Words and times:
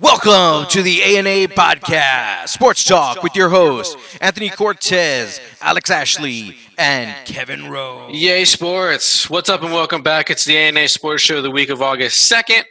Welcome 0.00 0.66
to 0.70 0.82
the 0.82 1.02
ANA 1.02 1.46
Podcast, 1.52 2.48
Sports 2.48 2.84
Talk 2.84 3.22
with 3.22 3.36
your 3.36 3.50
hosts, 3.50 4.16
Anthony 4.22 4.48
Cortez, 4.48 5.38
Alex 5.60 5.90
Ashley, 5.90 6.56
and 6.78 7.14
Kevin 7.26 7.68
Rowe. 7.68 8.08
Yay, 8.08 8.46
sports. 8.46 9.28
What's 9.28 9.50
up 9.50 9.62
and 9.62 9.74
welcome 9.74 10.00
back. 10.02 10.30
It's 10.30 10.46
the 10.46 10.56
ANA 10.56 10.88
Sports 10.88 11.22
Show 11.22 11.42
the 11.42 11.50
week 11.50 11.68
of 11.68 11.82
August 11.82 12.32
2nd. 12.32 12.62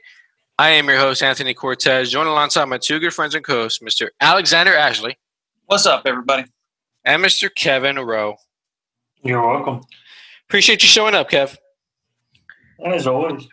I 0.57 0.70
am 0.70 0.88
your 0.88 0.97
host, 0.97 1.21
Anthony 1.21 1.54
Cortez, 1.54 2.10
joined 2.10 2.29
alongside 2.29 2.65
my 2.65 2.79
two 2.79 2.97
good 2.97 3.13
friends 3.13 3.35
and 3.35 3.46
co 3.46 3.61
hosts, 3.61 3.77
Mr. 3.77 4.07
Alexander 4.19 4.75
Ashley. 4.75 5.15
What's 5.67 5.85
up, 5.85 6.07
everybody? 6.07 6.46
And 7.05 7.23
Mr. 7.23 7.53
Kevin 7.53 7.99
Rowe. 7.99 8.37
You're 9.21 9.47
welcome. 9.47 9.81
Appreciate 10.47 10.81
you 10.81 10.89
showing 10.89 11.13
up, 11.13 11.29
Kev. 11.29 11.55
As 12.83 13.05
always. 13.05 13.47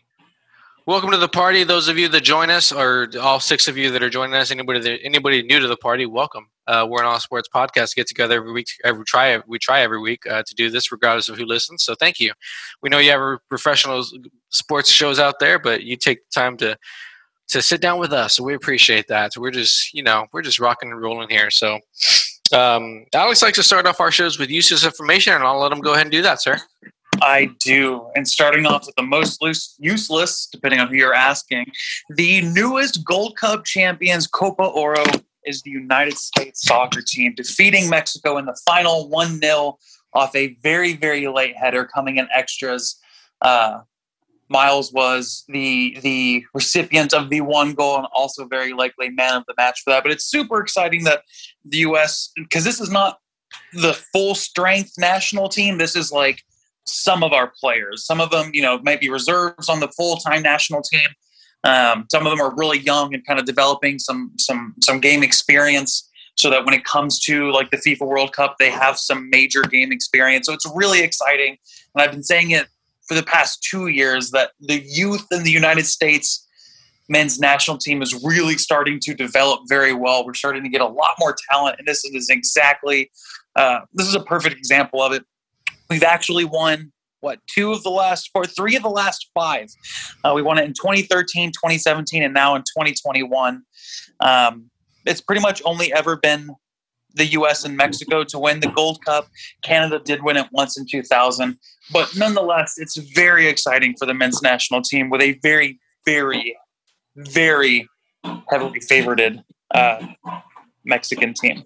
Welcome 0.89 1.11
to 1.11 1.17
the 1.17 1.27
party. 1.27 1.65
Those 1.65 1.89
of 1.89 1.99
you 1.99 2.07
that 2.11 2.21
join 2.21 2.49
us, 2.49 2.71
or 2.71 3.09
all 3.21 3.41
six 3.41 3.67
of 3.67 3.77
you 3.77 3.91
that 3.91 4.05
are 4.05 4.09
joining 4.09 4.37
us, 4.37 4.53
anybody 4.53 4.79
that, 4.79 5.01
anybody 5.03 5.43
new 5.43 5.59
to 5.59 5.67
the 5.67 5.77
party, 5.77 6.07
welcome. 6.07 6.47
Uh, 6.69 6.87
we're 6.89 7.01
an 7.01 7.07
all 7.07 7.19
sports 7.19 7.49
podcast. 7.53 7.97
Get 7.97 8.07
together 8.07 8.37
every 8.37 8.53
week. 8.53 8.69
Every 8.85 9.05
try 9.05 9.37
we 9.49 9.59
try 9.59 9.81
every 9.81 10.01
week 10.01 10.25
uh, 10.31 10.45
to 10.47 10.55
do 10.55 10.71
this, 10.71 10.93
regardless 10.93 11.29
of 11.29 11.39
who 11.39 11.45
listens. 11.45 11.83
So 11.83 11.97
thank 11.97 12.21
you. 12.21 12.33
We 12.83 12.89
know 12.89 12.99
you 12.99 13.11
have 13.11 13.41
professional 13.49 14.05
sports 14.51 14.89
shows 14.89 15.19
out 15.19 15.41
there, 15.41 15.59
but 15.59 15.83
you 15.83 15.97
take 15.97 16.21
the 16.21 16.41
time 16.41 16.57
to 16.59 16.79
to 17.49 17.63
sit 17.63 17.81
down 17.81 17.99
with 17.99 18.13
us. 18.13 18.37
So 18.37 18.45
we 18.45 18.55
appreciate 18.55 19.09
that. 19.09 19.33
We're 19.37 19.51
just 19.51 19.93
you 19.93 20.05
know 20.05 20.27
we're 20.33 20.43
just 20.43 20.61
rocking 20.61 20.93
and 20.93 21.03
rolling 21.03 21.31
here. 21.31 21.51
So 21.51 21.81
um, 22.53 23.07
Alex 23.13 23.43
likes 23.43 23.59
to 23.59 23.65
start 23.65 23.89
off 23.89 23.99
our 23.99 24.13
shows 24.13 24.39
with 24.39 24.51
useless 24.51 24.85
information, 24.85 25.33
and 25.33 25.43
I'll 25.43 25.59
let 25.59 25.73
him 25.73 25.81
go 25.81 25.95
ahead 25.95 26.07
and 26.07 26.13
do 26.13 26.23
that, 26.23 26.41
sir. 26.41 26.61
I 27.23 27.51
do. 27.59 28.09
And 28.15 28.27
starting 28.27 28.67
off 28.67 28.87
with 28.87 28.95
the 28.97 29.03
most 29.03 29.43
loose, 29.43 29.75
useless, 29.79 30.49
depending 30.51 30.81
on 30.81 30.89
who 30.89 30.95
you're 30.95 31.15
asking, 31.15 31.73
the 32.11 32.43
newest 32.43 33.05
Gold 33.05 33.37
Cup 33.37 33.65
champions, 33.65 34.27
Copa 34.27 34.65
Oro, 34.65 35.05
is 35.45 35.63
the 35.63 35.71
United 35.71 36.19
States 36.19 36.63
soccer 36.63 37.01
team, 37.01 37.35
defeating 37.35 37.89
Mexico 37.89 38.37
in 38.37 38.47
the 38.47 38.59
final 38.67 39.09
1 39.09 39.41
0 39.41 39.79
off 40.13 40.35
a 40.35 40.57
very, 40.63 40.95
very 40.95 41.29
late 41.29 41.57
header 41.57 41.85
coming 41.85 42.17
in 42.17 42.29
extras. 42.35 42.99
Uh, 43.41 43.81
Miles 44.49 44.93
was 44.93 45.45
the 45.49 45.99
the 46.03 46.45
recipient 46.55 47.13
of 47.13 47.31
the 47.31 47.41
one 47.41 47.75
goal 47.75 47.99
and 47.99 48.07
also 48.13 48.47
very 48.47 48.73
likely 48.73 49.11
man 49.11 49.35
of 49.35 49.45
the 49.47 49.55
match 49.57 49.81
for 49.83 49.91
that. 49.91 50.05
But 50.05 50.13
it's 50.13 50.25
super 50.25 50.61
exciting 50.61 51.05
that 51.05 51.23
the 51.65 51.79
U.S. 51.79 52.31
because 52.37 52.65
this 52.65 52.81
is 52.81 52.91
not 52.91 53.19
the 53.73 53.95
full 54.13 54.35
strength 54.35 54.93
national 54.99 55.49
team. 55.49 55.79
This 55.79 55.97
is 55.97 56.13
like 56.13 56.43
some 56.87 57.23
of 57.23 57.33
our 57.33 57.53
players. 57.61 58.05
Some 58.05 58.21
of 58.21 58.31
them, 58.31 58.51
you 58.55 58.63
know, 58.63 58.79
might 58.83 59.01
be 59.01 59.09
reserves 59.09 59.69
on 59.69 59.81
the 59.81 59.89
full 59.89 60.17
time 60.17 60.43
national 60.43 60.83
team. 60.83 61.09
Um, 61.65 62.07
some 62.11 62.27
of 62.27 62.31
them 62.31 62.41
are 62.41 62.55
really 62.55 62.79
young 62.79 63.13
and 63.13 63.27
kind 63.27 63.41
of 63.41 63.47
developing 63.47 63.99
some 63.99 64.33
some 64.39 64.75
some 64.83 65.01
game 65.01 65.23
experience, 65.23 66.09
so 66.37 66.51
that 66.51 66.65
when 66.65 66.75
it 66.75 66.85
comes 66.85 67.19
to 67.21 67.51
like 67.51 67.71
the 67.71 67.77
FIFA 67.77 68.07
World 68.07 68.33
Cup, 68.33 68.57
they 68.59 68.71
have 68.71 68.99
some 68.99 69.29
major 69.31 69.63
game 69.63 69.93
experience. 69.93 70.47
So 70.47 70.53
it's 70.53 70.67
really 70.75 71.03
exciting, 71.03 71.57
and 71.95 72.03
I've 72.03 72.13
been 72.13 72.23
saying 72.23 72.53
it 72.53 72.67
for 73.09 73.15
the 73.15 73.23
past 73.23 73.63
two 73.63 73.89
years 73.89 74.31
that 74.33 74.51
the 74.61 74.83
youth 74.85 75.27
in 75.31 75.45
the 75.45 75.51
United 75.51 75.87
States 75.87 76.47
men's 77.09 77.39
national 77.39 77.79
team 77.79 78.03
is 78.03 78.15
really 78.25 78.59
starting 78.59 78.99
to 79.01 79.15
develop 79.15 79.61
very 79.69 79.93
well. 79.93 80.27
We're 80.27 80.35
starting 80.35 80.65
to 80.65 80.69
get 80.69 80.81
a 80.81 80.87
lot 80.87 81.15
more 81.19 81.35
talent, 81.51 81.77
and 81.79 81.87
this 81.87 82.05
is 82.05 82.29
exactly 82.31 83.11
uh, 83.57 83.81
this 83.95 84.07
is 84.07 84.15
a 84.15 84.21
perfect 84.21 84.57
example 84.57 85.03
of 85.03 85.13
it. 85.13 85.25
We've 85.89 86.03
actually 86.03 86.45
won 86.45 86.93
what 87.21 87.41
two 87.47 87.73
of 87.73 87.83
the 87.83 87.91
last 87.91 88.31
four, 88.33 88.45
three 88.45 88.77
of 88.77 88.83
the 88.83 88.91
last 88.91 89.31
five. 89.35 89.69
Uh, 90.25 90.33
we 90.35 90.43
won 90.43 90.59
it 90.59 90.65
in 90.65 90.73
2013, 90.73 91.51
2017, 91.51 92.23
and 92.23 92.35
now 92.35 92.55
in 92.55 92.63
2021. 92.63 93.63
Um, 94.21 94.71
it's 95.05 95.21
pretty 95.21 95.41
much 95.41 95.63
only 95.65 95.93
ever 95.93 96.17
been 96.17 96.51
the 97.15 97.27
U.S. 97.27 97.65
and 97.65 97.77
Mexico 97.77 98.25
to 98.25 98.39
win 98.39 98.61
the 98.61 98.69
Gold 98.69 99.05
Cup. 99.05 99.29
Canada 99.63 100.01
did 100.05 100.23
win 100.23 100.37
it 100.37 100.47
once 100.53 100.79
in 100.79 100.87
2000, 100.87 101.57
but 101.91 102.15
nonetheless, 102.17 102.75
it's 102.77 102.97
very 102.97 103.49
exciting 103.49 103.95
for 103.99 104.07
the 104.07 104.15
men's 104.15 104.43
national 104.43 104.83
team 104.83 105.09
with 105.09 105.23
a 105.23 105.39
very, 105.43 105.81
very, 106.05 106.57
very 107.17 107.89
heavily 108.51 108.81
favored 108.81 109.43
uh, 109.75 110.07
Mexican 110.85 111.33
team. 111.35 111.65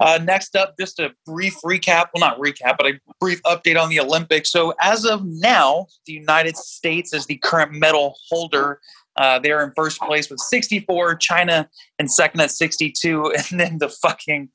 Uh, 0.00 0.18
next 0.22 0.56
up, 0.56 0.74
just 0.78 0.98
a 0.98 1.10
brief 1.26 1.54
recap. 1.64 2.06
Well, 2.14 2.20
not 2.20 2.38
recap, 2.38 2.76
but 2.78 2.86
a 2.86 3.00
brief 3.20 3.42
update 3.42 3.80
on 3.80 3.88
the 3.88 4.00
Olympics. 4.00 4.50
So, 4.50 4.74
as 4.80 5.04
of 5.04 5.24
now, 5.24 5.86
the 6.06 6.12
United 6.12 6.56
States 6.56 7.12
is 7.12 7.26
the 7.26 7.36
current 7.38 7.72
medal 7.72 8.16
holder. 8.28 8.80
Uh, 9.16 9.38
they're 9.38 9.64
in 9.64 9.72
first 9.76 10.00
place 10.00 10.28
with 10.28 10.40
64, 10.40 11.16
China 11.16 11.68
in 11.98 12.08
second 12.08 12.40
at 12.40 12.50
62, 12.50 13.32
and 13.50 13.60
then 13.60 13.78
the 13.78 13.88
fucking 13.88 14.48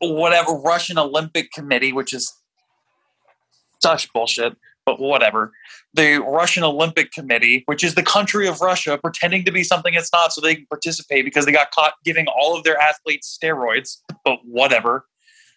whatever 0.00 0.52
Russian 0.52 0.98
Olympic 0.98 1.52
Committee, 1.52 1.92
which 1.92 2.12
is 2.12 2.32
such 3.80 4.12
bullshit, 4.12 4.56
but 4.86 5.00
whatever. 5.00 5.52
The 5.94 6.18
Russian 6.18 6.64
Olympic 6.64 7.12
Committee, 7.12 7.62
which 7.66 7.84
is 7.84 7.94
the 7.94 8.02
country 8.02 8.48
of 8.48 8.60
Russia, 8.60 8.98
pretending 8.98 9.44
to 9.44 9.52
be 9.52 9.62
something 9.62 9.94
it's 9.94 10.12
not 10.12 10.32
so 10.32 10.40
they 10.40 10.56
can 10.56 10.66
participate 10.66 11.24
because 11.24 11.46
they 11.46 11.52
got 11.52 11.70
caught 11.70 11.94
giving 12.04 12.26
all 12.26 12.56
of 12.56 12.64
their 12.64 12.80
athletes 12.80 13.38
steroids, 13.40 13.98
but 14.24 14.38
whatever, 14.44 15.06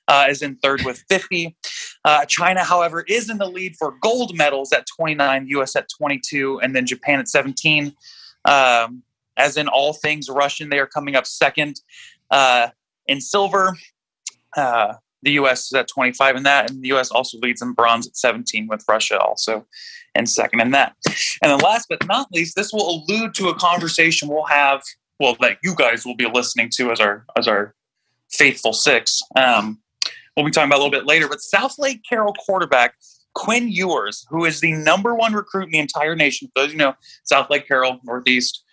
uh, 0.07 0.27
is 0.29 0.41
in 0.41 0.55
third 0.57 0.83
with 0.83 1.03
50. 1.09 1.55
Uh, 2.03 2.25
China, 2.25 2.63
however, 2.63 3.03
is 3.07 3.29
in 3.29 3.37
the 3.37 3.47
lead 3.47 3.75
for 3.77 3.95
gold 4.01 4.35
medals 4.35 4.71
at 4.71 4.85
29, 4.95 5.47
US 5.47 5.75
at 5.75 5.87
22, 5.97 6.59
and 6.59 6.75
then 6.75 6.85
Japan 6.85 7.19
at 7.19 7.27
17. 7.27 7.93
Um, 8.45 9.01
as 9.37 9.57
in 9.57 9.67
all 9.67 9.93
things 9.93 10.29
Russian, 10.29 10.69
they 10.69 10.79
are 10.79 10.87
coming 10.87 11.15
up 11.15 11.25
second. 11.25 11.81
Uh, 12.29 12.69
in 13.07 13.21
silver, 13.21 13.75
uh, 14.55 14.93
the 15.25 15.31
U.S. 15.31 15.65
is 15.65 15.73
at 15.73 15.87
25 15.87 16.37
in 16.37 16.43
that, 16.43 16.69
and 16.69 16.81
the 16.81 16.87
U.S. 16.89 17.11
also 17.11 17.37
leads 17.39 17.61
in 17.61 17.73
bronze 17.73 18.07
at 18.07 18.15
17, 18.15 18.67
with 18.67 18.85
Russia 18.87 19.19
also 19.19 19.65
in 20.13 20.25
second 20.25 20.61
in 20.61 20.71
that. 20.71 20.95
And 21.41 21.51
then 21.51 21.59
last 21.59 21.87
but 21.89 22.05
not 22.07 22.27
least, 22.31 22.55
this 22.55 22.71
will 22.71 23.03
allude 23.03 23.33
to 23.35 23.49
a 23.49 23.55
conversation 23.55 24.29
we'll 24.29 24.45
have, 24.45 24.81
well, 25.19 25.35
that 25.41 25.57
you 25.63 25.75
guys 25.75 26.05
will 26.05 26.15
be 26.15 26.29
listening 26.31 26.69
to 26.75 26.91
as 26.91 26.99
our 26.99 27.25
as 27.37 27.47
our 27.47 27.75
faithful 28.29 28.71
six. 28.71 29.21
Um, 29.35 29.79
we'll 30.35 30.45
be 30.45 30.51
talking 30.51 30.69
about 30.69 30.77
a 30.77 30.83
little 30.83 30.91
bit 30.91 31.05
later. 31.05 31.27
But 31.27 31.39
Southlake 31.39 32.01
Carroll 32.07 32.33
quarterback 32.33 32.95
Quinn 33.33 33.69
Ewers, 33.69 34.25
who 34.29 34.45
is 34.45 34.61
the 34.61 34.73
number 34.73 35.13
one 35.15 35.33
recruit 35.33 35.65
in 35.65 35.71
the 35.71 35.79
entire 35.79 36.15
nation, 36.15 36.47
for 36.53 36.63
those 36.63 36.71
you 36.71 36.77
know, 36.77 36.93
Southlake 37.29 37.67
Carroll, 37.67 37.99
Northeast. 38.03 38.63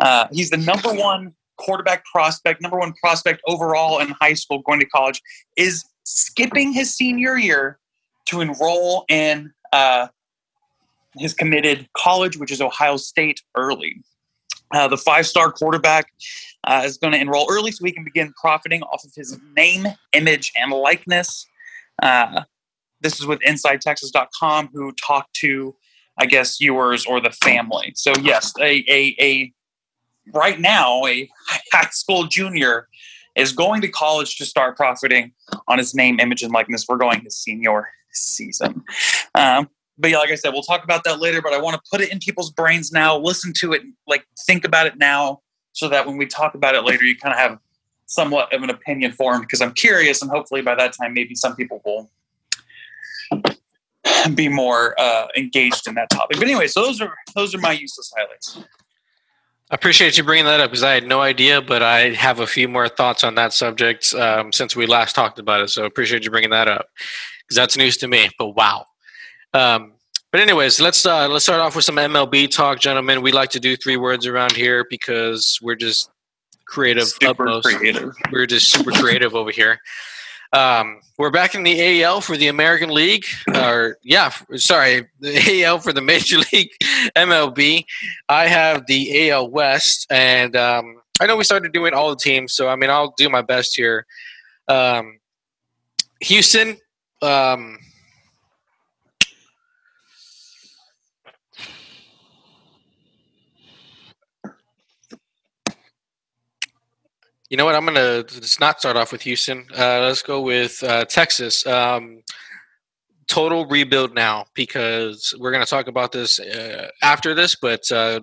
Uh, 0.00 0.26
he's 0.32 0.50
the 0.50 0.56
number 0.56 0.92
one 0.92 1.34
quarterback 1.58 2.04
prospect, 2.04 2.60
number 2.60 2.78
one 2.78 2.92
prospect 2.94 3.40
overall 3.46 3.98
in 3.98 4.08
high 4.20 4.34
school 4.34 4.60
going 4.62 4.80
to 4.80 4.86
college, 4.86 5.20
is 5.56 5.84
skipping 6.06 6.72
his 6.72 6.94
senior 6.94 7.36
year 7.36 7.78
to 8.26 8.40
enroll 8.40 9.04
in 9.08 9.52
uh, 9.72 10.06
his 11.16 11.34
committed 11.34 11.88
college, 11.96 12.38
which 12.38 12.52
is 12.52 12.60
Ohio 12.60 12.96
State, 12.96 13.42
early. 13.56 14.02
Uh, 14.72 14.88
the 14.88 14.96
five 14.96 15.26
star 15.26 15.50
quarterback 15.52 16.12
uh, 16.64 16.82
is 16.84 16.96
going 16.96 17.12
to 17.12 17.18
enroll 17.18 17.46
early 17.50 17.70
so 17.70 17.84
he 17.84 17.92
can 17.92 18.04
begin 18.04 18.32
profiting 18.40 18.82
off 18.82 19.04
of 19.04 19.12
his 19.14 19.38
name, 19.56 19.86
image, 20.12 20.52
and 20.56 20.72
likeness. 20.72 21.46
Uh, 22.02 22.42
this 23.00 23.18
is 23.20 23.26
with 23.26 23.40
InsideTexas.com, 23.40 24.70
who 24.72 24.92
talked 24.92 25.34
to, 25.34 25.74
I 26.18 26.26
guess, 26.26 26.60
Ewers 26.60 27.04
or 27.06 27.20
the 27.20 27.30
family. 27.30 27.92
So, 27.94 28.12
yes, 28.22 28.52
a, 28.60 28.84
a, 28.88 29.16
a 29.20 29.52
right 30.32 30.58
now, 30.60 31.04
a 31.06 31.28
high 31.72 31.88
school 31.90 32.24
junior 32.24 32.88
is 33.36 33.52
going 33.52 33.80
to 33.82 33.88
college 33.88 34.36
to 34.36 34.44
start 34.44 34.76
profiting 34.76 35.32
on 35.68 35.78
his 35.78 35.94
name, 35.94 36.18
image, 36.20 36.42
and 36.42 36.52
likeness. 36.52 36.86
We're 36.88 36.96
going 36.96 37.20
his 37.20 37.36
senior 37.36 37.88
season. 38.12 38.82
Um, 39.34 39.68
but 39.98 40.10
yeah, 40.10 40.18
like 40.18 40.30
I 40.30 40.34
said, 40.34 40.52
we'll 40.52 40.62
talk 40.62 40.84
about 40.84 41.04
that 41.04 41.20
later. 41.20 41.40
But 41.42 41.52
I 41.52 41.60
want 41.60 41.74
to 41.74 41.82
put 41.90 42.00
it 42.00 42.10
in 42.10 42.18
people's 42.18 42.50
brains 42.50 42.92
now. 42.92 43.16
Listen 43.18 43.52
to 43.58 43.72
it, 43.72 43.82
like 44.06 44.24
think 44.46 44.64
about 44.64 44.86
it 44.86 44.98
now, 44.98 45.40
so 45.72 45.88
that 45.88 46.06
when 46.06 46.16
we 46.16 46.26
talk 46.26 46.54
about 46.54 46.74
it 46.74 46.82
later, 46.82 47.04
you 47.04 47.16
kind 47.16 47.34
of 47.34 47.38
have 47.38 47.58
somewhat 48.06 48.52
of 48.52 48.62
an 48.62 48.70
opinion 48.70 49.12
formed. 49.12 49.42
Because 49.42 49.60
I'm 49.60 49.72
curious, 49.72 50.22
and 50.22 50.30
hopefully 50.30 50.62
by 50.62 50.74
that 50.74 50.94
time, 50.94 51.14
maybe 51.14 51.34
some 51.34 51.56
people 51.56 51.80
will 51.84 52.10
be 54.34 54.48
more 54.48 54.98
uh, 55.00 55.26
engaged 55.36 55.88
in 55.88 55.94
that 55.94 56.10
topic. 56.10 56.38
But 56.38 56.46
anyway, 56.46 56.66
so 56.66 56.82
those 56.82 57.00
are 57.00 57.14
those 57.34 57.54
are 57.54 57.58
my 57.58 57.72
useless 57.72 58.12
highlights. 58.16 58.58
I 59.68 59.74
appreciate 59.74 60.16
you 60.16 60.22
bringing 60.22 60.44
that 60.44 60.60
up 60.60 60.70
because 60.70 60.84
I 60.84 60.92
had 60.92 61.06
no 61.06 61.20
idea, 61.20 61.60
but 61.60 61.82
I 61.82 62.10
have 62.10 62.38
a 62.38 62.46
few 62.46 62.68
more 62.68 62.88
thoughts 62.88 63.24
on 63.24 63.34
that 63.34 63.52
subject 63.52 64.14
um, 64.14 64.52
since 64.52 64.76
we 64.76 64.86
last 64.86 65.14
talked 65.14 65.40
about 65.40 65.60
it. 65.60 65.70
So 65.70 65.84
appreciate 65.84 66.24
you 66.24 66.30
bringing 66.30 66.50
that 66.50 66.68
up 66.68 66.86
because 67.42 67.56
that's 67.56 67.76
news 67.76 67.96
to 67.98 68.08
me. 68.08 68.28
But 68.38 68.50
wow. 68.54 68.86
Um, 69.54 69.94
but 70.30 70.40
anyways, 70.40 70.80
let's 70.80 71.04
uh, 71.04 71.28
let's 71.28 71.44
start 71.44 71.60
off 71.60 71.74
with 71.74 71.84
some 71.84 71.96
MLB 71.96 72.50
talk, 72.50 72.78
gentlemen. 72.78 73.22
We 73.22 73.32
like 73.32 73.50
to 73.50 73.60
do 73.60 73.76
three 73.76 73.96
words 73.96 74.26
around 74.26 74.52
here 74.52 74.86
because 74.88 75.58
we're 75.60 75.76
just 75.76 76.10
creative. 76.66 77.08
Super 77.08 77.48
utmost. 77.48 77.66
creative. 77.66 78.14
We're 78.30 78.46
just 78.46 78.70
super 78.70 78.92
creative 78.92 79.34
over 79.34 79.50
here. 79.50 79.80
Um, 80.52 81.00
we're 81.18 81.30
back 81.30 81.54
in 81.54 81.62
the 81.62 82.02
AL 82.02 82.20
for 82.20 82.36
the 82.36 82.48
American 82.48 82.90
League, 82.90 83.24
or 83.54 83.98
yeah, 84.02 84.30
sorry, 84.54 85.08
the 85.20 85.64
AL 85.64 85.80
for 85.80 85.92
the 85.92 86.00
Major 86.00 86.38
League 86.52 86.70
MLB. 87.16 87.84
I 88.28 88.46
have 88.46 88.86
the 88.86 89.30
AL 89.30 89.50
West, 89.50 90.06
and 90.10 90.54
um, 90.56 91.00
I 91.20 91.26
know 91.26 91.36
we 91.36 91.44
started 91.44 91.72
doing 91.72 91.94
all 91.94 92.10
the 92.10 92.16
teams, 92.16 92.52
so 92.52 92.68
I 92.68 92.76
mean, 92.76 92.90
I'll 92.90 93.14
do 93.16 93.28
my 93.28 93.42
best 93.42 93.76
here. 93.76 94.06
Um, 94.68 95.18
Houston. 96.20 96.76
Um, 97.22 97.78
you 107.50 107.56
know 107.56 107.64
what? 107.64 107.74
I'm 107.74 107.84
gonna 107.84 108.24
just 108.24 108.60
not 108.60 108.80
start 108.80 108.96
off 108.96 109.12
with 109.12 109.22
Houston. 109.22 109.66
Uh, 109.76 110.00
let's 110.00 110.22
go 110.22 110.40
with 110.40 110.82
uh, 110.82 111.04
Texas. 111.04 111.66
Um, 111.66 112.22
total 113.28 113.66
rebuild 113.66 114.14
now 114.14 114.46
because 114.54 115.34
we're 115.38 115.52
gonna 115.52 115.66
talk 115.66 115.86
about 115.86 116.12
this 116.12 116.40
uh, 116.40 116.88
after 117.02 117.34
this. 117.34 117.54
But 117.54 117.90
uh, 117.92 118.20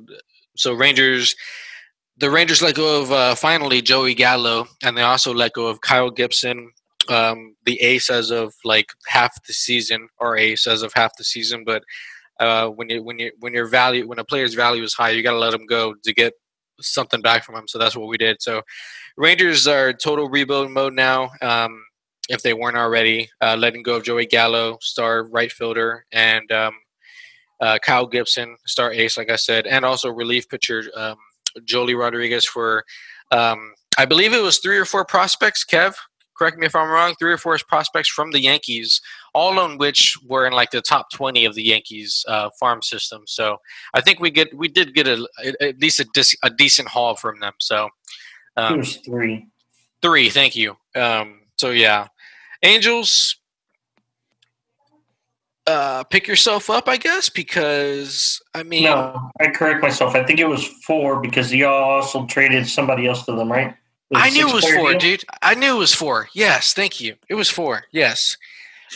so 0.57 0.73
Rangers, 0.73 1.35
the 2.17 2.29
Rangers 2.29 2.61
let 2.61 2.75
go 2.75 3.01
of 3.01 3.11
uh, 3.11 3.35
finally 3.35 3.81
Joey 3.81 4.13
Gallo, 4.13 4.67
and 4.83 4.97
they 4.97 5.03
also 5.03 5.33
let 5.33 5.53
go 5.53 5.67
of 5.67 5.79
Kyle 5.81 6.11
Gibson, 6.11 6.71
um, 7.09 7.55
the 7.65 7.79
ace 7.81 8.09
as 8.09 8.29
of 8.29 8.53
like 8.65 8.87
half 9.07 9.41
the 9.45 9.53
season, 9.53 10.09
or 10.19 10.35
ace 10.37 10.67
as 10.67 10.81
of 10.81 10.91
half 10.93 11.15
the 11.17 11.23
season. 11.23 11.63
But 11.65 11.83
uh, 12.41 12.67
when 12.67 12.89
you 12.89 13.01
when 13.01 13.19
you 13.19 13.31
when 13.39 13.53
your 13.53 13.67
value 13.67 14.05
when 14.05 14.19
a 14.19 14.25
player's 14.25 14.53
value 14.53 14.83
is 14.83 14.93
high, 14.93 15.11
you 15.11 15.23
got 15.23 15.31
to 15.31 15.39
let 15.39 15.53
him 15.53 15.65
go 15.65 15.95
to 16.03 16.13
get 16.13 16.33
something 16.81 17.21
back 17.21 17.43
from 17.45 17.55
him. 17.55 17.67
So 17.67 17.77
that's 17.77 17.95
what 17.95 18.09
we 18.09 18.17
did. 18.17 18.41
So 18.41 18.61
Rangers 19.17 19.67
are 19.67 19.93
total 19.93 20.29
rebuild 20.29 20.71
mode 20.71 20.93
now. 20.93 21.31
Um, 21.41 21.83
if 22.29 22.41
they 22.41 22.53
weren't 22.53 22.77
already, 22.77 23.29
uh, 23.41 23.55
letting 23.57 23.83
go 23.83 23.95
of 23.95 24.03
Joey 24.03 24.25
Gallo, 24.25 24.77
star 24.81 25.25
right 25.25 25.51
fielder, 25.51 26.05
and 26.11 26.49
um, 26.51 26.73
uh, 27.61 27.77
Kyle 27.79 28.07
Gibson, 28.07 28.55
star 28.65 28.91
ace, 28.91 29.17
like 29.17 29.29
I 29.29 29.35
said, 29.35 29.67
and 29.67 29.85
also 29.85 30.09
relief 30.09 30.47
pitcher 30.49 30.83
um, 30.95 31.17
Joely 31.59 31.97
Rodriguez 31.97 32.45
for, 32.45 32.83
um, 33.31 33.73
I 33.97 34.05
believe 34.05 34.33
it 34.33 34.41
was 34.41 34.59
three 34.59 34.77
or 34.77 34.85
four 34.85 35.05
prospects. 35.05 35.65
Kev, 35.65 35.95
correct 36.37 36.57
me 36.57 36.65
if 36.65 36.75
I'm 36.75 36.89
wrong. 36.89 37.13
Three 37.19 37.31
or 37.31 37.37
four 37.37 37.57
prospects 37.67 38.09
from 38.09 38.31
the 38.31 38.41
Yankees, 38.41 38.99
all 39.33 39.59
on 39.59 39.77
which 39.77 40.17
were 40.25 40.47
in 40.47 40.53
like 40.53 40.71
the 40.71 40.81
top 40.81 41.11
20 41.13 41.45
of 41.45 41.55
the 41.55 41.63
Yankees 41.63 42.25
uh, 42.27 42.49
farm 42.59 42.81
system. 42.81 43.23
So 43.27 43.57
I 43.93 44.01
think 44.01 44.19
we 44.19 44.31
get 44.31 44.57
we 44.57 44.67
did 44.67 44.95
get 44.95 45.07
a, 45.07 45.27
at 45.61 45.79
least 45.79 45.99
a, 45.99 46.05
dis, 46.13 46.35
a 46.43 46.49
decent 46.49 46.87
haul 46.87 47.15
from 47.15 47.39
them. 47.39 47.53
So 47.59 47.89
um, 48.57 48.83
three. 48.83 49.47
Three, 50.01 50.29
thank 50.29 50.55
you. 50.55 50.75
Um, 50.95 51.41
so 51.57 51.71
yeah, 51.71 52.07
Angels. 52.61 53.37
Uh, 55.65 56.03
pick 56.03 56.27
yourself 56.27 56.69
up, 56.69 56.89
I 56.89 56.97
guess, 56.97 57.29
because 57.29 58.41
I 58.53 58.63
mean, 58.63 58.83
no, 58.83 59.31
I 59.39 59.47
correct 59.47 59.81
myself. 59.81 60.13
I 60.13 60.21
think 60.25 60.41
it 60.41 60.47
was 60.47 60.67
four 60.85 61.21
because 61.21 61.53
y'all 61.53 61.89
also 61.89 62.25
traded 62.25 62.67
somebody 62.67 63.07
else 63.07 63.25
to 63.27 63.31
them, 63.31 63.49
right? 63.49 63.73
I 64.13 64.29
knew 64.29 64.49
it 64.49 64.53
was 64.53 64.69
four, 64.69 64.91
deal? 64.91 64.99
dude. 64.99 65.23
I 65.41 65.55
knew 65.55 65.75
it 65.75 65.79
was 65.79 65.93
four. 65.93 66.27
Yes, 66.33 66.73
thank 66.73 66.99
you. 66.99 67.15
It 67.29 67.35
was 67.35 67.49
four. 67.49 67.83
Yes. 67.91 68.37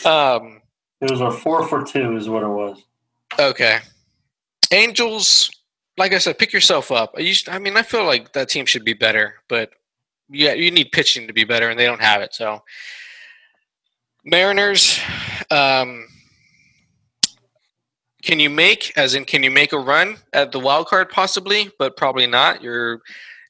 Um, 0.04 0.60
it 1.00 1.10
was 1.10 1.20
a 1.20 1.30
four 1.30 1.66
for 1.66 1.84
two, 1.84 2.16
is 2.16 2.28
what 2.28 2.42
it 2.42 2.48
was. 2.48 2.82
Okay. 3.38 3.78
Angels, 4.72 5.50
like 5.98 6.12
I 6.12 6.18
said, 6.18 6.38
pick 6.38 6.52
yourself 6.52 6.90
up. 6.90 7.14
I 7.16 7.20
used. 7.20 7.48
I 7.48 7.58
mean, 7.58 7.76
I 7.76 7.82
feel 7.82 8.04
like 8.04 8.32
that 8.32 8.48
team 8.48 8.64
should 8.66 8.84
be 8.84 8.94
better, 8.94 9.34
but 9.48 9.70
yeah, 10.30 10.52
you 10.52 10.70
need 10.70 10.92
pitching 10.92 11.26
to 11.26 11.32
be 11.32 11.44
better, 11.44 11.68
and 11.68 11.78
they 11.78 11.86
don't 11.86 12.00
have 12.00 12.22
it. 12.22 12.34
So, 12.34 12.62
Mariners. 14.24 14.98
Um, 15.50 16.06
can 18.22 18.40
you 18.40 18.50
make, 18.50 18.92
as 18.98 19.14
in, 19.14 19.24
can 19.24 19.42
you 19.42 19.50
make 19.50 19.72
a 19.72 19.78
run 19.78 20.16
at 20.32 20.52
the 20.52 20.58
wild 20.58 20.86
card 20.88 21.08
possibly, 21.08 21.70
but 21.78 21.96
probably 21.96 22.26
not? 22.26 22.62
You're, 22.62 23.00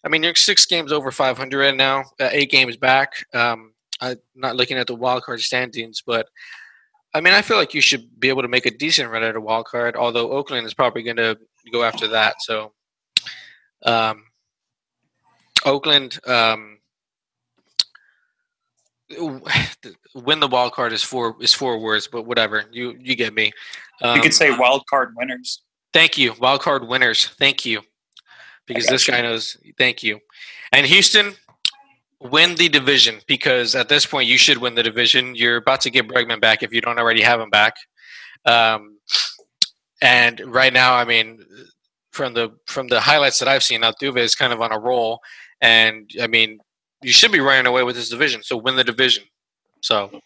I 0.04 0.08
mean, 0.08 0.22
you're 0.22 0.34
six 0.34 0.66
games 0.66 0.92
over 0.92 1.10
500 1.10 1.58
right 1.58 1.74
now, 1.74 2.04
uh, 2.20 2.28
eight 2.30 2.50
games 2.50 2.76
back. 2.76 3.24
Um, 3.34 3.72
I'm 4.00 4.18
not 4.34 4.56
looking 4.56 4.76
at 4.76 4.86
the 4.86 4.94
wild 4.94 5.22
card 5.24 5.40
standings, 5.40 6.02
but 6.06 6.28
I 7.14 7.20
mean, 7.20 7.32
I 7.32 7.42
feel 7.42 7.56
like 7.56 7.74
you 7.74 7.80
should 7.80 8.20
be 8.20 8.28
able 8.28 8.42
to 8.42 8.48
make 8.48 8.66
a 8.66 8.70
decent 8.70 9.10
run 9.10 9.22
at 9.22 9.34
a 9.34 9.40
wild 9.40 9.66
card. 9.66 9.96
Although 9.96 10.30
Oakland 10.30 10.66
is 10.66 10.74
probably 10.74 11.02
going 11.02 11.16
to 11.16 11.38
go 11.70 11.82
after 11.82 12.08
that. 12.08 12.36
So, 12.40 12.72
um, 13.84 14.24
Oakland, 15.64 16.18
um, 16.26 16.78
win 20.14 20.40
the 20.40 20.48
wild 20.48 20.72
card 20.72 20.92
is 20.92 21.02
four 21.02 21.36
is 21.40 21.54
four 21.54 21.78
words, 21.78 22.08
but 22.10 22.22
whatever. 22.22 22.64
You 22.70 22.96
you 23.00 23.14
get 23.14 23.34
me. 23.34 23.52
Um, 24.02 24.16
you 24.16 24.22
could 24.22 24.34
say 24.34 24.56
wild 24.56 24.84
card 24.86 25.14
winners. 25.16 25.62
Thank 25.92 26.18
you, 26.18 26.34
wild 26.38 26.60
card 26.60 26.86
winners. 26.86 27.26
Thank 27.26 27.64
you, 27.64 27.80
because 28.66 28.86
this 28.86 29.08
you. 29.08 29.14
guy 29.14 29.22
knows. 29.22 29.56
Thank 29.78 30.02
you, 30.02 30.20
and 30.72 30.86
Houston 30.86 31.34
win 32.20 32.54
the 32.56 32.68
division 32.68 33.20
because 33.26 33.74
at 33.74 33.88
this 33.88 34.04
point 34.04 34.28
you 34.28 34.36
should 34.38 34.58
win 34.58 34.74
the 34.74 34.82
division. 34.82 35.34
You're 35.34 35.56
about 35.56 35.80
to 35.82 35.90
get 35.90 36.08
Bregman 36.08 36.40
back 36.40 36.62
if 36.62 36.72
you 36.72 36.80
don't 36.80 36.98
already 36.98 37.22
have 37.22 37.40
him 37.40 37.50
back. 37.50 37.74
Um, 38.44 38.97
and 40.00 40.40
right 40.46 40.72
now, 40.72 40.94
I 40.94 41.04
mean, 41.04 41.44
from 42.12 42.34
the 42.34 42.50
from 42.66 42.88
the 42.88 43.00
highlights 43.00 43.38
that 43.38 43.48
I've 43.48 43.62
seen, 43.62 43.82
Altuve 43.82 44.18
is 44.18 44.34
kind 44.34 44.52
of 44.52 44.60
on 44.60 44.72
a 44.72 44.78
roll, 44.78 45.20
and 45.60 46.10
I 46.20 46.26
mean, 46.26 46.58
you 47.02 47.12
should 47.12 47.32
be 47.32 47.40
running 47.40 47.66
away 47.66 47.82
with 47.82 47.96
this 47.96 48.08
division. 48.08 48.42
So 48.42 48.56
win 48.56 48.76
the 48.76 48.84
division. 48.84 49.24
So, 49.80 50.20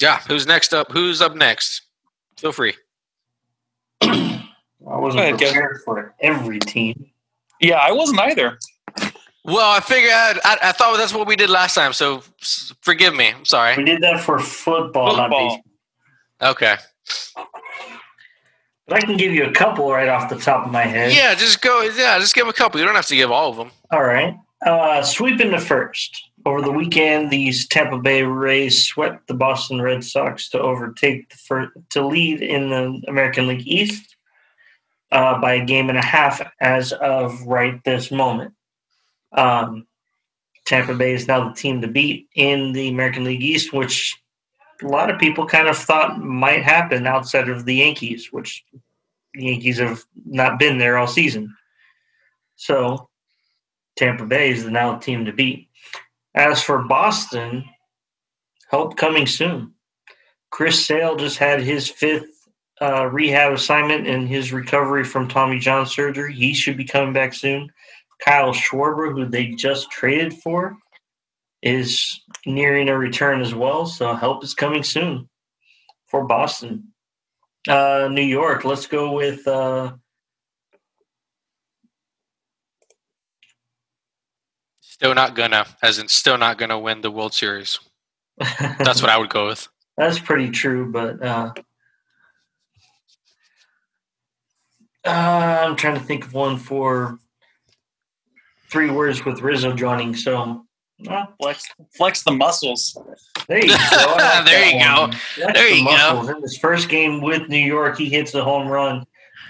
yeah, 0.00 0.20
who's 0.28 0.46
next 0.46 0.74
up? 0.74 0.90
Who's 0.90 1.20
up 1.22 1.34
next? 1.34 1.82
Feel 2.36 2.52
free. 2.52 2.74
I 4.02 4.96
wasn't 4.96 5.22
ahead, 5.22 5.38
prepared 5.38 5.82
for 5.84 6.14
every 6.20 6.58
team. 6.58 7.10
Yeah, 7.60 7.76
I 7.76 7.92
wasn't 7.92 8.20
either. 8.20 8.58
Well, 9.44 9.70
I 9.70 9.80
figured 9.80 10.12
I, 10.12 10.38
I, 10.44 10.58
I, 10.68 10.72
thought 10.72 10.96
that's 10.98 11.14
what 11.14 11.26
we 11.26 11.36
did 11.36 11.48
last 11.48 11.74
time, 11.74 11.92
so 11.92 12.22
forgive 12.82 13.14
me. 13.14 13.28
I'm 13.28 13.44
sorry. 13.44 13.76
We 13.76 13.84
did 13.84 14.02
that 14.02 14.20
for 14.20 14.38
football, 14.38 15.16
football. 15.16 15.60
Okay. 16.42 16.76
I 18.90 19.00
can 19.00 19.16
give 19.16 19.32
you 19.32 19.44
a 19.44 19.52
couple 19.52 19.90
right 19.90 20.08
off 20.08 20.28
the 20.30 20.36
top 20.36 20.66
of 20.66 20.72
my 20.72 20.82
head. 20.82 21.12
Yeah, 21.12 21.34
just 21.34 21.60
go. 21.60 21.82
Yeah, 21.82 22.18
just 22.18 22.34
give 22.34 22.48
a 22.48 22.52
couple. 22.52 22.80
You 22.80 22.86
don't 22.86 22.96
have 22.96 23.06
to 23.06 23.16
give 23.16 23.30
all 23.30 23.50
of 23.50 23.56
them. 23.56 23.70
All 23.90 24.02
right. 24.02 24.36
Uh, 24.64 25.02
sweeping 25.02 25.50
the 25.50 25.58
first. 25.58 26.28
Over 26.46 26.62
the 26.62 26.72
weekend, 26.72 27.30
these 27.30 27.68
Tampa 27.68 27.98
Bay 27.98 28.22
Rays 28.22 28.82
swept 28.82 29.28
the 29.28 29.34
Boston 29.34 29.80
Red 29.82 30.02
Sox 30.02 30.48
to 30.50 30.60
overtake 30.60 31.28
the 31.28 31.36
first, 31.36 31.72
to 31.90 32.06
lead 32.06 32.40
in 32.40 32.70
the 32.70 33.02
American 33.08 33.46
League 33.46 33.66
East 33.66 34.16
uh, 35.12 35.38
by 35.38 35.54
a 35.54 35.64
game 35.64 35.90
and 35.90 35.98
a 35.98 36.04
half 36.04 36.40
as 36.60 36.92
of 36.92 37.42
right 37.42 37.82
this 37.84 38.10
moment. 38.10 38.54
Um, 39.32 39.86
Tampa 40.64 40.94
Bay 40.94 41.12
is 41.12 41.28
now 41.28 41.48
the 41.48 41.54
team 41.54 41.80
to 41.82 41.88
beat 41.88 42.28
in 42.34 42.72
the 42.72 42.88
American 42.88 43.24
League 43.24 43.42
East, 43.42 43.72
which 43.72 44.16
a 44.82 44.86
lot 44.86 45.10
of 45.10 45.18
people 45.18 45.46
kind 45.46 45.68
of 45.68 45.76
thought 45.76 46.20
might 46.20 46.62
happen 46.62 47.06
outside 47.06 47.48
of 47.48 47.64
the 47.64 47.76
Yankees, 47.76 48.28
which 48.32 48.64
Yankees 49.34 49.78
have 49.78 50.02
not 50.24 50.58
been 50.58 50.78
there 50.78 50.98
all 50.98 51.06
season. 51.06 51.54
So 52.56 53.08
Tampa 53.96 54.26
Bay 54.26 54.50
is 54.50 54.64
the 54.64 54.70
now 54.70 54.98
team 54.98 55.24
to 55.24 55.32
beat. 55.32 55.68
As 56.34 56.62
for 56.62 56.84
Boston, 56.84 57.64
help 58.68 58.96
coming 58.96 59.26
soon. 59.26 59.74
Chris 60.50 60.84
Sale 60.84 61.16
just 61.16 61.38
had 61.38 61.60
his 61.60 61.88
fifth 61.88 62.48
uh, 62.80 63.06
rehab 63.06 63.52
assignment 63.52 64.06
in 64.06 64.26
his 64.26 64.52
recovery 64.52 65.04
from 65.04 65.28
Tommy 65.28 65.58
John 65.58 65.86
surgery. 65.86 66.34
He 66.34 66.54
should 66.54 66.76
be 66.76 66.84
coming 66.84 67.12
back 67.12 67.34
soon. 67.34 67.70
Kyle 68.24 68.52
Schwarber, 68.52 69.12
who 69.12 69.26
they 69.26 69.48
just 69.48 69.90
traded 69.90 70.34
for, 70.34 70.76
is 71.62 72.22
nearing 72.46 72.88
a 72.88 72.96
return 72.96 73.40
as 73.40 73.54
well. 73.54 73.86
So 73.86 74.14
help 74.14 74.44
is 74.44 74.54
coming 74.54 74.82
soon 74.82 75.28
for 76.06 76.26
Boston. 76.26 76.88
Uh, 77.68 78.08
New 78.10 78.22
York, 78.22 78.64
let's 78.64 78.86
go 78.86 79.12
with 79.12 79.46
uh, 79.46 79.92
Still 85.00 85.14
not 85.14 85.34
gonna, 85.34 85.64
as 85.82 85.98
in 85.98 86.08
still 86.08 86.36
not 86.36 86.58
gonna 86.58 86.78
win 86.78 87.00
the 87.00 87.10
World 87.10 87.32
Series. 87.32 87.80
That's 88.38 89.00
what 89.00 89.08
I 89.08 89.16
would 89.16 89.30
go 89.30 89.46
with. 89.46 89.66
That's 89.96 90.18
pretty 90.18 90.50
true, 90.50 90.92
but 90.92 91.22
uh, 91.22 91.54
uh, 95.06 95.64
I'm 95.64 95.76
trying 95.76 95.94
to 95.94 96.04
think 96.04 96.26
of 96.26 96.34
one 96.34 96.58
for 96.58 97.18
three 98.70 98.90
words 98.90 99.24
with 99.24 99.40
Rizzo 99.40 99.72
joining. 99.72 100.14
So 100.14 100.66
flex, 101.40 101.64
flex 101.94 102.22
the 102.22 102.32
muscles. 102.32 102.96
There 103.48 103.64
you 103.64 103.68
go. 103.68 103.76
Like 104.16 104.46
there 104.46 104.66
you 104.66 104.80
go. 104.84 105.10
there 105.36 105.70
the 105.70 105.76
you 105.76 105.84
muscles. 105.84 106.26
go. 106.28 106.36
In 106.36 106.42
his 106.42 106.58
first 106.58 106.88
game 106.88 107.20
with 107.20 107.48
New 107.48 107.58
York, 107.58 107.98
he 107.98 108.08
hits 108.08 108.34
a 108.34 108.44
home 108.44 108.68
run 108.68 109.04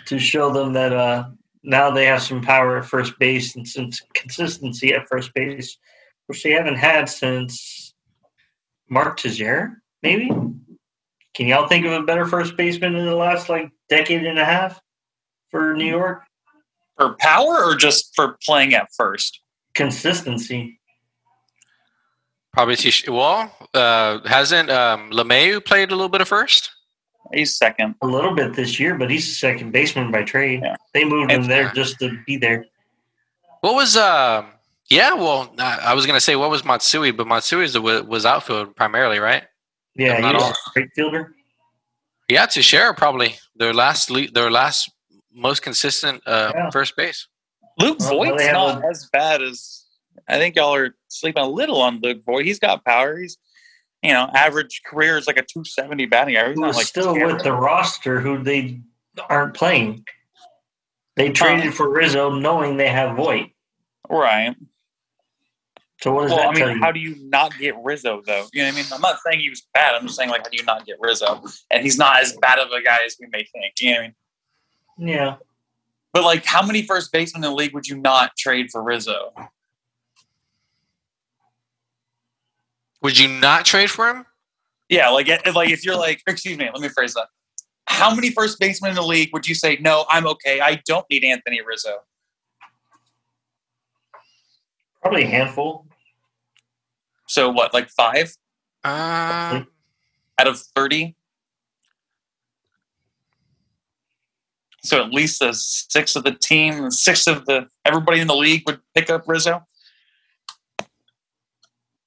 to 0.07 0.19
show 0.19 0.53
them 0.53 0.73
that 0.73 0.93
uh, 0.93 1.29
now 1.63 1.91
they 1.91 2.07
have 2.07 2.23
some 2.23 2.41
power 2.43 2.79
at 2.79 2.87
first 2.87 3.19
base 3.19 3.57
and 3.57 3.67
some 3.67 3.91
consistency 4.15 4.93
at 4.95 5.09
first 5.09 5.33
base, 5.35 5.77
which 6.27 6.43
they 6.43 6.53
haven't 6.53 6.77
had 6.77 7.09
since 7.09 7.95
Mark 8.89 9.19
Teixeira, 9.19 9.75
maybe. 10.03 10.31
Can 11.35 11.47
y'all 11.47 11.69
think 11.69 11.87
of 11.87 11.93
a 11.93 12.03
better 12.03 12.27
first 12.27 12.57
baseman 12.57 12.97
in 12.97 13.07
the 13.07 13.15
last 13.15 13.49
like 13.49 13.71
decade 13.89 14.25
and 14.25 14.39
a 14.39 14.45
half 14.45 14.81
for 15.51 15.75
New 15.75 15.87
York? 15.87 16.23
For 16.97 17.15
power 17.19 17.65
or 17.65 17.77
just 17.77 18.15
for 18.15 18.37
playing 18.45 18.75
at 18.75 18.89
first? 18.97 19.41
Consistency. 19.75 20.80
Probably 22.53 22.77
Tish. 22.77 23.09
Well, 23.09 23.55
uh, 23.75 24.19
hasn't 24.27 24.71
um, 24.71 25.11
LeMahieu 25.11 25.65
played 25.65 25.91
a 25.93 25.95
little 25.95 26.09
bit 26.09 26.21
of 26.21 26.29
first? 26.29 26.71
He's 27.33 27.57
second. 27.57 27.95
A 28.03 28.07
little 28.07 28.35
bit 28.35 28.55
this 28.55 28.81
year, 28.81 28.97
but 28.97 29.09
he's 29.11 29.29
a 29.29 29.35
second 29.35 29.71
baseman 29.73 30.11
by 30.11 30.25
trade. 30.25 30.61
Yeah. 30.65 30.75
They 30.93 31.05
moved 31.05 31.31
him 31.31 31.45
there 31.45 31.71
just 31.75 31.99
to 32.01 32.19
be 32.27 32.37
there. 32.37 32.65
What 33.61 33.75
was 33.75 33.97
um? 33.97 34.47
yeah, 34.89 35.13
well, 35.15 35.55
I 35.59 35.79
I 35.89 35.95
was 35.95 36.07
gonna 36.07 36.19
say 36.21 36.35
what 36.35 36.51
was 36.51 36.65
Matsui, 36.65 37.13
but 37.13 37.27
Matsui 37.29 37.65
is 37.65 37.75
the- 37.75 37.81
was 37.83 38.27
outfield 38.27 38.75
primarily, 38.75 39.21
right? 39.21 39.45
Yeah, 39.95 40.19
Not 40.19 40.31
he 40.31 40.35
was 40.35 40.43
all. 40.45 40.51
a 40.51 40.55
straight 40.71 40.89
fielder. 40.97 41.35
Yeah, 42.29 42.47
Teixeira 42.47 42.95
probably 42.95 43.37
their 43.55 43.75
last 43.75 44.11
le- 44.11 44.31
their 44.33 44.51
last 44.51 44.91
most 45.33 45.63
consistent 45.63 46.23
uh, 46.27 46.53
Yeah. 46.55 46.71
first 46.71 46.97
base. 46.97 47.29
Luke 47.79 47.99
Well, 48.01 48.09
Voit's 48.11 48.39
they 48.39 48.47
have 48.47 48.55
not 48.55 48.85
a- 48.85 48.89
as 48.89 49.09
bad 49.13 49.41
as 49.43 49.85
I 50.31 50.39
think 50.39 50.57
y'all 50.57 50.75
are 50.75 50.95
sleeping 51.09 51.43
a 51.43 51.49
little 51.49 51.81
on 51.83 52.01
Luke 52.03 52.25
Voit. 52.25 52.45
He's 52.45 52.59
got 52.59 52.85
power. 52.85 53.19
He's 53.19 53.39
you 54.03 54.13
know 54.13 54.31
average 54.35 54.83
career 54.87 55.19
is 55.19 55.27
like 55.27 55.37
a 55.37 55.43
270 55.43 56.07
batting 56.07 56.37
average. 56.37 56.57
He's 56.57 56.61
not 56.61 56.75
like 56.75 56.87
still 56.87 57.15
with 57.15 57.43
the 57.43 57.53
roster 57.53 58.21
who 58.21 58.43
they 58.43 58.81
aren't 59.29 59.55
playing. 59.55 60.05
They 61.17 61.31
traded 61.31 61.75
for 61.75 61.91
Rizzo 61.91 62.31
knowing 62.31 62.77
they 62.77 62.89
have 62.89 63.17
Voit. 63.17 63.51
right. 64.09 64.55
So 66.01 66.13
what 66.15 66.23
does 66.23 66.31
Well, 66.31 66.39
that 66.39 66.49
I 66.49 66.55
tell 66.55 66.69
mean, 66.69 66.77
you? 66.77 66.83
how 66.83 66.93
do 66.93 67.01
you 67.01 67.17
not 67.29 67.53
get 67.59 67.75
Rizzo 67.83 68.23
though? 68.25 68.47
You 68.55 68.63
know 68.63 68.69
what 68.69 68.75
I 68.75 68.77
mean? 68.77 68.87
I'm 68.95 69.01
not 69.03 69.19
saying 69.27 69.41
he 69.41 69.51
was 69.51 69.67
bad. 69.75 69.95
I'm 69.95 70.07
just 70.07 70.17
saying 70.17 70.31
like 70.31 70.45
how 70.45 70.49
do 70.49 70.57
you 70.57 70.65
not 70.65 70.87
get 70.87 70.97
Rizzo? 70.99 71.43
And 71.71 71.83
he's 71.83 71.99
not 71.99 72.21
as 72.23 72.35
bad 72.41 72.59
of 72.59 72.71
a 72.71 72.81
guy 72.83 72.99
as 73.05 73.17
we 73.21 73.27
may 73.27 73.45
think. 73.53 73.75
You 73.81 73.91
know 73.91 73.97
what 73.97 74.01
I 74.01 74.07
mean? 74.07 75.09
yeah. 75.09 75.37
But 76.13 76.25
like, 76.25 76.45
how 76.45 76.67
many 76.67 76.83
first 76.83 77.13
basemen 77.13 77.45
in 77.45 77.51
the 77.51 77.55
league 77.55 77.73
would 77.75 77.87
you 77.87 77.97
not 77.97 78.37
trade 78.37 78.71
for 78.73 78.83
Rizzo? 78.83 79.33
Would 83.03 83.19
you 83.19 83.29
not 83.29 83.65
trade 83.65 83.91
for 83.91 84.09
him? 84.09 84.27
Yeah, 84.89 85.09
like 85.11 85.29
if, 85.29 85.55
like 85.55 85.71
if 85.71 85.85
you're 85.85 85.97
like, 85.97 86.23
excuse 86.27 86.59
me, 86.59 86.69
let 86.73 86.81
me 86.81 86.89
phrase 86.89 87.15
that. 87.15 87.29
How 87.87 88.15
many 88.15 88.31
first 88.31 88.59
basemen 88.59 88.91
in 88.91 88.97
the 88.97 89.03
league 89.03 89.31
would 89.33 89.47
you 89.49 89.55
say, 89.55 89.79
no, 89.81 90.05
I'm 90.09 90.27
okay. 90.27 90.61
I 90.61 90.81
don't 90.87 91.07
need 91.11 91.25
Anthony 91.25 91.61
Rizzo? 91.61 91.99
Probably 95.03 95.25
a 95.25 95.27
handful. 95.27 95.87
So 97.27 97.51
what, 97.51 97.73
like 97.73 97.89
five 97.89 98.35
Uh, 98.85 99.63
out 100.39 100.47
of 100.47 100.59
thirty? 100.75 101.17
So 104.83 105.05
at 105.05 105.13
least 105.13 105.41
the 105.41 105.53
six 105.53 106.17
of 106.17 106.25
the 106.25 106.33
team, 106.33 106.91
six 106.91 107.27
of 107.27 107.47
the 107.47 107.69
everybody 107.85 108.21
in 108.21 108.27
the 108.27 108.37
league 108.37 108.63
would 108.67 108.81
pick 108.95 109.11
up 109.11 109.25
Rizzo. 109.27 109.67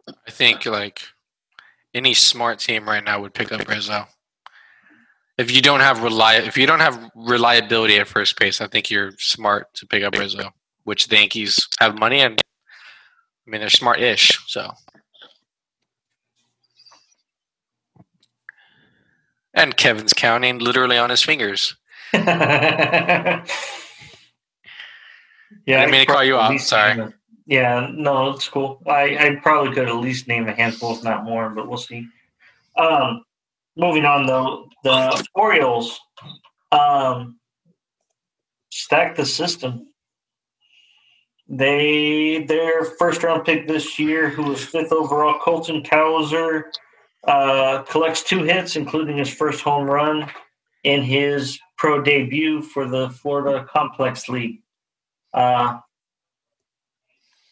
I 0.07 0.31
think 0.31 0.65
like 0.65 1.01
any 1.93 2.13
smart 2.13 2.59
team 2.59 2.87
right 2.87 3.03
now 3.03 3.21
would 3.21 3.33
pick 3.33 3.51
up 3.51 3.67
Rizzo. 3.67 4.07
If 5.37 5.51
you 5.51 5.61
don't 5.61 5.79
have 5.79 5.97
reli- 5.97 6.45
if 6.45 6.57
you 6.57 6.67
don't 6.67 6.79
have 6.79 7.09
reliability 7.15 7.97
at 7.97 8.07
first 8.07 8.39
base, 8.39 8.61
I 8.61 8.67
think 8.67 8.91
you're 8.91 9.11
smart 9.17 9.73
to 9.75 9.87
pick 9.87 10.03
up 10.03 10.17
Rizzo. 10.17 10.51
Which 10.83 11.07
the 11.07 11.15
Yankees 11.15 11.57
have 11.79 11.97
money 11.97 12.19
and 12.19 12.39
I 12.41 13.49
mean 13.49 13.61
they're 13.61 13.69
smart-ish. 13.69 14.39
So 14.47 14.71
and 19.53 19.77
Kevin's 19.77 20.13
counting 20.13 20.59
literally 20.59 20.97
on 20.97 21.09
his 21.09 21.23
fingers. 21.23 21.75
yeah, 22.13 23.43
didn't 25.65 25.91
mean 25.91 26.05
to 26.05 26.11
call 26.11 26.23
you 26.23 26.37
out, 26.37 26.59
sorry. 26.59 27.13
Yeah, 27.45 27.89
no, 27.91 28.31
it's 28.31 28.47
cool. 28.47 28.81
I, 28.87 29.17
I 29.17 29.35
probably 29.41 29.73
could 29.73 29.89
at 29.89 29.95
least 29.95 30.27
name 30.27 30.47
a 30.47 30.53
handful, 30.53 30.95
if 30.95 31.03
not 31.03 31.25
more, 31.25 31.49
but 31.49 31.67
we'll 31.67 31.77
see. 31.77 32.07
Um, 32.77 33.25
moving 33.75 34.05
on 34.05 34.25
though, 34.25 34.69
the 34.83 35.25
Orioles 35.35 35.99
um, 36.71 37.37
stacked 38.69 39.17
the 39.17 39.25
system. 39.25 39.87
They 41.49 42.45
their 42.47 42.85
first 42.85 43.21
round 43.21 43.45
pick 43.45 43.67
this 43.67 43.99
year, 43.99 44.29
who 44.29 44.43
was 44.43 44.63
fifth 44.63 44.93
overall, 44.93 45.39
Colton 45.39 45.83
Cowser, 45.83 46.63
uh, 47.27 47.83
collects 47.83 48.23
two 48.23 48.43
hits, 48.43 48.75
including 48.75 49.17
his 49.17 49.31
first 49.31 49.61
home 49.61 49.85
run 49.85 50.31
in 50.83 51.01
his 51.01 51.59
pro 51.77 52.01
debut 52.01 52.61
for 52.61 52.87
the 52.87 53.09
Florida 53.09 53.67
Complex 53.69 54.29
League. 54.29 54.61
Uh, 55.33 55.79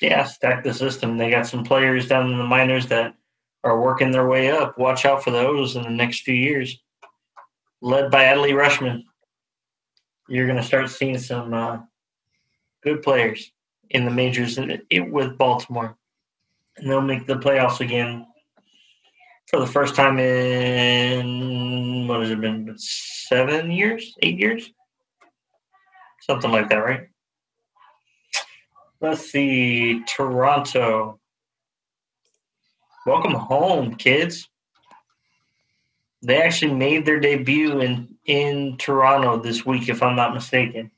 yeah, 0.01 0.23
stack 0.23 0.63
the 0.63 0.73
system. 0.73 1.17
They 1.17 1.29
got 1.29 1.47
some 1.47 1.63
players 1.63 2.07
down 2.07 2.31
in 2.31 2.37
the 2.37 2.43
minors 2.43 2.87
that 2.87 3.15
are 3.63 3.79
working 3.79 4.11
their 4.11 4.27
way 4.27 4.51
up. 4.51 4.77
Watch 4.77 5.05
out 5.05 5.23
for 5.23 5.31
those 5.31 5.75
in 5.75 5.83
the 5.83 5.89
next 5.89 6.21
few 6.21 6.33
years. 6.33 6.81
Led 7.81 8.11
by 8.11 8.25
Adley 8.25 8.53
Rutschman, 8.53 9.03
you're 10.27 10.47
going 10.47 10.57
to 10.57 10.63
start 10.63 10.89
seeing 10.89 11.17
some 11.17 11.53
uh, 11.53 11.79
good 12.83 13.01
players 13.03 13.51
in 13.91 14.05
the 14.05 14.11
majors 14.11 14.57
with 14.57 15.37
Baltimore, 15.37 15.97
and 16.77 16.89
they'll 16.89 17.01
make 17.01 17.27
the 17.27 17.35
playoffs 17.35 17.79
again 17.79 18.25
for 19.47 19.59
the 19.59 19.67
first 19.67 19.95
time 19.95 20.17
in 20.17 22.07
what 22.07 22.21
has 22.21 22.31
it 22.31 22.41
been? 22.41 22.73
Seven 22.77 23.69
years, 23.69 24.15
eight 24.21 24.39
years, 24.39 24.71
something 26.21 26.51
like 26.51 26.69
that, 26.69 26.77
right? 26.77 27.10
Let's 29.01 29.31
see, 29.31 30.03
Toronto. 30.07 31.19
Welcome 33.07 33.33
home, 33.33 33.95
kids. 33.95 34.47
They 36.21 36.41
actually 36.41 36.75
made 36.75 37.05
their 37.05 37.19
debut 37.19 37.81
in, 37.81 38.15
in 38.25 38.77
Toronto 38.77 39.41
this 39.41 39.65
week, 39.65 39.89
if 39.89 40.03
I'm 40.03 40.15
not 40.15 40.35
mistaken. 40.35 40.91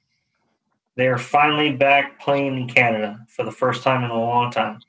They 0.98 1.08
are 1.08 1.18
finally 1.18 1.72
back 1.72 2.20
playing 2.20 2.58
in 2.58 2.68
Canada 2.68 3.26
for 3.30 3.46
the 3.46 3.52
first 3.52 3.84
time 3.84 4.04
in 4.04 4.12
a 4.12 4.20
long 4.20 4.52
time. 4.52 4.80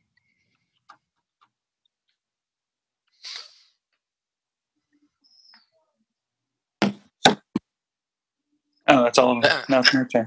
Oh, 8.88 9.04
that's 9.04 9.18
all. 9.18 9.38
Of 9.38 9.44
it. 9.44 9.52
No, 9.68 9.80
it's 9.80 9.92
your 9.92 10.06
turn. 10.06 10.26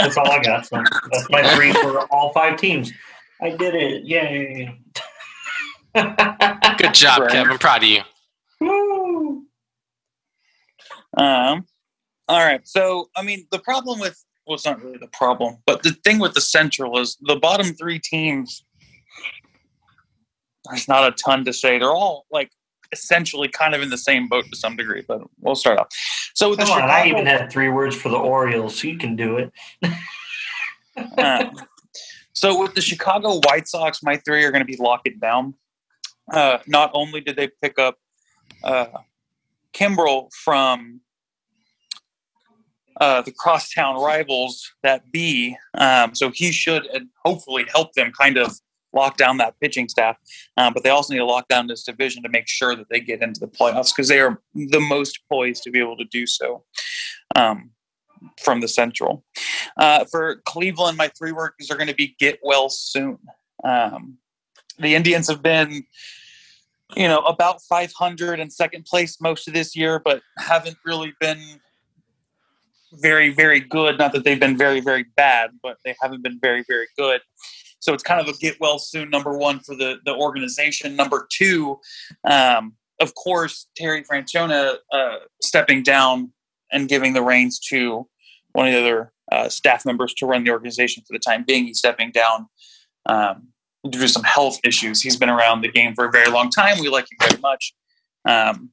That's 0.00 0.16
all 0.16 0.30
I 0.30 0.42
got. 0.42 0.66
So 0.66 0.82
that's 1.12 1.28
my 1.30 1.42
three 1.54 1.72
for 1.72 2.00
all 2.12 2.32
five 2.32 2.58
teams. 2.58 2.92
I 3.42 3.50
did 3.50 3.74
it. 3.74 4.04
Yay. 4.04 4.78
Good 5.94 6.94
job, 6.94 7.22
Right. 7.22 7.30
Kevin. 7.30 7.52
I'm 7.52 7.58
proud 7.58 7.82
of 7.82 7.88
you. 7.88 8.02
Woo. 8.60 9.44
Um, 11.16 11.66
all 12.28 12.38
right. 12.44 12.60
So, 12.66 13.10
I 13.16 13.22
mean, 13.22 13.46
the 13.50 13.58
problem 13.58 14.00
with 14.00 14.22
well, 14.46 14.54
it's 14.56 14.64
not 14.64 14.82
really 14.82 14.98
the 14.98 15.08
problem, 15.08 15.58
but 15.66 15.82
the 15.82 15.92
thing 16.04 16.18
with 16.18 16.34
the 16.34 16.40
Central 16.40 16.98
is 16.98 17.16
the 17.20 17.36
bottom 17.36 17.72
three 17.74 17.98
teams. 17.98 18.64
There's 20.68 20.88
not 20.88 21.06
a 21.06 21.14
ton 21.24 21.44
to 21.44 21.52
say. 21.52 21.78
They're 21.78 21.92
all 21.92 22.26
like 22.32 22.50
essentially 22.92 23.48
kind 23.48 23.74
of 23.74 23.82
in 23.82 23.90
the 23.90 23.98
same 23.98 24.28
boat 24.28 24.44
to 24.50 24.56
some 24.56 24.76
degree, 24.76 25.04
but 25.06 25.22
we'll 25.40 25.54
start 25.54 25.78
off. 25.78 25.88
So 26.34 26.50
with 26.50 26.58
the 26.58 26.64
on, 26.64 26.68
Chicago, 26.68 26.92
I 26.92 27.06
even 27.06 27.26
had 27.26 27.50
three 27.50 27.68
words 27.68 27.96
for 27.96 28.08
the 28.08 28.18
Orioles, 28.18 28.80
so 28.80 28.88
you 28.88 28.98
can 28.98 29.16
do 29.16 29.38
it. 29.38 29.52
Uh, 30.96 31.50
so 32.32 32.60
with 32.60 32.74
the 32.74 32.80
Chicago 32.80 33.40
White 33.44 33.68
Sox, 33.68 34.02
my 34.02 34.16
three 34.16 34.44
are 34.44 34.50
going 34.50 34.62
to 34.62 34.66
be 34.66 34.76
lock 34.76 35.02
it 35.04 35.20
down. 35.20 35.54
Uh, 36.32 36.58
not 36.66 36.90
only 36.94 37.20
did 37.20 37.36
they 37.36 37.48
pick 37.60 37.78
up 37.78 37.98
uh, 38.62 38.86
Kimbrel 39.72 40.32
from 40.32 41.00
uh, 43.00 43.22
the 43.22 43.32
crosstown 43.32 44.00
rivals 44.00 44.72
that 44.82 45.10
be, 45.10 45.56
um, 45.74 46.14
so 46.14 46.30
he 46.30 46.52
should 46.52 46.84
and 46.86 47.08
hopefully 47.24 47.66
help 47.72 47.92
them 47.94 48.12
kind 48.18 48.36
of 48.36 48.52
lock 48.92 49.16
down 49.16 49.36
that 49.38 49.58
pitching 49.60 49.88
staff. 49.88 50.16
Um, 50.56 50.72
but 50.72 50.82
they 50.82 50.90
also 50.90 51.12
need 51.12 51.20
to 51.20 51.24
lock 51.24 51.48
down 51.48 51.66
this 51.66 51.82
division 51.82 52.22
to 52.22 52.28
make 52.28 52.48
sure 52.48 52.74
that 52.76 52.88
they 52.90 53.00
get 53.00 53.22
into 53.22 53.40
the 53.40 53.48
playoffs 53.48 53.94
because 53.94 54.08
they 54.08 54.20
are 54.20 54.40
the 54.54 54.80
most 54.80 55.20
poised 55.30 55.62
to 55.64 55.70
be 55.70 55.78
able 55.78 55.96
to 55.96 56.04
do 56.04 56.26
so. 56.26 56.64
Um, 57.36 57.70
from 58.42 58.60
the 58.60 58.68
Central. 58.68 59.24
Uh, 59.76 60.04
for 60.04 60.42
Cleveland, 60.44 60.96
my 60.96 61.10
three 61.18 61.32
words 61.32 61.70
are 61.70 61.76
going 61.76 61.88
to 61.88 61.94
be 61.94 62.14
get 62.18 62.38
well 62.42 62.68
soon. 62.68 63.18
Um, 63.64 64.18
the 64.78 64.94
Indians 64.94 65.28
have 65.28 65.42
been, 65.42 65.84
you 66.96 67.08
know, 67.08 67.20
about 67.20 67.62
500 67.62 68.40
in 68.40 68.50
second 68.50 68.84
place 68.84 69.20
most 69.20 69.48
of 69.48 69.54
this 69.54 69.76
year, 69.76 70.00
but 70.04 70.22
haven't 70.38 70.76
really 70.84 71.14
been 71.20 71.60
very, 72.94 73.30
very 73.30 73.60
good. 73.60 73.98
Not 73.98 74.12
that 74.12 74.24
they've 74.24 74.40
been 74.40 74.56
very, 74.56 74.80
very 74.80 75.04
bad, 75.16 75.50
but 75.62 75.78
they 75.84 75.94
haven't 76.00 76.22
been 76.22 76.38
very, 76.40 76.64
very 76.66 76.88
good. 76.96 77.20
So 77.80 77.92
it's 77.94 78.02
kind 78.02 78.20
of 78.20 78.28
a 78.28 78.38
get 78.38 78.58
well 78.60 78.78
soon 78.78 79.10
number 79.10 79.36
one 79.36 79.60
for 79.60 79.74
the 79.74 79.98
the 80.04 80.14
organization. 80.14 80.96
Number 80.96 81.26
two, 81.30 81.80
um, 82.24 82.74
of 83.00 83.14
course, 83.14 83.66
Terry 83.76 84.04
Francona 84.04 84.76
uh, 84.92 85.16
stepping 85.42 85.82
down 85.82 86.32
and 86.70 86.88
giving 86.88 87.14
the 87.14 87.22
reins 87.22 87.58
to 87.58 88.06
one 88.52 88.68
of 88.68 88.74
the 88.74 88.80
other 88.80 89.12
uh, 89.32 89.48
staff 89.48 89.84
members 89.86 90.14
to 90.14 90.26
run 90.26 90.44
the 90.44 90.50
organization 90.50 91.02
for 91.06 91.12
the 91.12 91.18
time 91.18 91.44
being. 91.46 91.64
He's 91.64 91.78
stepping 91.78 92.10
down 92.10 92.48
um, 93.06 93.48
due 93.88 94.00
to 94.00 94.08
some 94.08 94.24
health 94.24 94.58
issues. 94.64 95.00
He's 95.00 95.16
been 95.16 95.30
around 95.30 95.62
the 95.62 95.70
game 95.70 95.94
for 95.94 96.04
a 96.04 96.10
very 96.10 96.30
long 96.30 96.50
time. 96.50 96.78
We 96.80 96.88
like 96.88 97.04
him 97.04 97.18
very 97.28 97.40
much. 97.40 97.74
Um, 98.26 98.70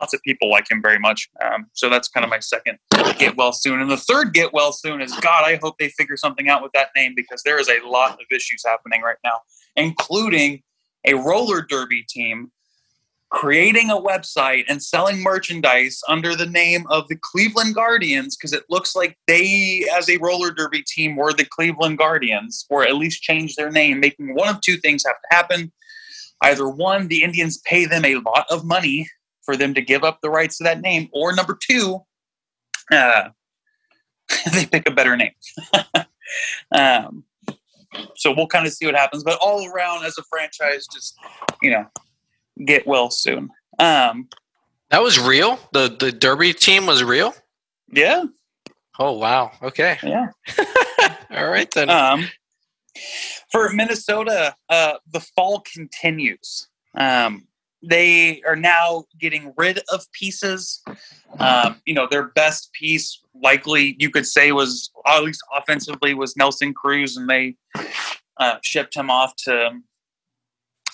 lots 0.00 0.14
of 0.14 0.22
people 0.22 0.50
like 0.50 0.70
him 0.70 0.80
very 0.82 0.98
much. 0.98 1.28
Um, 1.44 1.66
so 1.74 1.88
that's 1.88 2.08
kind 2.08 2.24
of 2.24 2.30
my 2.30 2.38
second 2.38 2.78
get 3.18 3.36
well 3.36 3.52
soon. 3.52 3.80
And 3.80 3.90
the 3.90 3.96
third 3.96 4.32
get 4.32 4.52
well 4.52 4.72
soon 4.72 5.00
is 5.00 5.14
God, 5.20 5.44
I 5.44 5.58
hope 5.62 5.76
they 5.78 5.90
figure 5.90 6.16
something 6.16 6.48
out 6.48 6.62
with 6.62 6.72
that 6.72 6.88
name 6.96 7.12
because 7.14 7.42
there 7.44 7.58
is 7.60 7.68
a 7.68 7.86
lot 7.86 8.12
of 8.12 8.26
issues 8.30 8.62
happening 8.64 9.02
right 9.02 9.18
now, 9.24 9.40
including 9.76 10.62
a 11.06 11.14
roller 11.14 11.62
derby 11.62 12.04
team 12.08 12.50
creating 13.30 13.90
a 13.90 13.96
website 13.96 14.64
and 14.68 14.82
selling 14.82 15.22
merchandise 15.22 16.00
under 16.08 16.34
the 16.34 16.46
name 16.46 16.84
of 16.90 17.06
the 17.08 17.16
Cleveland 17.22 17.76
Guardians 17.76 18.36
because 18.36 18.52
it 18.52 18.64
looks 18.68 18.96
like 18.96 19.16
they, 19.28 19.88
as 19.96 20.08
a 20.10 20.16
roller 20.16 20.50
derby 20.50 20.82
team, 20.82 21.14
were 21.14 21.32
the 21.32 21.44
Cleveland 21.44 21.98
Guardians, 21.98 22.66
or 22.70 22.82
at 22.82 22.96
least 22.96 23.22
change 23.22 23.54
their 23.54 23.70
name, 23.70 24.00
making 24.00 24.34
one 24.34 24.48
of 24.48 24.60
two 24.60 24.76
things 24.78 25.04
have 25.06 25.14
to 25.14 25.36
happen. 25.36 25.72
Either 26.42 26.68
one, 26.68 27.06
the 27.06 27.22
Indians 27.22 27.58
pay 27.58 27.84
them 27.84 28.04
a 28.04 28.16
lot 28.16 28.46
of 28.50 28.64
money 28.64 29.06
for 29.44 29.56
them 29.56 29.74
to 29.74 29.80
give 29.80 30.04
up 30.04 30.20
the 30.22 30.30
rights 30.30 30.58
to 30.58 30.64
that 30.64 30.80
name, 30.80 31.08
or 31.12 31.34
number 31.34 31.58
two, 31.60 32.00
uh, 32.92 33.30
they 34.52 34.66
pick 34.66 34.86
a 34.88 34.90
better 34.90 35.16
name. 35.16 35.32
um, 36.72 37.24
so 38.16 38.32
we'll 38.36 38.46
kind 38.46 38.66
of 38.66 38.72
see 38.72 38.86
what 38.86 38.94
happens. 38.94 39.24
But 39.24 39.38
all 39.40 39.66
around, 39.66 40.04
as 40.04 40.16
a 40.18 40.22
franchise, 40.30 40.86
just 40.92 41.16
you 41.62 41.70
know, 41.70 41.86
get 42.64 42.86
well 42.86 43.10
soon. 43.10 43.50
Um, 43.78 44.28
That 44.90 45.02
was 45.02 45.18
real. 45.18 45.58
The 45.72 45.88
the 45.98 46.12
Derby 46.12 46.52
team 46.52 46.86
was 46.86 47.02
real. 47.02 47.34
yeah, 47.92 48.24
Oh 48.98 49.12
wow. 49.12 49.50
Okay. 49.62 49.96
yeah. 50.02 50.26
All 51.30 51.48
right 51.48 51.70
then. 51.70 51.88
Um, 51.88 52.28
for 53.50 53.72
Minnesota, 53.72 54.54
uh, 54.68 54.94
the 55.10 55.20
fall 55.20 55.60
continues. 55.72 56.68
Um, 56.94 57.46
they 57.82 58.42
are 58.46 58.56
now 58.56 59.04
getting 59.18 59.52
rid 59.56 59.80
of 59.90 60.04
pieces. 60.12 60.82
Um, 61.38 61.80
you 61.86 61.94
know, 61.94 62.06
their 62.10 62.28
best 62.28 62.72
piece, 62.72 63.20
likely 63.34 63.96
you 63.98 64.10
could 64.10 64.26
say, 64.26 64.52
was 64.52 64.90
at 65.06 65.22
least 65.22 65.42
offensively, 65.56 66.14
was 66.14 66.36
Nelson 66.36 66.74
Cruz, 66.74 67.16
and 67.16 67.28
they 67.28 67.56
uh, 68.38 68.56
shipped 68.62 68.94
him 68.94 69.10
off 69.10 69.34
to 69.44 69.70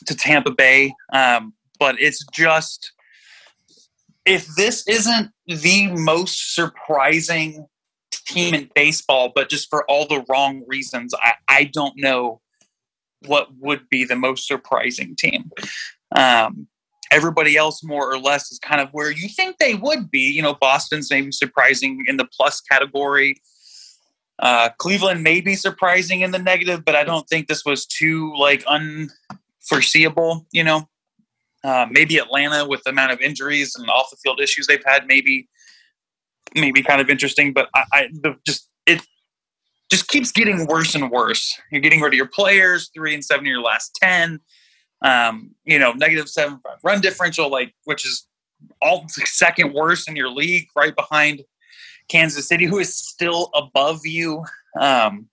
to 0.07 0.14
Tampa 0.14 0.50
Bay. 0.50 0.95
Um, 1.12 1.55
but 1.78 2.00
it's 2.00 2.25
just 2.33 2.93
if 4.25 4.47
this 4.57 4.87
isn't 4.88 5.31
the 5.47 5.88
most 5.93 6.55
surprising 6.55 7.66
team 8.11 8.55
in 8.55 8.71
baseball, 8.75 9.33
but 9.35 9.49
just 9.49 9.71
for 9.71 9.85
all 9.88 10.07
the 10.07 10.25
wrong 10.28 10.62
reasons, 10.66 11.14
I, 11.14 11.35
I 11.49 11.64
don't 11.73 11.95
know 11.97 12.40
what 13.26 13.49
would 13.59 13.88
be 13.88 14.05
the 14.05 14.16
most 14.16 14.47
surprising 14.47 15.16
team. 15.16 15.50
Um, 16.14 16.69
everybody 17.10 17.56
else, 17.56 17.82
more 17.82 18.10
or 18.10 18.18
less, 18.18 18.50
is 18.50 18.58
kind 18.58 18.80
of 18.80 18.88
where 18.90 19.10
you 19.10 19.28
think 19.28 19.58
they 19.58 19.75
would 19.75 20.10
be. 20.10 20.32
You 20.32 20.42
know, 20.42 20.54
Boston's 20.54 21.10
maybe 21.10 21.32
surprising 21.32 22.04
in 22.06 22.16
the 22.16 22.26
plus 22.36 22.60
category. 22.60 23.40
Uh, 24.38 24.68
Cleveland 24.78 25.22
may 25.22 25.40
be 25.40 25.54
surprising 25.54 26.20
in 26.20 26.30
the 26.30 26.38
negative, 26.38 26.84
but 26.84 26.94
I 26.94 27.04
don't 27.04 27.26
think 27.28 27.48
this 27.48 27.64
was 27.64 27.86
too 27.86 28.34
like 28.36 28.64
unforeseeable. 28.66 30.46
You 30.52 30.64
know, 30.64 30.88
uh, 31.64 31.86
maybe 31.90 32.18
Atlanta 32.18 32.66
with 32.66 32.82
the 32.84 32.90
amount 32.90 33.12
of 33.12 33.20
injuries 33.20 33.75
and 33.76 33.88
off 33.88 34.10
the 34.10 34.16
field 34.16 34.40
issues 34.40 34.66
they've 34.66 34.84
had, 34.84 35.06
maybe 35.06 35.48
maybe 36.54 36.82
kind 36.82 37.00
of 37.00 37.10
interesting, 37.10 37.52
but 37.52 37.68
I, 37.75 37.84
I 37.92 38.08
the, 38.12 38.36
just 38.46 38.68
it 38.86 39.00
just 39.90 40.08
keeps 40.08 40.32
getting 40.32 40.66
worse 40.66 40.94
and 40.94 41.10
worse. 41.10 41.58
You're 41.70 41.80
getting 41.80 42.00
rid 42.00 42.12
of 42.12 42.16
your 42.16 42.28
players, 42.28 42.90
three 42.94 43.14
and 43.14 43.25
seven 43.25 43.46
of 43.46 43.50
your 43.50 43.62
last 43.62 43.96
ten. 44.00 44.40
Um, 45.02 45.54
you 45.64 45.78
know, 45.78 45.92
negative 45.92 46.28
seven 46.28 46.59
five 46.62 46.78
run 46.82 47.00
differential, 47.00 47.50
like 47.50 47.74
which 47.85 48.06
is 48.06 48.26
all 48.80 49.06
second 49.09 49.74
worst 49.74 50.09
in 50.09 50.16
your 50.16 50.30
league, 50.30 50.68
right 50.74 50.94
behind 50.94 51.42
Kansas 52.09 52.48
City, 52.48 52.64
who 52.64 52.78
is 52.78 52.96
still 52.96 53.50
above 53.54 54.00
you. 54.04 54.44
Um, 54.80 55.28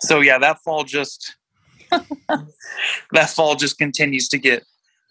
so 0.00 0.20
yeah, 0.20 0.38
that 0.38 0.60
fall 0.60 0.84
just 0.84 1.36
that 1.90 3.30
fall 3.30 3.56
just 3.56 3.78
continues 3.78 4.28
to 4.28 4.38
get 4.38 4.64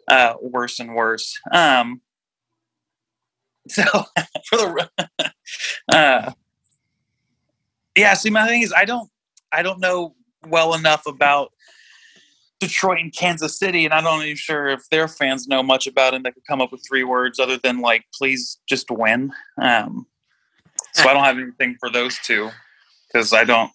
uh, 0.08 0.36
worse 0.42 0.80
and 0.80 0.96
worse. 0.96 1.38
Um, 1.52 2.02
so 3.68 3.84
for 4.46 4.58
the 4.58 4.90
uh, 5.94 6.32
yeah, 7.96 8.14
see, 8.14 8.30
my 8.30 8.48
thing 8.48 8.62
is, 8.62 8.74
I 8.74 8.86
don't, 8.86 9.10
I 9.52 9.64
don't 9.64 9.80
know 9.80 10.16
well 10.48 10.76
enough 10.76 11.06
about 11.08 11.52
Detroit 12.60 13.00
and 13.00 13.14
Kansas 13.14 13.58
City, 13.58 13.86
and 13.86 13.94
I 13.94 14.02
don't 14.02 14.24
even 14.24 14.36
sure 14.36 14.68
if 14.68 14.90
their 14.90 15.08
fans 15.08 15.48
know 15.48 15.62
much 15.62 15.86
about 15.88 16.14
it. 16.14 16.24
That 16.24 16.34
could 16.34 16.46
come 16.46 16.62
up 16.62 16.72
with 16.72 16.84
three 16.88 17.04
words 17.04 17.40
other 17.40 17.58
than 17.58 17.82
like, 17.82 18.06
"Please 18.14 18.60
just 18.68 18.90
win." 18.90 19.32
Um, 19.62 20.08
so 20.94 21.08
I 21.08 21.14
don't 21.14 21.24
have 21.24 21.38
anything 21.38 21.76
for 21.80 21.90
those 21.90 22.18
two 22.20 22.50
because 23.08 23.34
I 23.34 23.44
don't. 23.44 23.72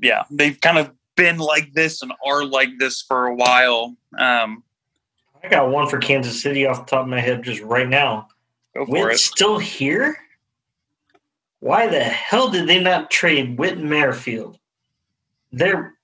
Yeah, 0.00 0.24
they've 0.30 0.60
kind 0.60 0.78
of 0.78 0.92
been 1.16 1.38
like 1.38 1.72
this 1.72 2.02
and 2.02 2.12
are 2.26 2.44
like 2.44 2.78
this 2.78 3.02
for 3.02 3.26
a 3.26 3.34
while. 3.34 3.96
Um, 4.18 4.62
I 5.42 5.48
got 5.48 5.70
one 5.70 5.88
for 5.88 5.98
Kansas 5.98 6.40
City 6.42 6.66
off 6.66 6.86
the 6.86 6.90
top 6.90 7.02
of 7.02 7.08
my 7.08 7.20
head 7.20 7.42
just 7.42 7.62
right 7.62 7.88
now. 7.88 8.28
go 8.74 8.84
Whit's 8.84 9.24
still 9.24 9.58
here? 9.58 10.16
Why 11.60 11.86
the 11.86 12.00
hell 12.00 12.48
did 12.48 12.66
they 12.66 12.80
not 12.80 13.10
trade 13.10 13.58
Whit 13.58 13.78
Merrifield? 13.78 14.58
Their 15.52 15.94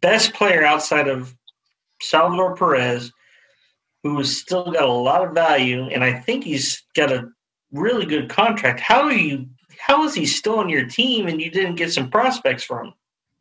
best 0.00 0.34
player 0.34 0.64
outside 0.64 1.08
of 1.08 1.34
Salvador 2.00 2.56
Perez, 2.56 3.12
who's 4.02 4.36
still 4.36 4.70
got 4.72 4.84
a 4.84 4.92
lot 4.92 5.26
of 5.26 5.34
value, 5.34 5.84
and 5.84 6.02
I 6.02 6.12
think 6.12 6.44
he's 6.44 6.82
got 6.94 7.12
a 7.12 7.28
really 7.72 8.06
good 8.06 8.28
contract. 8.28 8.80
How 8.80 9.02
are 9.02 9.12
you? 9.12 9.48
How 9.78 10.04
is 10.04 10.14
he 10.14 10.26
still 10.26 10.58
on 10.58 10.68
your 10.68 10.86
team 10.86 11.26
and 11.26 11.40
you 11.40 11.50
didn't 11.50 11.74
get 11.74 11.92
some 11.92 12.10
prospects 12.10 12.62
from 12.62 12.88
him? 12.88 12.94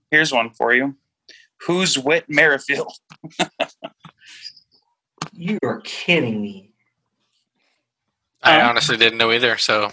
Here's 0.09 0.31
one 0.31 0.49
for 0.49 0.73
you. 0.73 0.95
Who's 1.67 1.99
Whit 1.99 2.25
Merrifield? 2.27 2.93
You 5.33 5.59
are 5.63 5.81
kidding 5.81 6.41
me. 6.41 6.71
I 8.43 8.59
um, 8.59 8.69
honestly 8.69 8.97
didn't 8.97 9.17
know 9.17 9.31
either. 9.31 9.57
So 9.57 9.91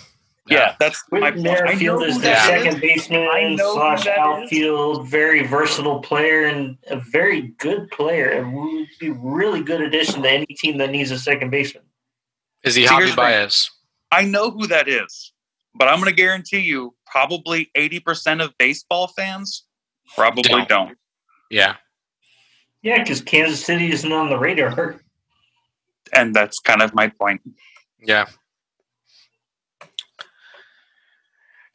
Yeah, 0.50 0.74
that's 0.78 1.02
my 1.10 1.20
Whit 1.20 1.34
point. 1.34 1.36
I 1.36 1.42
know 1.42 1.52
Merrifield 1.52 2.02
is 2.04 2.14
the 2.16 2.22
that 2.22 2.50
is. 2.50 2.64
second 2.64 2.80
baseman 2.80 3.28
I 3.30 3.54
know 3.54 3.74
who 3.74 3.80
slash 3.80 4.04
that 4.04 4.12
is. 4.12 4.18
outfield, 4.18 5.08
very 5.08 5.46
versatile 5.46 6.00
player 6.00 6.44
and 6.44 6.76
a 6.88 6.96
very 6.96 7.48
good 7.58 7.90
player. 7.90 8.30
And 8.30 8.54
would 8.54 8.86
be 9.00 9.10
really 9.10 9.62
good 9.62 9.80
addition 9.80 10.22
to 10.22 10.30
any 10.30 10.46
team 10.46 10.78
that 10.78 10.90
needs 10.90 11.10
a 11.10 11.18
second 11.18 11.50
baseman. 11.50 11.84
is 12.64 12.74
he 12.74 12.86
So 12.86 12.92
Javi 12.92 12.98
here's 12.98 13.10
the 13.10 13.16
thing. 13.16 13.24
Baez? 13.24 13.70
I 14.10 14.24
know 14.24 14.50
who 14.50 14.66
that 14.68 14.88
is, 14.88 15.32
but 15.74 15.88
I'm 15.88 15.96
going 16.00 16.08
to 16.10 16.16
guarantee 16.16 16.60
you 16.60 16.94
probably 17.06 17.70
80% 17.76 18.42
of 18.42 18.56
baseball 18.58 19.08
fans 19.08 19.64
probably 20.14 20.42
Don't. 20.42 20.68
don't. 20.68 20.98
Yeah. 21.50 21.76
Yeah, 22.82 23.02
because 23.02 23.20
Kansas 23.20 23.64
City 23.64 23.90
isn't 23.92 24.12
on 24.12 24.30
the 24.30 24.38
radar. 24.38 25.00
And 26.14 26.34
that's 26.34 26.58
kind 26.60 26.80
of 26.80 26.94
my 26.94 27.08
point. 27.08 27.42
Yeah. 28.00 28.26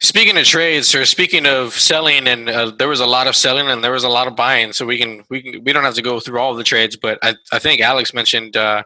Speaking 0.04 0.36
of 0.36 0.44
trades, 0.44 0.94
or 0.94 1.06
speaking 1.06 1.46
of 1.46 1.72
selling, 1.72 2.28
and 2.28 2.50
uh, 2.50 2.70
there 2.78 2.88
was 2.88 3.00
a 3.00 3.06
lot 3.06 3.26
of 3.26 3.34
selling 3.34 3.70
and 3.70 3.82
there 3.82 3.92
was 3.92 4.04
a 4.04 4.08
lot 4.08 4.26
of 4.26 4.36
buying. 4.36 4.74
So 4.74 4.84
we 4.84 4.98
can 4.98 5.24
we 5.30 5.40
can 5.40 5.64
we 5.64 5.72
don't 5.72 5.84
have 5.84 5.94
to 5.94 6.02
go 6.02 6.20
through 6.20 6.38
all 6.38 6.52
of 6.52 6.58
the 6.58 6.64
trades, 6.64 6.94
but 6.94 7.18
I, 7.22 7.34
I 7.52 7.58
think 7.58 7.80
Alex 7.80 8.12
mentioned 8.12 8.54
uh, 8.54 8.82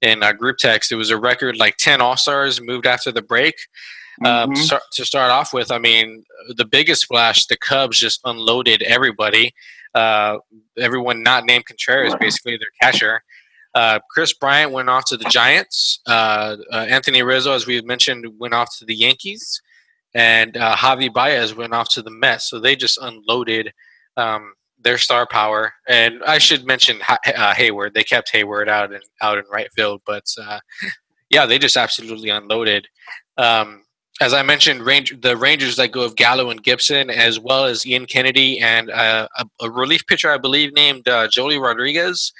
in 0.00 0.22
our 0.22 0.32
group 0.32 0.56
text 0.56 0.90
it 0.90 0.96
was 0.96 1.10
a 1.10 1.18
record 1.18 1.56
like 1.58 1.76
ten 1.76 2.00
All 2.00 2.16
Stars 2.16 2.58
moved 2.58 2.86
after 2.86 3.12
the 3.12 3.20
break. 3.20 3.54
Um, 4.24 4.50
Mhm. 4.50 4.56
start, 4.56 4.82
to 4.92 5.04
start 5.04 5.30
off 5.30 5.52
with, 5.52 5.70
I 5.70 5.78
mean, 5.78 6.24
the 6.48 6.64
biggest 6.66 7.02
splash, 7.02 7.46
the 7.46 7.56
Cubs 7.56 7.98
just 7.98 8.20
unloaded 8.24 8.82
everybody. 8.82 9.54
Uh, 9.94 10.38
everyone 10.78 11.22
not 11.22 11.44
named 11.44 11.66
Contreras, 11.66 12.14
basically 12.20 12.56
their 12.56 12.72
catcher. 12.80 13.22
Uh, 13.74 13.98
Kris 14.10 14.32
Bryant 14.32 14.70
went 14.70 14.88
off 14.90 15.04
to 15.06 15.16
the 15.16 15.24
Giants. 15.24 16.00
Uh, 16.06 16.56
uh, 16.72 16.86
Anthony 16.88 17.22
Rizzo, 17.22 17.52
as 17.52 17.66
we 17.66 17.74
had 17.74 17.84
mentioned, 17.84 18.26
went 18.38 18.54
off 18.54 18.68
to 18.78 18.84
the 18.84 18.94
Yankees, 18.94 19.60
and 20.14 20.56
uh, 20.56 20.76
Javi 20.76 21.12
Baez 21.12 21.54
went 21.54 21.74
off 21.74 21.88
to 21.90 22.02
the 22.02 22.10
Mets. 22.10 22.50
So 22.50 22.58
they 22.58 22.76
just 22.76 22.98
unloaded 23.00 23.72
um, 24.16 24.54
their 24.78 24.98
star 24.98 25.26
power. 25.26 25.72
And 25.88 26.22
I 26.24 26.38
should 26.38 26.66
mention 26.66 27.00
uh, 27.08 27.54
Heyward. 27.54 27.94
They 27.94 28.04
kept 28.04 28.32
Heyward 28.32 28.68
out 28.68 28.92
in 28.92 29.00
out 29.20 29.38
in 29.38 29.44
right 29.50 29.68
field, 29.74 30.02
but 30.06 30.24
uh, 30.40 30.60
yeah, 31.30 31.46
they 31.46 31.58
just 31.58 31.76
absolutely 31.76 32.28
unloaded. 32.28 32.88
Um, 33.38 33.84
as 34.20 34.34
I 34.34 34.42
mentioned, 34.42 34.82
Range, 34.82 35.20
the 35.20 35.36
Rangers 35.36 35.78
let 35.78 35.92
go 35.92 36.02
of 36.02 36.16
Gallo 36.16 36.50
and 36.50 36.62
Gibson, 36.62 37.10
as 37.10 37.40
well 37.40 37.64
as 37.64 37.86
Ian 37.86 38.06
Kennedy 38.06 38.60
and 38.60 38.90
uh, 38.90 39.26
a, 39.36 39.46
a 39.62 39.70
relief 39.70 40.06
pitcher, 40.06 40.30
I 40.30 40.38
believe, 40.38 40.74
named 40.74 41.08
uh, 41.08 41.28
Joely 41.28 41.60
Rodriguez. 41.60 42.32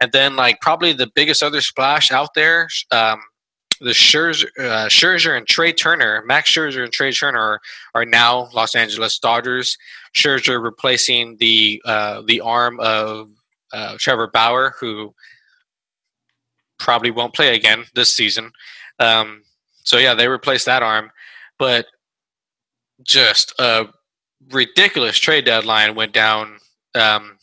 And 0.00 0.12
then, 0.12 0.36
like, 0.36 0.60
probably 0.60 0.92
the 0.92 1.10
biggest 1.12 1.42
other 1.42 1.60
splash 1.60 2.12
out 2.12 2.34
there, 2.34 2.68
um, 2.92 3.18
the 3.80 3.90
Scherzer, 3.90 4.46
uh, 4.58 4.88
Scherzer 4.88 5.36
and 5.36 5.46
Trea 5.46 5.72
Turner, 5.72 6.22
Max 6.26 6.50
Scherzer 6.50 6.82
and 6.82 6.92
Trea 6.92 7.12
Turner 7.12 7.38
are, 7.38 7.60
are 7.94 8.04
now 8.04 8.48
Los 8.52 8.74
Angeles 8.74 9.18
Dodgers. 9.18 9.76
Scherzer 10.14 10.62
replacing 10.62 11.36
the 11.38 11.80
uh, 11.84 12.22
the 12.26 12.40
arm 12.40 12.80
of 12.80 13.30
uh, 13.72 13.96
Trevor 13.98 14.26
Bauer, 14.28 14.74
who 14.80 15.14
probably 16.78 17.10
won't 17.10 17.34
play 17.34 17.54
again 17.54 17.84
this 17.94 18.14
season. 18.14 18.50
Um, 18.98 19.42
so 19.84 19.98
yeah, 19.98 20.14
they 20.14 20.28
replaced 20.28 20.66
that 20.66 20.82
arm, 20.82 21.10
but 21.58 21.86
just 23.02 23.52
a 23.58 23.86
ridiculous 24.50 25.18
trade 25.18 25.44
deadline 25.44 25.94
went 25.94 26.12
down. 26.12 26.58
Um, 26.94 27.37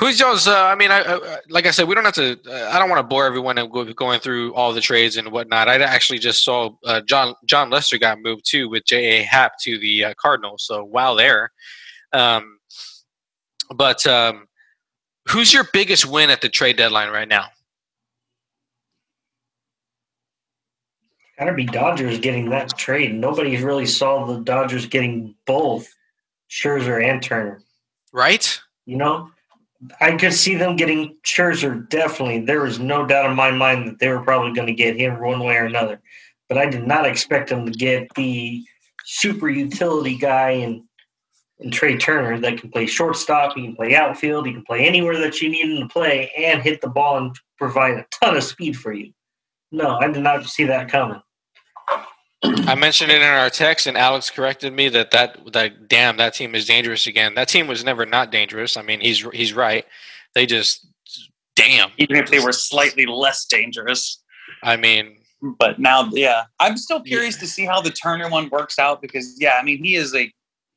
Who's 0.00 0.18
y'all's? 0.18 0.48
Uh, 0.48 0.64
I 0.64 0.76
mean, 0.76 0.90
I, 0.90 1.02
I, 1.02 1.38
like 1.50 1.66
I 1.66 1.70
said, 1.72 1.86
we 1.86 1.94
don't 1.94 2.06
have 2.06 2.14
to. 2.14 2.40
Uh, 2.48 2.70
I 2.70 2.78
don't 2.78 2.88
want 2.88 3.00
to 3.00 3.06
bore 3.06 3.26
everyone 3.26 3.58
and 3.58 3.70
go, 3.70 3.84
going 3.92 4.18
through 4.18 4.54
all 4.54 4.72
the 4.72 4.80
trades 4.80 5.18
and 5.18 5.30
whatnot. 5.30 5.68
I 5.68 5.74
actually 5.74 6.18
just 6.18 6.42
saw 6.42 6.70
uh, 6.86 7.02
John 7.02 7.34
Jon 7.44 7.68
Lester 7.68 7.98
got 7.98 8.18
moved 8.18 8.48
too 8.48 8.70
with 8.70 8.86
J. 8.86 9.20
A. 9.20 9.22
Happ 9.24 9.58
to 9.60 9.78
the 9.78 10.06
uh, 10.06 10.14
Cardinals. 10.16 10.64
So 10.64 10.82
wow, 10.84 11.14
there. 11.14 11.52
Um, 12.14 12.60
but 13.74 14.06
um, 14.06 14.48
who's 15.28 15.52
your 15.52 15.64
biggest 15.70 16.06
win 16.06 16.30
at 16.30 16.40
the 16.40 16.48
trade 16.48 16.78
deadline 16.78 17.10
right 17.10 17.28
now? 17.28 17.48
Gotta 21.38 21.52
be 21.52 21.66
Dodgers 21.66 22.18
getting 22.20 22.48
that 22.48 22.74
trade. 22.78 23.14
Nobody 23.14 23.62
really 23.62 23.86
saw 23.86 24.24
the 24.24 24.40
Dodgers 24.40 24.86
getting 24.86 25.34
both 25.46 25.94
Scherzer 26.50 27.04
and 27.04 27.22
Turner. 27.22 27.60
Right. 28.14 28.58
You 28.86 28.96
know, 28.96 29.30
I 30.00 30.16
could 30.16 30.34
see 30.34 30.56
them 30.56 30.76
getting 30.76 31.16
Scherzer. 31.24 31.88
Definitely, 31.88 32.40
there 32.40 32.62
was 32.62 32.78
no 32.78 33.06
doubt 33.06 33.30
in 33.30 33.36
my 33.36 33.50
mind 33.50 33.88
that 33.88 33.98
they 33.98 34.08
were 34.08 34.22
probably 34.22 34.52
going 34.52 34.66
to 34.66 34.74
get 34.74 34.96
him 34.96 35.20
one 35.20 35.40
way 35.40 35.56
or 35.56 35.64
another. 35.64 36.00
But 36.48 36.58
I 36.58 36.66
did 36.66 36.86
not 36.86 37.06
expect 37.06 37.48
them 37.48 37.64
to 37.64 37.72
get 37.72 38.08
the 38.14 38.62
super 39.04 39.48
utility 39.48 40.16
guy 40.16 40.50
and 40.50 40.82
and 41.60 41.72
Trea 41.72 41.98
Turner 41.98 42.38
that 42.40 42.58
can 42.58 42.70
play 42.70 42.86
shortstop, 42.86 43.54
he 43.54 43.66
can 43.66 43.76
play 43.76 43.94
outfield, 43.94 44.46
he 44.46 44.52
can 44.52 44.64
play 44.64 44.86
anywhere 44.86 45.18
that 45.18 45.42
you 45.42 45.50
need 45.50 45.70
him 45.70 45.86
to 45.86 45.92
play, 45.92 46.32
and 46.36 46.62
hit 46.62 46.80
the 46.80 46.88
ball 46.88 47.18
and 47.18 47.36
provide 47.58 47.96
a 47.96 48.06
ton 48.10 48.36
of 48.36 48.42
speed 48.42 48.78
for 48.78 48.92
you. 48.92 49.12
No, 49.70 49.98
I 49.98 50.08
did 50.10 50.22
not 50.22 50.46
see 50.46 50.64
that 50.64 50.90
coming. 50.90 51.20
I 52.42 52.74
mentioned 52.74 53.10
it 53.10 53.20
in 53.20 53.28
our 53.28 53.50
text, 53.50 53.86
and 53.86 53.98
Alex 53.98 54.30
corrected 54.30 54.72
me 54.72 54.88
that 54.90 55.10
that 55.10 55.52
that 55.52 55.88
damn 55.88 56.16
that 56.16 56.34
team 56.34 56.54
is 56.54 56.66
dangerous 56.66 57.06
again. 57.06 57.34
That 57.34 57.48
team 57.48 57.66
was 57.66 57.84
never 57.84 58.06
not 58.06 58.30
dangerous. 58.30 58.76
I 58.76 58.82
mean, 58.82 59.00
he's 59.00 59.26
he's 59.32 59.52
right. 59.52 59.84
They 60.34 60.46
just 60.46 60.86
damn. 61.56 61.90
Even 61.98 62.16
if 62.16 62.30
they 62.30 62.40
were 62.40 62.52
slightly 62.52 63.06
less 63.06 63.44
dangerous. 63.44 64.22
I 64.62 64.76
mean, 64.76 65.16
but 65.42 65.78
now, 65.78 66.08
yeah, 66.12 66.44
I'm 66.58 66.76
still 66.76 67.00
curious 67.00 67.36
yeah. 67.36 67.40
to 67.40 67.46
see 67.46 67.64
how 67.64 67.80
the 67.80 67.90
Turner 67.90 68.28
one 68.28 68.48
works 68.50 68.78
out 68.78 69.00
because, 69.00 69.36
yeah, 69.38 69.54
I 69.60 69.62
mean, 69.62 69.82
he 69.82 69.96
is 69.96 70.14
a 70.14 70.32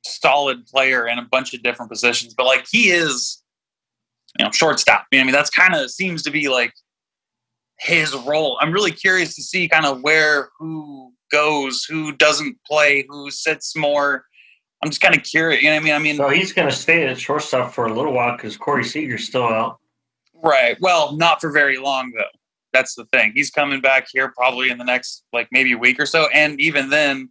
solid 0.05 0.65
player 0.65 1.07
in 1.07 1.19
a 1.19 1.23
bunch 1.23 1.53
of 1.53 1.63
different 1.63 1.91
positions, 1.91 2.33
but 2.33 2.45
like 2.45 2.65
he 2.69 2.91
is, 2.91 3.41
you 4.37 4.45
know, 4.45 4.51
shortstop. 4.51 5.05
I 5.13 5.23
mean, 5.23 5.31
that's 5.31 5.49
kind 5.49 5.75
of 5.75 5.91
seems 5.91 6.23
to 6.23 6.31
be 6.31 6.49
like 6.49 6.73
his 7.79 8.15
role. 8.15 8.57
I'm 8.61 8.71
really 8.71 8.91
curious 8.91 9.35
to 9.35 9.43
see 9.43 9.67
kind 9.67 9.85
of 9.85 10.01
where 10.01 10.49
who 10.59 11.12
goes, 11.33 11.83
who 11.83 12.13
doesn't 12.13 12.55
play, 12.65 13.05
who 13.09 13.29
sits 13.31 13.75
more. 13.75 14.23
I'm 14.81 14.89
just 14.89 15.01
kind 15.01 15.17
of 15.17 15.23
curious. 15.23 15.61
You 15.63 15.69
know 15.69 15.75
what 15.75 15.81
I 15.81 15.83
mean? 15.83 15.93
I 15.93 15.99
mean, 15.99 16.17
so 16.17 16.29
he's 16.29 16.53
going 16.53 16.69
to 16.69 16.75
stay 16.75 17.07
at 17.07 17.19
shortstop 17.19 17.73
for 17.73 17.87
a 17.87 17.93
little 17.93 18.13
while 18.13 18.37
because 18.37 18.55
Corey 18.57 18.83
Seager's 18.83 19.25
still 19.25 19.47
out. 19.47 19.79
Right. 20.43 20.77
Well, 20.81 21.15
not 21.15 21.41
for 21.41 21.51
very 21.51 21.77
long 21.77 22.11
though. 22.11 22.23
That's 22.73 22.95
the 22.95 23.05
thing. 23.13 23.31
He's 23.33 23.49
coming 23.49 23.81
back 23.81 24.07
here 24.11 24.31
probably 24.35 24.69
in 24.69 24.77
the 24.77 24.83
next 24.83 25.23
like 25.31 25.47
maybe 25.51 25.71
a 25.73 25.77
week 25.77 25.99
or 25.99 26.05
so, 26.05 26.27
and 26.33 26.59
even 26.59 26.89
then, 26.89 27.29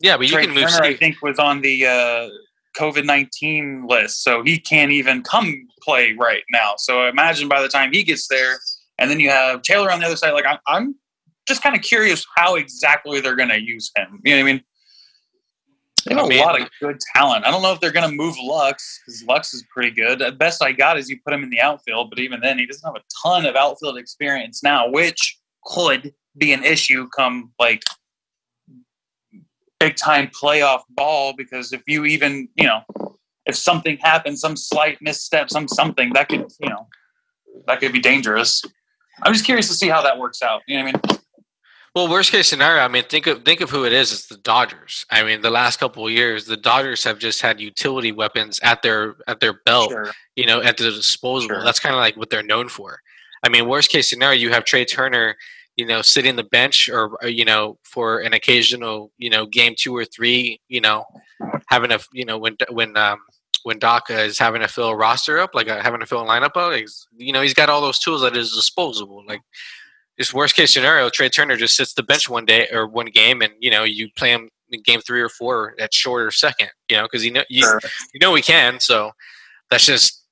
yeah. 0.00 0.16
But 0.16 0.26
you 0.26 0.32
Trea 0.32 0.46
can 0.46 0.54
move. 0.54 0.70
Turner, 0.70 0.84
I 0.84 0.96
think 0.96 1.20
was 1.22 1.38
on 1.38 1.60
the 1.60 1.86
uh, 1.86 2.28
COVID 2.76 3.04
nineteen 3.04 3.84
list, 3.86 4.24
so 4.24 4.42
he 4.42 4.58
can't 4.58 4.90
even 4.90 5.22
come 5.22 5.68
play 5.82 6.14
right 6.18 6.42
now. 6.50 6.74
So 6.78 7.06
imagine 7.06 7.48
by 7.48 7.60
the 7.60 7.68
time 7.68 7.92
he 7.92 8.02
gets 8.02 8.26
there, 8.28 8.58
and 8.98 9.10
then 9.10 9.20
you 9.20 9.28
have 9.28 9.60
Taylor 9.60 9.92
on 9.92 10.00
the 10.00 10.06
other 10.06 10.16
side. 10.16 10.32
Like 10.32 10.46
I'm, 10.46 10.58
I'm 10.66 10.94
just 11.46 11.62
kind 11.62 11.74
of 11.74 11.82
curious 11.82 12.26
how 12.36 12.56
exactly 12.56 13.20
they're 13.20 13.36
going 13.36 13.48
to 13.48 13.60
use 13.60 13.90
him. 13.96 14.20
You 14.24 14.32
know 14.32 14.42
what 14.42 14.48
I 14.48 14.52
mean? 14.52 14.64
They 16.06 16.14
have 16.14 16.24
I 16.24 16.28
mean, 16.28 16.40
a 16.40 16.42
lot 16.42 16.60
of 16.60 16.68
good 16.80 16.98
talent. 17.14 17.46
I 17.46 17.50
don't 17.50 17.62
know 17.62 17.72
if 17.72 17.80
they're 17.80 17.92
going 17.92 18.08
to 18.08 18.14
move 18.14 18.34
Lux 18.42 19.00
because 19.04 19.22
Lux 19.24 19.54
is 19.54 19.64
pretty 19.72 19.92
good. 19.92 20.18
The 20.18 20.32
best 20.32 20.62
I 20.62 20.72
got 20.72 20.98
is 20.98 21.08
you 21.08 21.18
put 21.24 21.32
him 21.32 21.44
in 21.44 21.50
the 21.50 21.60
outfield, 21.60 22.10
but 22.10 22.18
even 22.18 22.40
then, 22.40 22.58
he 22.58 22.66
doesn't 22.66 22.84
have 22.84 22.96
a 22.96 23.04
ton 23.22 23.46
of 23.46 23.54
outfield 23.54 23.98
experience 23.98 24.62
now, 24.62 24.90
which 24.90 25.38
could 25.64 26.12
be 26.36 26.52
an 26.52 26.64
issue 26.64 27.08
come 27.16 27.52
like 27.60 27.82
big 29.78 29.94
time 29.94 30.28
playoff 30.28 30.80
ball. 30.90 31.34
Because 31.36 31.72
if 31.72 31.82
you 31.86 32.04
even, 32.04 32.48
you 32.56 32.66
know, 32.66 32.80
if 33.46 33.54
something 33.54 33.96
happens, 33.98 34.40
some 34.40 34.56
slight 34.56 34.98
misstep, 35.00 35.50
some 35.50 35.68
something 35.68 36.12
that 36.14 36.28
could, 36.28 36.50
you 36.60 36.68
know, 36.68 36.88
that 37.68 37.78
could 37.78 37.92
be 37.92 38.00
dangerous. 38.00 38.62
I'm 39.22 39.32
just 39.32 39.44
curious 39.44 39.68
to 39.68 39.74
see 39.74 39.88
how 39.88 40.02
that 40.02 40.18
works 40.18 40.42
out. 40.42 40.62
You 40.66 40.78
know 40.78 40.84
what 40.84 40.96
I 41.04 41.12
mean? 41.12 41.21
Well, 41.94 42.08
worst 42.08 42.32
case 42.32 42.48
scenario, 42.48 42.82
I 42.82 42.88
mean, 42.88 43.04
think 43.04 43.26
of 43.26 43.44
think 43.44 43.60
of 43.60 43.68
who 43.68 43.84
it 43.84 43.92
is. 43.92 44.12
It's 44.12 44.26
the 44.26 44.38
Dodgers. 44.38 45.04
I 45.10 45.22
mean, 45.22 45.42
the 45.42 45.50
last 45.50 45.78
couple 45.78 46.06
of 46.06 46.12
years, 46.12 46.46
the 46.46 46.56
Dodgers 46.56 47.04
have 47.04 47.18
just 47.18 47.42
had 47.42 47.60
utility 47.60 48.12
weapons 48.12 48.58
at 48.62 48.80
their 48.80 49.16
at 49.26 49.40
their 49.40 49.52
belt, 49.66 49.90
sure. 49.90 50.10
you 50.34 50.46
know, 50.46 50.62
at 50.62 50.78
their 50.78 50.90
disposal. 50.90 51.50
Sure. 51.50 51.62
That's 51.62 51.80
kind 51.80 51.94
of 51.94 52.00
like 52.00 52.16
what 52.16 52.30
they're 52.30 52.42
known 52.42 52.70
for. 52.70 53.00
I 53.42 53.50
mean, 53.50 53.68
worst 53.68 53.90
case 53.90 54.08
scenario, 54.08 54.40
you 54.40 54.50
have 54.52 54.64
Trea 54.64 54.86
Turner, 54.86 55.36
you 55.76 55.84
know, 55.84 56.00
sitting 56.00 56.36
the 56.36 56.44
bench 56.44 56.88
or, 56.88 57.18
you 57.24 57.44
know 57.44 57.78
for 57.82 58.20
an 58.20 58.32
occasional, 58.32 59.12
you 59.18 59.28
know, 59.28 59.44
game 59.44 59.74
two 59.76 59.94
or 59.94 60.06
three, 60.06 60.60
you 60.68 60.80
know, 60.80 61.04
having 61.68 61.92
a 61.92 61.98
you 62.14 62.24
know 62.24 62.38
when 62.38 62.56
when 62.70 62.96
um, 62.96 63.18
when 63.64 63.78
Doc 63.78 64.10
is 64.10 64.38
having 64.38 64.62
to 64.62 64.68
fill 64.68 64.88
a 64.88 64.96
roster 64.96 65.38
up, 65.38 65.54
like 65.54 65.68
uh, 65.68 65.82
having 65.82 66.00
to 66.00 66.06
fill 66.06 66.22
a 66.22 66.26
lineup 66.26 66.56
up, 66.56 66.72
you 67.18 67.34
know, 67.34 67.42
he's 67.42 67.54
got 67.54 67.68
all 67.68 67.82
those 67.82 67.98
tools 67.98 68.24
at 68.24 68.34
his 68.34 68.54
disposal, 68.54 69.22
like 69.28 69.42
just 70.18 70.34
worst 70.34 70.54
case 70.54 70.72
scenario, 70.72 71.08
Trea 71.08 71.30
Turner 71.30 71.56
just 71.56 71.76
sits 71.76 71.94
the 71.94 72.02
bench 72.02 72.28
one 72.28 72.44
day 72.44 72.68
or 72.72 72.86
one 72.86 73.06
game, 73.06 73.42
and 73.42 73.52
you 73.60 73.70
know 73.70 73.84
you 73.84 74.08
play 74.16 74.30
him 74.30 74.48
in 74.70 74.82
game 74.82 75.00
three 75.00 75.20
or 75.20 75.28
four 75.28 75.74
at 75.78 75.94
short 75.94 76.22
or 76.22 76.30
second, 76.30 76.68
you 76.88 76.96
know, 76.96 77.04
because 77.04 77.24
you 77.24 77.30
know 77.30 77.42
you, 77.48 77.62
sure. 77.62 77.80
you 78.12 78.20
know 78.20 78.32
we 78.32 78.42
can. 78.42 78.80
So 78.80 79.12
that's 79.70 79.86
just 79.86 80.22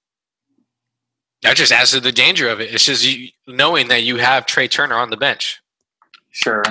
that 1.42 1.56
just 1.56 1.72
adds 1.72 1.92
to 1.92 2.00
the 2.00 2.12
danger 2.12 2.48
of 2.48 2.60
it. 2.60 2.74
It's 2.74 2.84
just 2.84 3.06
you, 3.06 3.28
knowing 3.46 3.88
that 3.88 4.02
you 4.02 4.16
have 4.16 4.46
Trea 4.46 4.68
Turner 4.68 4.96
on 4.96 5.10
the 5.10 5.16
bench. 5.16 5.60
Sure. 6.30 6.62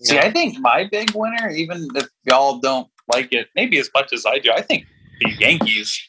See, 0.00 0.18
I 0.18 0.32
think 0.32 0.58
my 0.58 0.88
big 0.90 1.12
winner, 1.14 1.50
even 1.50 1.88
if 1.94 2.08
y'all 2.24 2.58
don't 2.58 2.88
like 3.12 3.32
it, 3.32 3.48
maybe 3.54 3.78
as 3.78 3.88
much 3.94 4.12
as 4.12 4.26
I 4.26 4.38
do, 4.38 4.50
I 4.50 4.60
think 4.60 4.86
the 5.20 5.30
Yankees 5.38 6.08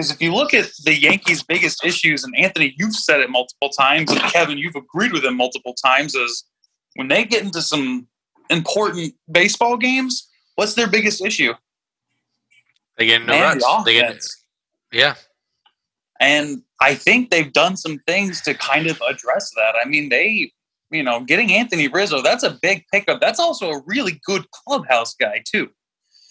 because 0.00 0.12
if 0.12 0.22
you 0.22 0.32
look 0.32 0.54
at 0.54 0.70
the 0.84 0.98
Yankees' 0.98 1.42
biggest 1.42 1.84
issues, 1.84 2.24
and 2.24 2.34
Anthony, 2.34 2.74
you've 2.78 2.94
said 2.94 3.20
it 3.20 3.28
multiple 3.28 3.68
times, 3.68 4.10
and 4.10 4.18
Kevin, 4.32 4.56
you've 4.56 4.74
agreed 4.74 5.12
with 5.12 5.22
him 5.22 5.36
multiple 5.36 5.74
times, 5.74 6.14
is 6.14 6.44
when 6.94 7.08
they 7.08 7.22
get 7.22 7.42
into 7.42 7.60
some 7.60 8.08
important 8.48 9.12
baseball 9.30 9.76
games, 9.76 10.26
what's 10.54 10.72
their 10.72 10.88
biggest 10.88 11.22
issue? 11.22 11.52
They 12.96 13.04
get 13.04 13.26
no 13.26 13.38
runs. 13.38 13.62
The 13.62 13.82
they 13.84 13.92
get, 13.92 14.24
yeah. 14.90 15.16
And 16.18 16.62
I 16.80 16.94
think 16.94 17.28
they've 17.28 17.52
done 17.52 17.76
some 17.76 17.98
things 18.06 18.40
to 18.42 18.54
kind 18.54 18.86
of 18.86 18.98
address 19.06 19.50
that. 19.56 19.74
I 19.84 19.86
mean, 19.86 20.08
they, 20.08 20.50
you 20.90 21.02
know, 21.02 21.20
getting 21.20 21.52
Anthony 21.52 21.88
Rizzo, 21.88 22.22
that's 22.22 22.42
a 22.42 22.58
big 22.62 22.86
pickup. 22.90 23.20
That's 23.20 23.38
also 23.38 23.70
a 23.70 23.82
really 23.84 24.18
good 24.24 24.50
clubhouse 24.50 25.14
guy, 25.14 25.42
too. 25.46 25.68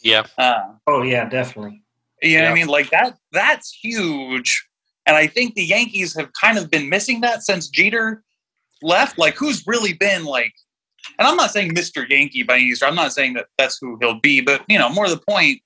Yeah. 0.02 0.24
Uh, 0.40 0.74
oh, 0.88 1.04
yeah, 1.04 1.30
definitely. 1.30 1.84
You 2.22 2.38
know 2.38 2.44
yeah. 2.44 2.50
what 2.50 2.52
I 2.52 2.56
mean? 2.56 2.68
Like 2.68 2.90
that 2.92 3.18
that's 3.32 3.78
huge. 3.82 4.66
And 5.06 5.16
I 5.16 5.28
think 5.28 5.56
the 5.56 5.64
Yankees 5.64 6.16
have 6.16 6.32
kind 6.34 6.58
of 6.58 6.70
been 6.70 6.90
missing 6.90 7.22
that 7.22 7.44
since 7.44 7.68
Jeter 7.68 8.24
left. 8.82 9.18
Like 9.18 9.36
who's 9.36 9.66
really 9.66 9.94
been 9.94 10.26
like 10.26 10.54
and 11.18 11.28
I'm 11.28 11.36
not 11.36 11.52
saying 11.52 11.74
Mr. 11.74 12.08
Yankee 12.08 12.44
by 12.44 12.56
any 12.56 12.74
stretch. 12.74 12.90
I'm 12.90 12.96
not 12.96 13.14
saying 13.14 13.34
that 13.34 13.48
that's 13.58 13.78
who 13.80 13.98
he'll 14.00 14.20
be, 14.20 14.42
but 14.42 14.64
you 14.68 14.78
know, 14.78 14.90
more 14.90 15.10
the 15.10 15.20
point, 15.20 15.62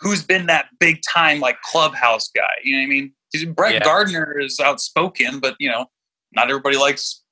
who's 0.00 0.22
been 0.22 0.46
that 0.46 0.66
big 0.78 1.00
time 1.02 1.40
like 1.40 1.60
clubhouse 1.62 2.30
guy? 2.34 2.42
You 2.64 2.76
know 2.76 2.82
what 2.82 2.84
I 2.84 2.88
mean? 2.88 3.54
Brett 3.54 3.74
yeah. 3.74 3.84
Gardner 3.84 4.38
is 4.38 4.58
outspoken, 4.58 5.38
but 5.38 5.56
you 5.58 5.70
know, 5.70 5.86
not 6.32 6.48
everybody 6.48 6.76
likes 6.76 7.22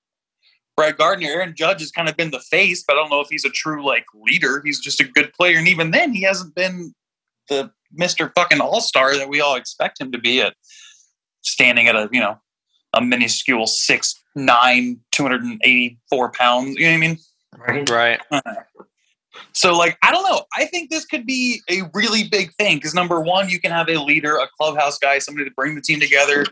Brett 0.76 0.98
Gardner. 0.98 1.28
Aaron 1.28 1.54
Judge 1.56 1.80
has 1.80 1.90
kind 1.90 2.08
of 2.08 2.16
been 2.16 2.30
the 2.30 2.40
face, 2.40 2.84
but 2.86 2.94
I 2.94 2.96
don't 2.96 3.10
know 3.10 3.20
if 3.20 3.28
he's 3.30 3.44
a 3.44 3.50
true 3.50 3.84
like 3.84 4.04
leader. 4.14 4.60
He's 4.64 4.80
just 4.80 5.00
a 5.00 5.04
good 5.04 5.32
player, 5.32 5.58
and 5.58 5.68
even 5.68 5.90
then, 5.90 6.12
he 6.12 6.22
hasn't 6.22 6.54
been 6.54 6.94
the 7.48 7.70
Mr. 7.98 8.32
fucking 8.34 8.60
All 8.60 8.80
Star 8.80 9.16
that 9.16 9.28
we 9.28 9.40
all 9.40 9.56
expect 9.56 10.00
him 10.00 10.12
to 10.12 10.18
be 10.18 10.40
at 10.40 10.54
standing 11.42 11.88
at 11.88 11.94
a, 11.94 12.08
you 12.12 12.20
know, 12.20 12.38
a 12.94 13.00
minuscule 13.00 13.66
six 13.66 14.14
nine, 14.34 15.00
two 15.12 15.22
hundred 15.22 15.42
and 15.42 15.60
eighty 15.64 15.98
four 16.08 16.30
pounds. 16.30 16.76
You 16.76 16.86
know 16.86 16.92
what 16.92 16.96
I 16.96 17.00
mean? 17.00 17.18
Right. 17.56 17.90
Right. 17.90 18.20
So, 19.52 19.76
like, 19.76 19.98
I 20.02 20.10
don't 20.10 20.28
know. 20.28 20.44
I 20.56 20.66
think 20.66 20.90
this 20.90 21.04
could 21.04 21.26
be 21.26 21.60
a 21.70 21.82
really 21.94 22.24
big 22.24 22.52
thing 22.54 22.76
because 22.76 22.94
number 22.94 23.20
one, 23.20 23.48
you 23.48 23.60
can 23.60 23.70
have 23.70 23.88
a 23.88 23.96
leader, 23.96 24.36
a 24.36 24.48
clubhouse 24.58 24.98
guy, 24.98 25.18
somebody 25.18 25.48
to 25.48 25.54
bring 25.54 25.74
the 25.74 25.80
team 25.80 26.00
together. 26.00 26.46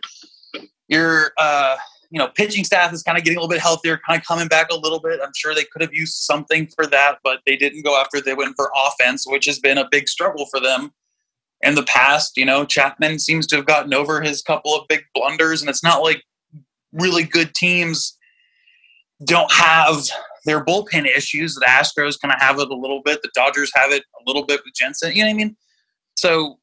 You're, 0.89 1.33
uh, 1.39 1.77
you 2.11 2.19
know, 2.19 2.29
pitching 2.29 2.63
staff 2.65 2.93
is 2.93 3.03
kind 3.03 3.17
of 3.17 3.25
getting 3.25 3.39
a 3.39 3.41
little 3.41 3.53
bit 3.53 3.61
healthier, 3.61 4.01
kind 4.07 4.21
of 4.21 4.27
coming 4.27 4.49
back 4.49 4.71
a 4.71 4.77
little 4.77 5.01
bit. 5.01 5.21
I'm 5.23 5.33
sure 5.35 5.55
they 5.55 5.65
could 5.65 5.83
have 5.83 5.93
used 5.93 6.15
something 6.15 6.69
for 6.75 6.87
that, 6.87 7.19
but 7.25 7.41
they 7.47 7.57
didn't 7.57 7.83
go 7.83 7.99
after. 8.01 8.21
They 8.21 8.35
went 8.35 8.55
for 8.57 8.71
offense, 8.77 9.27
which 9.27 9.47
has 9.47 9.59
been 9.59 9.79
a 9.79 9.89
big 9.91 10.09
struggle 10.09 10.47
for 10.47 10.61
them 10.61 10.93
in 11.65 11.75
the 11.75 11.83
past. 11.85 12.37
You 12.37 12.45
know, 12.45 12.65
Chapman 12.65 13.19
seems 13.19 13.47
to 13.49 13.57
have 13.57 13.67
gotten 13.67 13.95
over 13.95 14.21
his 14.21 14.43
couple 14.43 14.75
of 14.75 14.87
big 14.89 15.03
blunders, 15.15 15.61
and 15.61 15.69
it's 15.69 15.83
not 15.83 16.03
like 16.03 16.23
really 16.93 17.25
good 17.25 17.55
teams 17.55 18.17
don't 19.25 19.51
have 19.53 20.05
their 20.45 20.65
bullpen 20.65 21.07
issues. 21.07 21.55
The 21.55 21.67
Astros 21.67 22.21
kind 22.21 22.33
of 22.33 22.41
have 22.41 22.59
it 22.59 22.71
a 22.71 22.77
little 22.77 23.01
bit. 23.03 23.23
The 23.23 23.31
Dodgers 23.35 23.73
have 23.75 23.91
it 23.91 24.03
a 24.03 24.23
little 24.27 24.45
bit 24.45 24.61
with 24.65 24.75
Jansen. 24.75 25.15
You 25.15 25.23
know 25.23 25.31
what 25.31 25.35
I 25.35 25.37
mean? 25.37 25.57
So, 26.17 26.59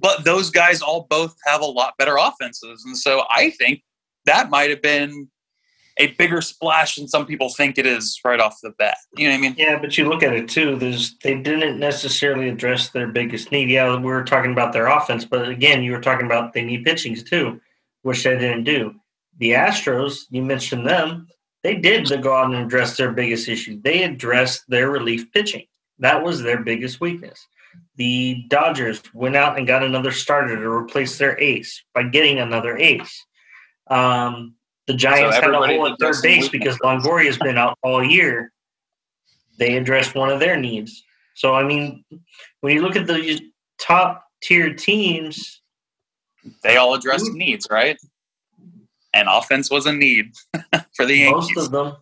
but 0.00 0.24
those 0.24 0.50
guys 0.50 0.82
all 0.82 1.06
both 1.10 1.34
have 1.46 1.60
a 1.60 1.66
lot 1.66 1.94
better 1.98 2.16
offenses, 2.16 2.84
and 2.86 2.96
so 2.96 3.24
I 3.30 3.50
think 3.50 3.82
that 4.26 4.50
might 4.50 4.70
have 4.70 4.82
been 4.82 5.28
a 5.96 6.08
bigger 6.12 6.40
splash 6.40 6.96
than 6.96 7.08
some 7.08 7.26
people 7.26 7.50
think 7.50 7.78
it 7.78 7.86
is 7.86 8.20
right 8.24 8.40
off 8.40 8.58
the 8.62 8.70
bat. 8.78 8.96
You 9.16 9.28
know 9.28 9.34
what 9.34 9.38
I 9.38 9.40
mean? 9.42 9.54
Yeah, 9.56 9.78
but 9.78 9.96
you 9.98 10.08
look 10.08 10.22
at 10.22 10.32
it 10.32 10.48
too. 10.48 10.76
There's 10.76 11.16
they 11.18 11.34
didn't 11.34 11.78
necessarily 11.78 12.48
address 12.48 12.90
their 12.90 13.08
biggest 13.08 13.52
need. 13.52 13.70
Yeah, 13.70 13.96
we 13.96 14.02
were 14.02 14.24
talking 14.24 14.52
about 14.52 14.72
their 14.72 14.86
offense, 14.86 15.24
but 15.24 15.48
again, 15.48 15.82
you 15.82 15.92
were 15.92 16.00
talking 16.00 16.26
about 16.26 16.52
they 16.52 16.64
need 16.64 16.86
pitchings 16.86 17.26
too, 17.26 17.60
which 18.02 18.24
they 18.24 18.38
didn't 18.38 18.64
do. 18.64 18.94
The 19.38 19.52
Astros, 19.52 20.22
you 20.30 20.42
mentioned 20.42 20.86
them. 20.86 21.28
They 21.62 21.76
did 21.76 22.10
go 22.22 22.34
out 22.34 22.52
and 22.52 22.64
address 22.64 22.96
their 22.96 23.12
biggest 23.12 23.48
issue. 23.48 23.80
They 23.82 24.02
addressed 24.04 24.64
their 24.68 24.90
relief 24.90 25.30
pitching. 25.32 25.66
That 25.98 26.22
was 26.22 26.42
their 26.42 26.62
biggest 26.62 27.00
weakness. 27.00 27.46
The 27.96 28.44
Dodgers 28.48 29.02
went 29.12 29.36
out 29.36 29.58
and 29.58 29.66
got 29.66 29.82
another 29.82 30.10
starter 30.10 30.56
to 30.56 30.68
replace 30.68 31.18
their 31.18 31.38
ace 31.38 31.82
by 31.94 32.04
getting 32.04 32.38
another 32.38 32.76
ace. 32.78 33.26
Um, 33.88 34.54
the 34.86 34.94
Giants 34.94 35.36
So 35.36 35.42
had 35.42 35.54
a 35.54 35.66
hole 35.66 35.86
at 35.86 35.98
third 36.00 36.16
base 36.22 36.48
because 36.48 36.76
Longoria 36.78 37.26
has 37.26 37.38
been 37.38 37.58
out 37.58 37.78
all 37.82 38.02
year. 38.04 38.52
They 39.58 39.76
addressed 39.76 40.14
one 40.14 40.30
of 40.30 40.40
their 40.40 40.56
needs. 40.56 41.04
So 41.34 41.54
I 41.54 41.62
mean, 41.64 42.04
when 42.60 42.74
you 42.74 42.82
look 42.82 42.96
at 42.96 43.06
the 43.06 43.40
top 43.78 44.24
tier 44.42 44.74
teams, 44.74 45.60
They 46.62 46.76
all 46.76 46.94
addressed 46.94 47.30
needs, 47.32 47.66
right? 47.70 47.98
And 49.12 49.28
offense 49.28 49.70
was 49.70 49.86
a 49.86 49.92
need 49.92 50.32
for 50.96 51.04
the 51.04 51.16
Yankees. 51.16 51.54
most 51.54 51.66
of 51.66 51.72
them, 51.72 51.96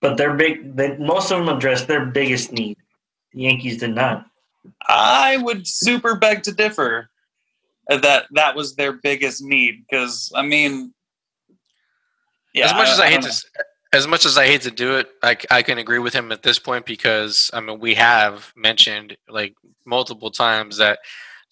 but 0.00 0.16
their 0.16 0.34
big, 0.34 0.76
they, 0.76 0.96
most 0.96 1.30
of 1.30 1.38
them 1.38 1.54
addressed 1.54 1.86
their 1.86 2.06
biggest 2.06 2.52
need. 2.52 2.76
The 3.32 3.42
Yankees 3.42 3.78
did 3.78 3.94
not. 3.94 4.26
I 4.88 5.36
would 5.36 5.66
super 5.66 6.16
beg 6.16 6.42
to 6.44 6.52
differ 6.52 7.08
that 7.88 8.26
that 8.32 8.56
was 8.56 8.74
their 8.76 8.94
biggest 8.94 9.42
need 9.42 9.84
because 9.88 10.32
I 10.34 10.42
mean, 10.42 10.92
yeah, 12.54 12.66
as 12.66 12.72
much 12.72 12.88
as 12.88 13.00
I, 13.00 13.08
hate 13.08 13.22
to, 13.22 13.32
as 13.92 14.06
much 14.06 14.26
as 14.26 14.38
I 14.38 14.46
hate 14.46 14.62
to 14.62 14.70
do 14.70 14.96
it, 14.96 15.08
I, 15.22 15.36
I 15.50 15.62
can 15.62 15.78
agree 15.78 15.98
with 15.98 16.14
him 16.14 16.32
at 16.32 16.42
this 16.42 16.58
point 16.58 16.86
because 16.86 17.50
I 17.52 17.60
mean 17.60 17.78
we 17.80 17.94
have 17.94 18.52
mentioned 18.56 19.16
like 19.28 19.54
multiple 19.86 20.30
times 20.30 20.78
that 20.78 20.98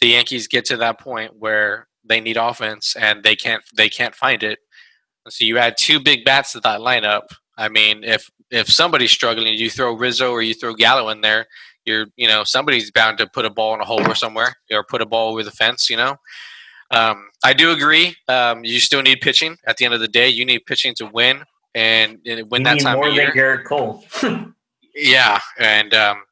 the 0.01 0.09
Yankees 0.09 0.47
get 0.47 0.65
to 0.67 0.77
that 0.79 1.01
point 1.01 1.37
where 1.37 1.89
they 2.05 2.21
need 2.21 2.37
offense 2.37 2.97
and 2.97 3.23
they 3.23 3.37
can't 3.37 3.63
they 3.77 3.89
can't 3.89 4.15
find 4.15 4.43
it. 4.43 4.59
So 5.29 5.45
you 5.45 5.59
add 5.59 5.77
two 5.77 6.01
big 6.01 6.25
bats 6.25 6.53
to 6.53 6.61
that 6.61 6.81
lineup. 6.81 7.23
I 7.57 7.69
mean, 7.69 8.05
if 8.05 8.31
if 8.51 8.69
somebody's 8.69 9.11
struggling, 9.11 9.55
you 9.55 9.69
throw 9.69 9.93
Rizzo 9.93 10.31
or 10.31 10.43
you 10.43 10.55
throw 10.55 10.75
Gallo 10.75 11.11
in 11.11 11.21
there. 11.21 11.47
You're 11.85 12.07
you 12.17 12.29
know 12.29 12.45
somebody's 12.45 12.91
bound 12.91 13.19
to 13.19 13.27
put 13.27 13.45
a 13.45 13.51
ball 13.51 13.75
in 13.75 13.81
a 13.81 13.85
hole 13.85 14.07
or 14.07 14.15
somewhere 14.15 14.55
or 14.71 14.85
put 14.85 15.03
a 15.03 15.07
ball 15.07 15.33
over 15.33 15.43
the 15.43 15.51
fence. 15.51 15.91
You 15.91 15.97
know. 15.97 16.17
Um, 16.91 17.29
I 17.45 17.53
do 17.53 17.71
agree. 17.71 18.17
Um, 18.29 18.65
you 18.65 18.81
still 18.81 19.03
need 19.03 19.21
pitching. 19.21 19.57
At 19.67 19.77
the 19.77 19.85
end 19.85 19.95
of 19.95 20.01
the 20.01 20.09
day, 20.09 20.29
you 20.29 20.45
need 20.45 20.65
pitching 20.67 20.95
to 20.97 21.07
win 21.07 21.43
and, 21.75 22.19
and 22.27 22.51
win 22.51 22.63
You 22.63 22.65
that 22.65 22.81
time 22.81 22.97
more 22.97 23.09
of 23.09 23.15
than. 23.15 23.27
Gerrit 23.29 23.65
Cole. 23.65 24.05
Yeah, 24.95 25.39
and 25.61 25.95
um, 25.95 26.23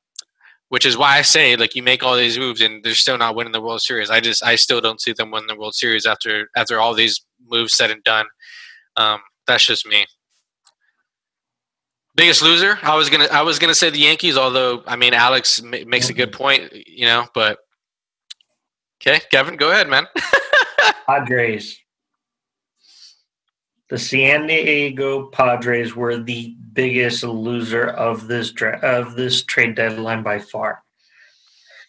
which 0.70 0.84
is 0.84 0.98
why 0.98 1.18
I 1.18 1.22
say 1.22 1.54
like 1.56 1.76
you 1.76 1.82
make 1.82 2.02
all 2.02 2.16
these 2.16 2.38
moves 2.38 2.60
and 2.60 2.82
they're 2.82 2.94
still 2.94 3.16
not 3.16 3.36
winning 3.36 3.52
the 3.52 3.60
World 3.60 3.80
Series. 3.80 4.10
I 4.10 4.20
just 4.20 4.42
I 4.42 4.56
still 4.56 4.80
don't 4.80 5.00
see 5.00 5.12
them 5.12 5.30
winning 5.30 5.46
the 5.46 5.56
World 5.56 5.74
Series 5.74 6.04
after 6.04 6.48
after 6.56 6.80
all 6.80 6.92
these 6.92 7.24
moves 7.48 7.76
said 7.76 7.92
and 7.92 8.02
done. 8.02 8.26
Um, 8.96 9.20
that's 9.46 9.64
just 9.64 9.86
me. 9.86 10.04
Biggest 12.16 12.42
loser? 12.42 12.78
I 12.82 12.96
was 12.96 13.08
gonna 13.08 13.28
I 13.30 13.42
was 13.42 13.58
gonna 13.58 13.74
say 13.74 13.90
the 13.90 13.98
Yankees. 13.98 14.36
Although 14.36 14.82
I 14.86 14.96
mean 14.96 15.14
Alex 15.14 15.62
ma- 15.62 15.78
makes 15.86 16.08
a 16.08 16.14
good 16.14 16.32
point, 16.32 16.72
you 16.88 17.06
know. 17.06 17.26
But 17.34 17.58
okay, 19.00 19.20
Kevin, 19.30 19.56
go 19.56 19.70
ahead, 19.70 19.88
man. 19.88 20.06
Padres. 21.06 21.78
The 23.88 23.98
San 23.98 24.48
Diego 24.48 25.26
Padres 25.28 25.94
were 25.94 26.16
the 26.16 26.56
biggest 26.72 27.22
loser 27.22 27.86
of 27.86 28.26
this 28.26 28.50
dra- 28.50 28.80
of 28.80 29.14
this 29.14 29.44
trade 29.44 29.76
deadline 29.76 30.24
by 30.24 30.40
far. 30.40 30.82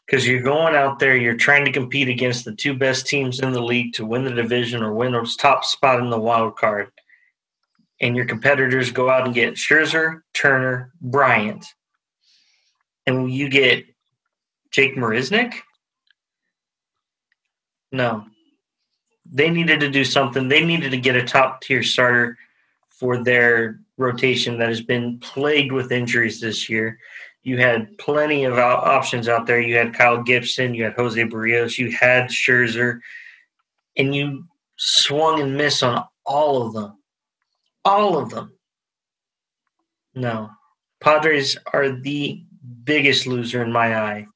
Because 0.06 0.28
you're 0.28 0.42
going 0.42 0.76
out 0.76 1.00
there, 1.00 1.18
you're 1.18 1.36
trying 1.36 1.66
to 1.66 1.72
compete 1.72 2.08
against 2.08 2.46
the 2.46 2.56
two 2.56 2.76
best 2.76 3.08
teams 3.08 3.40
in 3.40 3.52
the 3.52 3.62
league 3.62 3.94
to 3.94 4.06
win 4.06 4.24
the 4.24 4.32
division 4.32 4.84
or 4.84 4.94
win 4.94 5.16
a 5.16 5.26
top 5.26 5.66
spot 5.66 6.00
in 6.00 6.10
the 6.10 6.20
wild 6.20 6.56
card, 6.56 6.92
and 8.00 8.16
your 8.16 8.26
competitors 8.26 8.92
go 8.92 9.10
out 9.10 9.26
and 9.26 9.34
get 9.34 9.56
Scherzer, 9.56 10.22
Turner, 10.34 10.94
Bryant, 11.02 11.66
and 13.08 13.32
you 13.32 13.50
get 13.50 13.86
Jake 14.72 14.96
Marisnick. 14.96 15.56
No, 17.92 18.26
they 19.32 19.50
needed 19.50 19.80
to 19.82 19.90
do 19.90 20.04
something. 20.04 20.48
They 20.48 20.64
needed 20.66 20.92
to 20.92 20.98
get 20.98 21.16
a 21.16 21.24
top 21.24 21.62
tier 21.62 21.84
starter 21.84 22.38
for 22.90 23.24
their 23.24 23.80
rotation 23.98 24.58
that 24.58 24.70
has 24.70 24.82
been 24.82 25.20
plagued 25.20 25.72
with 25.72 25.92
injuries 25.92 26.40
this 26.40 26.70
year. 26.70 27.00
You 27.44 27.58
had 27.58 27.98
plenty 27.98 28.44
of 28.44 28.58
options 28.58 29.30
out 29.30 29.46
there. 29.46 29.62
You 29.62 29.78
had 29.78 29.94
Kyle 29.94 30.22
Gibson, 30.22 30.74
you 30.74 30.84
had 30.84 30.94
Jose 30.96 31.22
Berrios, 31.24 31.78
you 31.78 31.92
had 31.92 32.26
Scherzer, 32.26 33.00
and 33.96 34.14
you 34.14 34.46
swung 34.76 35.42
and 35.42 35.56
missed 35.56 35.84
on 35.84 36.04
all 36.26 36.68
of 36.68 36.74
them. 36.74 36.98
All 37.86 38.18
of 38.18 38.30
them. 38.30 38.54
No. 40.14 40.50
Padres 41.00 41.58
are 41.74 41.92
the 41.92 42.44
biggest 42.84 43.28
loser 43.28 43.64
in 43.64 43.72
my 43.72 43.98
eye 43.98 44.28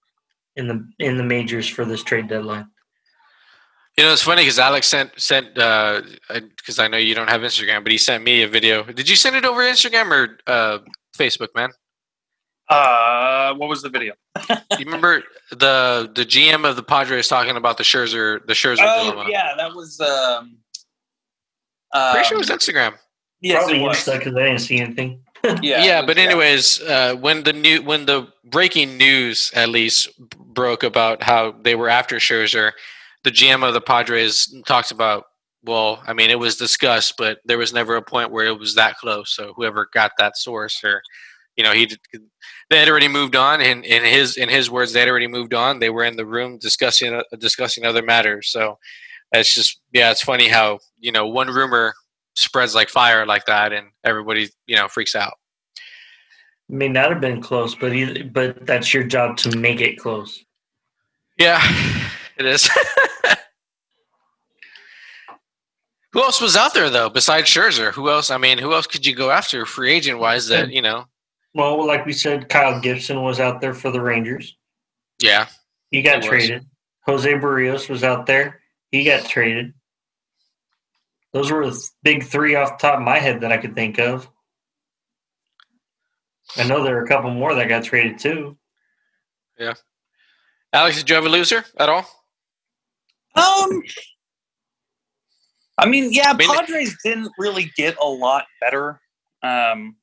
in 0.55 0.67
the 0.67 0.87
in 0.99 1.17
the 1.17 1.23
majors 1.23 1.67
for 1.67 1.85
this 1.85 2.03
trade 2.03 2.27
deadline. 2.27 2.67
You 4.01 4.07
know, 4.07 4.13
it's 4.13 4.23
funny 4.23 4.41
because 4.41 4.57
Alex 4.57 4.87
sent 4.87 5.11
sent 5.21 5.53
because 5.53 6.79
I 6.79 6.87
know 6.87 6.97
you 6.97 7.13
don't 7.13 7.29
have 7.29 7.41
Instagram, 7.41 7.83
but 7.83 7.91
he 7.91 7.99
sent 7.99 8.23
me 8.23 8.41
a 8.41 8.47
video. 8.47 8.81
Did 8.83 9.07
you 9.07 9.15
send 9.15 9.35
it 9.35 9.45
over 9.45 9.61
Instagram 9.61 10.09
or 10.09 10.39
uh, 10.47 10.79
Facebook, 11.15 11.49
man? 11.53 11.69
Uh, 12.67 13.53
what 13.53 13.69
was 13.69 13.83
the 13.83 13.89
video? 13.89 14.13
You 14.79 14.85
remember 14.85 15.21
the 15.51 16.11
the 16.15 16.25
GM 16.25 16.67
of 16.67 16.77
the 16.77 16.81
Padres 16.81 17.27
talking 17.27 17.55
about 17.57 17.77
the 17.77 17.83
Scherzer 17.83 18.43
the 18.47 18.53
Scherzer 18.53 18.77
Oh 18.81 19.11
dilemma? 19.11 19.29
yeah, 19.29 19.51
that 19.55 19.75
was. 19.75 19.99
Um, 20.01 20.57
uh 21.93 22.13
Pretty 22.13 22.27
sure 22.27 22.37
it 22.39 22.49
um, 22.49 22.55
was 22.55 22.65
Instagram. 22.65 22.93
yes, 23.39 23.59
Probably 23.59 23.81
it 23.83 23.87
was. 23.87 23.97
Insta 23.97 24.17
because 24.17 24.33
I 24.35 24.39
didn't 24.45 24.61
see 24.61 24.79
anything. 24.79 25.21
Yeah, 25.61 25.83
Yeah, 25.83 25.99
it 25.99 26.07
but 26.07 26.17
was- 26.17 26.25
anyways, 26.25 26.81
uh, 26.81 27.15
when 27.19 27.43
the 27.43 27.53
new 27.53 27.83
when 27.83 28.07
the 28.07 28.29
breaking 28.45 28.97
news 28.97 29.51
at 29.53 29.69
least 29.69 30.09
broke 30.19 30.81
about 30.81 31.21
how 31.21 31.51
they 31.51 31.75
were 31.75 31.87
after 31.89 32.15
Scherzer, 32.15 32.71
the 33.23 33.31
GM 33.31 33.67
of 33.67 33.73
the 33.73 33.81
Padres 33.81 34.53
talks 34.65 34.91
about. 34.91 35.25
Well, 35.63 36.01
I 36.07 36.13
mean, 36.13 36.31
it 36.31 36.39
was 36.39 36.55
discussed, 36.55 37.15
but 37.19 37.37
there 37.45 37.59
was 37.59 37.71
never 37.71 37.95
a 37.95 38.01
point 38.01 38.31
where 38.31 38.45
it 38.45 38.57
was 38.57 38.73
that 38.75 38.97
close. 38.97 39.35
So 39.35 39.53
whoever 39.55 39.87
got 39.93 40.11
that 40.17 40.35
source, 40.35 40.83
or 40.83 41.03
you 41.55 41.63
know, 41.63 41.71
he 41.71 41.85
did, 41.85 41.99
they 42.71 42.79
had 42.79 42.89
already 42.89 43.07
moved 43.07 43.35
on. 43.35 43.61
And 43.61 43.85
in 43.85 44.03
his 44.03 44.37
in 44.37 44.49
his 44.49 44.71
words, 44.71 44.93
they 44.93 45.01
had 45.01 45.09
already 45.09 45.27
moved 45.27 45.53
on. 45.53 45.79
They 45.79 45.91
were 45.91 46.03
in 46.03 46.15
the 46.15 46.25
room 46.25 46.57
discussing 46.57 47.13
uh, 47.13 47.23
discussing 47.37 47.85
other 47.85 48.01
matters. 48.01 48.51
So 48.51 48.79
it's 49.31 49.53
just 49.53 49.79
yeah, 49.93 50.11
it's 50.11 50.23
funny 50.23 50.47
how 50.47 50.79
you 50.99 51.11
know 51.11 51.27
one 51.27 51.47
rumor 51.47 51.93
spreads 52.35 52.75
like 52.75 52.89
fire 52.89 53.25
like 53.25 53.45
that, 53.45 53.71
and 53.71 53.87
everybody 54.03 54.49
you 54.67 54.75
know 54.75 54.87
freaks 54.87 55.15
out. 55.15 55.33
May 56.69 56.87
not 56.87 57.11
have 57.11 57.21
been 57.21 57.41
close, 57.41 57.75
but 57.75 57.93
either, 57.93 58.23
but 58.23 58.65
that's 58.65 58.93
your 58.93 59.03
job 59.03 59.37
to 59.37 59.57
make 59.57 59.81
it 59.81 59.97
close. 59.97 60.43
Yeah, 61.37 61.61
it 62.37 62.45
is. 62.45 62.69
who 66.13 66.21
else 66.23 66.41
was 66.41 66.55
out 66.57 66.73
there 66.73 66.89
though 66.89 67.09
besides 67.09 67.47
Scherzer? 67.49 67.91
Who 67.93 68.09
else? 68.09 68.29
I 68.29 68.37
mean, 68.37 68.57
who 68.57 68.73
else 68.73 68.87
could 68.87 69.05
you 69.05 69.15
go 69.15 69.31
after 69.31 69.65
free 69.65 69.91
agent 69.93 70.19
wise? 70.19 70.47
That 70.47 70.71
you 70.71 70.81
know, 70.81 71.05
Well, 71.53 71.85
like 71.85 72.05
we 72.05 72.13
said, 72.13 72.49
Kyle 72.49 72.79
Gibson 72.81 73.21
was 73.23 73.39
out 73.39 73.61
there 73.61 73.73
for 73.73 73.91
the 73.91 74.01
Rangers. 74.01 74.55
yeah, 75.21 75.47
He 75.89 76.01
got 76.01 76.23
He 76.23 76.29
was. 76.29 76.45
traded. 76.45 76.65
Jose 77.05 77.31
Berrios 77.33 77.89
was 77.89 78.03
out 78.03 78.25
there. 78.25 78.61
He 78.91 79.03
got 79.03 79.25
traded. 79.25 79.73
Those 81.33 81.49
were 81.49 81.65
the 81.65 81.81
big 82.03 82.23
three 82.25 82.55
off 82.55 82.77
the 82.77 82.87
top 82.87 82.97
of 82.99 83.03
my 83.05 83.17
head 83.17 83.41
that 83.41 83.51
I 83.53 83.57
could 83.57 83.73
think 83.73 83.97
of. 83.99 84.29
I 86.57 86.67
know 86.67 86.83
there 86.83 86.97
are 86.97 87.05
a 87.05 87.07
couple 87.07 87.31
more 87.31 87.55
that 87.55 87.69
got 87.69 87.85
traded 87.85 88.19
too. 88.19 88.57
Yeah. 89.57 89.73
Alex, 90.73 90.97
did 90.97 91.09
you 91.09 91.15
have 91.15 91.25
a 91.25 91.29
loser 91.29 91.63
at 91.79 91.87
all? 91.87 92.05
Um, 93.35 93.83
I 95.77 95.87
mean, 95.87 96.11
yeah, 96.11 96.31
I 96.31 96.33
mean- 96.33 96.53
Padres 96.53 96.95
didn't 97.03 97.31
really 97.37 97.71
get 97.75 97.97
a 97.97 98.05
lot 98.05 98.45
better. 98.59 98.99
Um, 99.43 99.95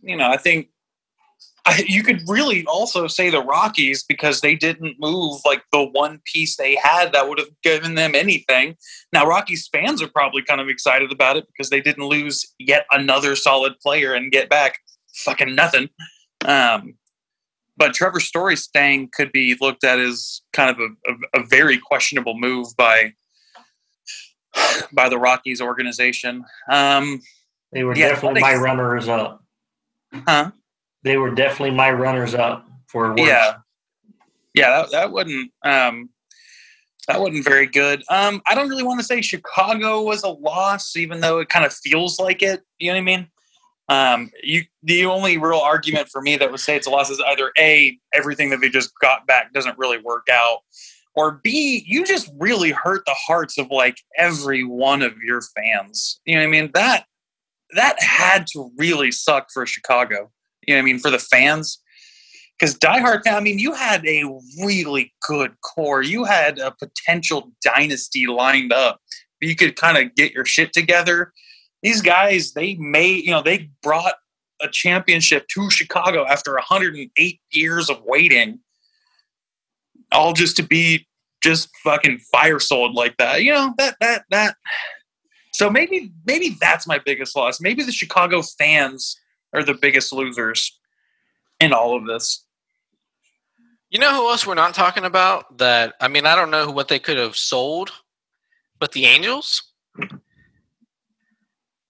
you 0.00 0.16
know, 0.16 0.28
I 0.28 0.36
think 0.36 0.68
I, 1.68 1.84
you 1.86 2.02
could 2.02 2.22
really 2.26 2.64
also 2.64 3.06
say 3.06 3.28
the 3.28 3.42
Rockies 3.42 4.02
because 4.02 4.40
they 4.40 4.54
didn't 4.54 4.96
move 4.98 5.40
like 5.44 5.62
the 5.70 5.84
one 5.84 6.20
piece 6.24 6.56
they 6.56 6.76
had 6.76 7.12
that 7.12 7.28
would 7.28 7.38
have 7.38 7.50
given 7.62 7.94
them 7.94 8.14
anything. 8.14 8.76
Now, 9.12 9.26
Rockies 9.26 9.68
fans 9.70 10.00
are 10.00 10.08
probably 10.08 10.42
kind 10.42 10.62
of 10.62 10.68
excited 10.68 11.12
about 11.12 11.36
it 11.36 11.46
because 11.46 11.68
they 11.68 11.82
didn't 11.82 12.06
lose 12.06 12.54
yet 12.58 12.86
another 12.90 13.36
solid 13.36 13.74
player 13.80 14.14
and 14.14 14.32
get 14.32 14.48
back 14.48 14.78
fucking 15.24 15.54
nothing. 15.54 15.90
Um, 16.46 16.94
but 17.78 17.94
Trevor 17.94 18.20
Story 18.20 18.56
staying 18.56 19.10
could 19.14 19.32
be 19.32 19.56
looked 19.60 19.84
at 19.84 19.98
as 19.98 20.42
kind 20.52 20.70
of 20.70 20.78
a, 20.80 21.12
a, 21.12 21.40
a 21.40 21.46
very 21.46 21.78
questionable 21.78 22.38
move 22.38 22.68
by 22.76 23.12
by 24.92 25.08
the 25.08 25.18
Rockies 25.18 25.60
organization. 25.60 26.44
Um, 26.70 27.20
They 27.72 27.84
were 27.84 27.96
Yeah, 27.96 28.08
definitely 28.08 28.40
my 28.40 28.54
runners 28.54 29.08
up. 29.08 29.44
Huh? 30.12 30.50
They 31.04 31.16
were 31.16 31.30
definitely 31.30 31.76
my 31.76 31.92
runners 31.92 32.34
up 32.34 32.66
for 32.88 33.10
worst. 33.10 33.22
yeah, 33.22 33.54
yeah, 34.54 34.70
that, 34.70 34.90
that 34.90 35.12
wouldn't 35.12 35.52
um, 35.64 36.10
that 37.06 37.20
wasn't 37.20 37.44
very 37.44 37.66
good. 37.66 38.02
Um, 38.10 38.42
I 38.46 38.54
don't 38.54 38.68
really 38.68 38.82
want 38.82 39.00
to 39.00 39.04
say 39.04 39.22
Chicago 39.22 40.02
was 40.02 40.24
a 40.24 40.28
loss, 40.28 40.96
even 40.96 41.20
though 41.20 41.38
it 41.38 41.48
kind 41.48 41.64
of 41.64 41.72
feels 41.72 42.18
like 42.18 42.42
it. 42.42 42.62
You 42.78 42.88
know 42.88 42.94
what 42.94 43.00
I 43.00 43.04
mean? 43.04 43.28
Um, 43.88 44.30
you 44.42 44.64
the 44.82 45.06
only 45.06 45.38
real 45.38 45.58
argument 45.58 46.08
for 46.08 46.20
me 46.20 46.36
that 46.36 46.50
would 46.50 46.60
say 46.60 46.76
it's 46.76 46.86
a 46.86 46.90
loss 46.90 47.08
is 47.10 47.22
either 47.28 47.52
a 47.58 47.98
everything 48.12 48.50
that 48.50 48.60
they 48.60 48.68
just 48.68 48.90
got 49.00 49.26
back 49.26 49.52
doesn't 49.54 49.78
really 49.78 49.98
work 49.98 50.26
out, 50.30 50.58
or 51.14 51.40
b 51.42 51.84
you 51.86 52.04
just 52.04 52.30
really 52.38 52.70
hurt 52.70 53.02
the 53.06 53.14
hearts 53.14 53.56
of 53.56 53.70
like 53.70 53.96
every 54.16 54.62
one 54.62 55.00
of 55.00 55.16
your 55.24 55.40
fans. 55.40 56.20
You 56.26 56.34
know 56.34 56.42
what 56.42 56.48
I 56.48 56.50
mean? 56.50 56.70
That 56.74 57.06
that 57.74 58.02
had 58.02 58.46
to 58.52 58.70
really 58.76 59.10
suck 59.10 59.48
for 59.52 59.64
Chicago. 59.66 60.30
You 60.66 60.74
know 60.74 60.78
what 60.78 60.82
I 60.82 60.84
mean? 60.84 60.98
For 60.98 61.10
the 61.10 61.18
fans. 61.18 61.80
Because 62.58 62.76
diehard 62.76 63.22
fan, 63.22 63.36
I 63.36 63.40
mean, 63.40 63.60
you 63.60 63.72
had 63.72 64.04
a 64.04 64.24
really 64.64 65.14
good 65.26 65.54
core. 65.60 66.02
You 66.02 66.24
had 66.24 66.58
a 66.58 66.72
potential 66.72 67.52
dynasty 67.62 68.26
lined 68.26 68.72
up. 68.72 69.00
You 69.40 69.54
could 69.54 69.76
kind 69.76 69.96
of 69.96 70.14
get 70.16 70.32
your 70.32 70.44
shit 70.44 70.72
together. 70.72 71.32
These 71.82 72.02
guys, 72.02 72.52
they 72.52 72.74
made, 72.74 73.24
you 73.24 73.30
know, 73.30 73.42
they 73.42 73.70
brought 73.82 74.14
a 74.60 74.68
championship 74.68 75.46
to 75.48 75.70
Chicago 75.70 76.26
after 76.26 76.54
108 76.54 77.40
years 77.50 77.90
of 77.90 78.02
waiting, 78.04 78.58
all 80.10 80.32
just 80.32 80.56
to 80.56 80.62
be 80.62 81.06
just 81.42 81.68
fucking 81.84 82.18
fire 82.32 82.58
sold 82.58 82.94
like 82.94 83.16
that. 83.18 83.42
You 83.42 83.52
know, 83.52 83.74
that, 83.78 83.96
that, 84.00 84.24
that. 84.30 84.56
So 85.52 85.70
maybe, 85.70 86.12
maybe 86.26 86.56
that's 86.60 86.86
my 86.86 86.98
biggest 86.98 87.36
loss. 87.36 87.60
Maybe 87.60 87.82
the 87.82 87.92
Chicago 87.92 88.42
fans 88.42 89.16
are 89.52 89.62
the 89.62 89.74
biggest 89.74 90.12
losers 90.12 90.78
in 91.60 91.72
all 91.72 91.96
of 91.96 92.06
this. 92.06 92.44
You 93.90 93.98
know 93.98 94.14
who 94.14 94.28
else 94.28 94.46
we're 94.46 94.54
not 94.54 94.74
talking 94.74 95.04
about? 95.04 95.58
That 95.58 95.94
I 96.00 96.08
mean, 96.08 96.26
I 96.26 96.36
don't 96.36 96.50
know 96.50 96.70
what 96.70 96.88
they 96.88 96.98
could 96.98 97.16
have 97.16 97.36
sold, 97.36 97.90
but 98.78 98.92
the 98.92 99.06
Angels. 99.06 99.62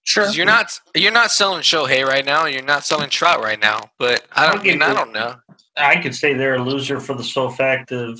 Sure. 0.09 0.23
'Cause 0.25 0.35
You're 0.35 0.47
not 0.47 0.71
you're 0.95 1.11
not 1.11 1.31
selling 1.31 1.61
Shohei 1.61 2.03
right 2.03 2.25
now. 2.25 2.45
You're 2.47 2.63
not 2.63 2.83
selling 2.83 3.11
Trout 3.11 3.43
right 3.43 3.59
now. 3.59 3.91
But 3.99 4.25
I 4.31 4.47
don't. 4.47 4.61
I 4.61 4.63
mean, 4.63 4.81
I 4.81 4.91
don't 4.91 5.13
know. 5.13 5.35
I 5.77 5.97
could 6.01 6.15
say 6.15 6.33
they're 6.33 6.55
a 6.55 6.63
loser 6.63 6.99
for 6.99 7.13
the 7.13 7.23
sole 7.23 7.51
fact 7.51 7.91
of 7.91 8.19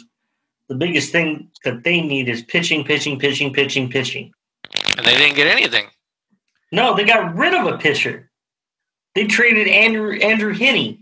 the 0.68 0.76
biggest 0.76 1.12
thing 1.12 1.50
that 1.66 1.84
they 1.84 2.00
need 2.00 2.30
is 2.30 2.44
pitching, 2.44 2.84
pitching, 2.84 3.18
pitching, 3.18 3.52
pitching, 3.52 3.90
pitching. 3.90 4.32
And 4.98 5.06
they 5.06 5.18
didn't 5.18 5.36
get 5.36 5.48
anything. 5.48 5.88
No, 6.72 6.96
they 6.96 7.06
got 7.06 7.34
rid 7.34 7.56
of 7.56 7.66
a 7.66 7.80
pitcher. 7.80 8.30
They 9.16 9.26
traded 9.26 9.68
Andrew 9.68 10.14
Andrew 10.20 10.54
Heaney. 10.54 11.00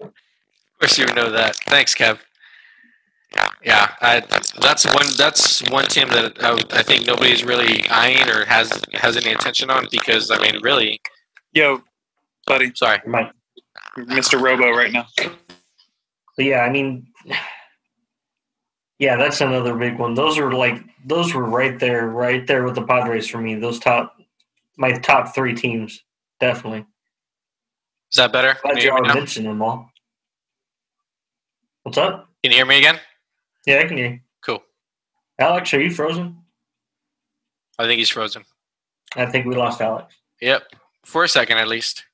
Of 0.00 0.12
course, 0.78 0.96
you 0.96 1.06
know 1.06 1.28
that. 1.30 1.56
Thanks, 1.66 1.92
Kev. 1.92 2.20
Yeah, 3.64 3.94
I, 4.00 4.20
that's 4.60 4.84
one. 4.86 5.06
That's 5.16 5.60
one 5.70 5.84
team 5.86 6.08
that 6.08 6.42
I, 6.42 6.78
I 6.78 6.82
think 6.82 7.06
nobody's 7.06 7.44
really 7.44 7.88
eyeing 7.88 8.28
or 8.28 8.44
has 8.44 8.82
has 8.94 9.16
any 9.16 9.32
attention 9.32 9.70
on 9.70 9.86
because 9.90 10.30
I 10.30 10.38
mean, 10.38 10.60
really, 10.62 11.00
Yo, 11.52 11.82
buddy, 12.46 12.72
sorry. 12.74 13.00
Mike. 13.06 13.30
Mr. 13.98 14.40
Robo 14.40 14.70
right 14.70 14.92
now. 14.92 15.06
But 15.16 16.46
yeah, 16.46 16.60
I 16.60 16.70
mean, 16.70 17.06
yeah, 18.98 19.16
that's 19.16 19.40
another 19.42 19.74
big 19.74 19.98
one. 19.98 20.14
Those 20.14 20.38
are 20.38 20.52
like 20.52 20.82
those 21.04 21.34
were 21.34 21.44
right 21.44 21.78
there, 21.78 22.08
right 22.08 22.46
there 22.46 22.64
with 22.64 22.74
the 22.74 22.86
Padres 22.86 23.28
for 23.28 23.38
me. 23.38 23.54
Those 23.56 23.78
top, 23.78 24.16
my 24.78 24.92
top 24.92 25.34
three 25.34 25.54
teams, 25.54 26.02
definitely. 26.40 26.86
Is 28.10 28.16
that 28.16 28.32
better? 28.32 28.56
Glad 28.62 28.76
you 28.76 28.82
hear 28.82 28.92
y'all 28.92 29.02
me 29.02 29.14
mentioned 29.14 29.46
them 29.46 29.60
all. 29.60 29.90
What's 31.82 31.98
up? 31.98 32.28
Can 32.42 32.52
you 32.52 32.58
hear 32.58 32.66
me 32.66 32.78
again? 32.78 32.98
Yeah, 33.66 33.78
I 33.78 33.84
can 33.84 33.96
hear 33.96 34.10
you. 34.10 34.20
Cool. 34.44 34.62
Alex, 35.38 35.72
are 35.74 35.80
you 35.80 35.90
frozen? 35.90 36.38
I 37.78 37.84
think 37.86 37.98
he's 37.98 38.10
frozen. 38.10 38.44
I 39.16 39.26
think 39.26 39.46
we 39.46 39.54
lost 39.54 39.80
Alex. 39.80 40.14
Yep, 40.40 40.62
for 41.04 41.24
a 41.24 41.28
second 41.28 41.58
at 41.58 41.68
least. 41.68 42.04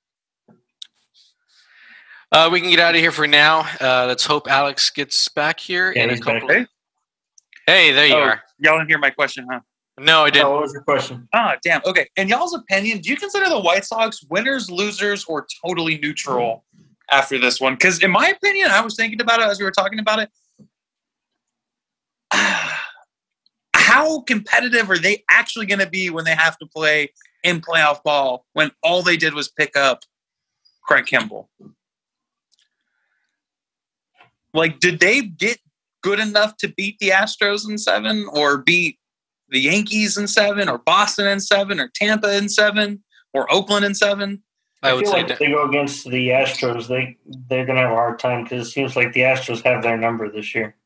Uh, 2.30 2.48
we 2.52 2.60
can 2.60 2.68
get 2.68 2.78
out 2.78 2.94
of 2.94 3.00
here 3.00 3.12
for 3.12 3.26
now. 3.26 3.60
Uh, 3.80 4.04
let's 4.06 4.24
hope 4.24 4.48
Alex 4.50 4.90
gets 4.90 5.28
back 5.28 5.58
here 5.58 5.92
Yeah, 5.96 6.04
in 6.04 6.10
a 6.10 6.12
he's 6.14 6.24
back. 6.24 6.42
couple. 6.42 6.66
Hey, 7.66 7.92
there 7.92 8.06
you 8.06 8.14
Oh. 8.16 8.20
are. 8.20 8.42
Y'all 8.58 8.76
didn't 8.78 8.88
hear 8.90 8.98
my 8.98 9.10
question, 9.10 9.46
huh? 9.50 9.60
No, 9.98 10.24
I 10.24 10.28
Oh, 10.28 10.30
didn't. 10.30 10.50
what 10.50 10.60
was 10.62 10.72
your 10.72 10.82
question? 10.82 11.26
Ah, 11.32 11.56
damn. 11.62 11.80
Okay. 11.86 12.08
In 12.16 12.28
y'all's 12.28 12.54
opinion, 12.54 12.98
do 13.00 13.08
you 13.10 13.16
consider 13.16 13.48
the 13.48 13.58
White 13.58 13.84
Sox 13.84 14.22
winners, 14.28 14.70
losers, 14.70 15.24
or 15.24 15.46
totally 15.64 15.98
neutral 15.98 16.64
after 17.10 17.38
this 17.38 17.60
one? 17.60 17.74
Because 17.74 18.02
in 18.02 18.10
my 18.10 18.28
opinion, 18.28 18.70
I 18.70 18.80
was 18.80 18.94
thinking 18.94 19.20
about 19.20 19.40
it 19.40 19.44
as 19.44 19.58
we 19.58 19.64
were 19.64 19.70
talking 19.72 19.98
about 19.98 20.18
it. 20.20 20.30
How 23.74 24.20
competitive 24.20 24.90
are 24.90 24.98
they 24.98 25.24
actually 25.30 25.66
going 25.66 25.80
to 25.80 25.88
be 25.88 26.10
when 26.10 26.24
they 26.24 26.34
have 26.34 26.58
to 26.58 26.66
play 26.66 27.12
in 27.42 27.60
playoff 27.60 28.02
ball 28.02 28.44
when 28.52 28.70
all 28.82 29.02
they 29.02 29.16
did 29.16 29.34
was 29.34 29.48
pick 29.48 29.76
up 29.76 30.02
Craig 30.82 31.06
Kimbrel? 31.06 31.46
Like, 34.54 34.80
did 34.80 35.00
they 35.00 35.22
get 35.22 35.58
good 36.02 36.20
enough 36.20 36.56
to 36.58 36.68
beat 36.68 36.98
the 36.98 37.10
Astros 37.10 37.68
in 37.68 37.78
seven 37.78 38.26
or 38.32 38.58
beat 38.58 38.98
the 39.48 39.60
Yankees 39.60 40.16
in 40.16 40.26
seven 40.26 40.68
or 40.68 40.78
Boston 40.78 41.26
in 41.26 41.40
seven 41.40 41.80
or 41.80 41.90
Tampa 41.94 42.36
in 42.36 42.48
seven 42.48 43.02
or 43.32 43.52
Oakland 43.52 43.84
in 43.84 43.94
seven? 43.94 44.42
I 44.82 44.90
I, 44.90 44.92
would 44.94 45.04
feel 45.04 45.12
say 45.12 45.18
like 45.18 45.28
that. 45.28 45.32
if 45.34 45.38
they 45.40 45.50
go 45.50 45.68
against 45.68 46.04
the 46.04 46.28
Astros, 46.28 46.86
they 46.86 47.16
they're 47.48 47.66
gonna 47.66 47.80
have 47.80 47.90
a 47.90 47.94
hard 47.94 48.18
time 48.18 48.44
because 48.44 48.68
it 48.68 48.70
seems 48.70 48.94
like 48.94 49.12
the 49.12 49.20
Astros 49.20 49.62
have 49.64 49.82
their 49.82 49.96
number 49.96 50.30
this 50.30 50.54
year. 50.54 50.76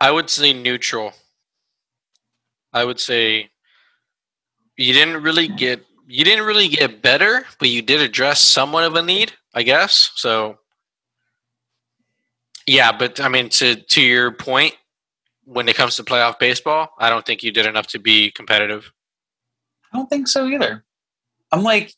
I 0.00 0.10
would 0.10 0.30
say 0.30 0.52
neutral. 0.52 1.12
I 2.72 2.84
would 2.84 3.00
say 3.00 3.50
you 4.76 4.92
didn't 4.92 5.22
really 5.22 5.48
get 5.48 5.84
you 6.06 6.24
didn't 6.24 6.46
really 6.46 6.68
get 6.68 7.02
better, 7.02 7.44
but 7.58 7.68
you 7.68 7.82
did 7.82 8.00
address 8.00 8.40
somewhat 8.40 8.84
of 8.84 8.94
a 8.94 9.02
need, 9.02 9.32
I 9.54 9.62
guess. 9.62 10.12
So 10.14 10.58
yeah, 12.66 12.92
but 12.96 13.20
I 13.20 13.28
mean 13.28 13.48
to 13.50 13.76
to 13.76 14.02
your 14.02 14.30
point, 14.32 14.74
when 15.44 15.68
it 15.68 15.76
comes 15.76 15.96
to 15.96 16.04
playoff 16.04 16.38
baseball, 16.38 16.90
I 16.98 17.10
don't 17.10 17.26
think 17.26 17.42
you 17.42 17.50
did 17.50 17.66
enough 17.66 17.88
to 17.88 17.98
be 17.98 18.30
competitive. 18.30 18.92
I 19.92 19.96
don't 19.96 20.08
think 20.08 20.28
so 20.28 20.46
either. 20.46 20.84
I'm 21.50 21.62
like, 21.62 21.94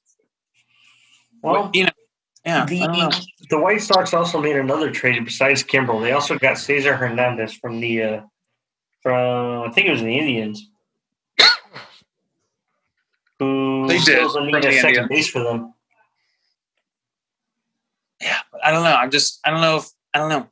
Well, 1.42 1.70
you 1.74 1.84
know, 1.84 1.90
yeah, 2.44 2.64
I 2.64 2.66
don't 2.66 3.12
the 3.12 3.26
the 3.50 3.58
White 3.60 3.82
Sox 3.82 4.14
also 4.14 4.40
made 4.40 4.56
another 4.56 4.90
trade 4.90 5.22
besides 5.24 5.62
Kimbrel. 5.62 6.00
They 6.00 6.12
also 6.12 6.38
got 6.38 6.58
Cesar 6.58 6.94
Hernandez 6.96 7.52
from 7.54 7.80
the 7.80 8.02
uh, 8.02 8.20
from 9.02 9.68
I 9.68 9.72
think 9.72 9.88
it 9.88 9.92
was 9.92 10.02
the 10.02 10.18
Indians. 10.18 10.68
Who 13.38 13.86
They 13.88 13.98
did, 13.98 14.18
fills 14.18 14.36
a 14.36 14.40
need 14.44 14.52
from 14.52 14.64
at 14.64 14.74
second 14.74 14.88
Indians. 14.88 15.08
base 15.08 15.28
for 15.28 15.40
them. 15.42 15.74
yeah, 18.20 18.38
I 18.62 18.70
don't 18.70 18.84
know. 18.84 18.94
I'm 18.94 19.10
just, 19.10 19.40
I 19.44 19.50
don't 19.50 19.60
know 19.62 19.78
if, 19.78 19.88
I 20.14 20.18
don't 20.18 20.28
know. 20.28 20.46